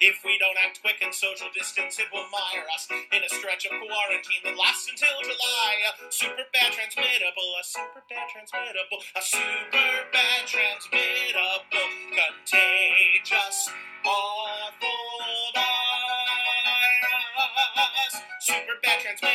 If 0.00 0.24
we 0.24 0.38
don't 0.38 0.56
act 0.64 0.80
quick 0.82 1.00
and 1.02 1.14
social 1.14 1.48
distance, 1.54 1.98
it 1.98 2.06
will 2.12 2.26
mire 2.28 2.66
us 2.74 2.88
in 2.90 3.22
a 3.24 3.28
stretch 3.28 3.64
of 3.66 3.72
quarantine 3.72 4.42
that 4.44 4.56
lasts 4.56 4.88
until 4.88 5.08
July. 5.22 5.72
A 5.88 6.12
super 6.12 6.44
bad, 6.52 6.72
transmittable, 6.72 7.50
a 7.60 7.64
super 7.64 8.02
bad, 8.08 8.28
transmittable, 8.28 9.00
a 9.16 9.22
super 9.22 10.08
bad, 10.12 10.46
transmittable, 10.46 11.88
contagious, 12.12 13.70
awful 14.04 15.54
virus. 15.54 15.64
Super 18.40 18.76
bad, 18.82 19.00
transmittable. 19.00 19.28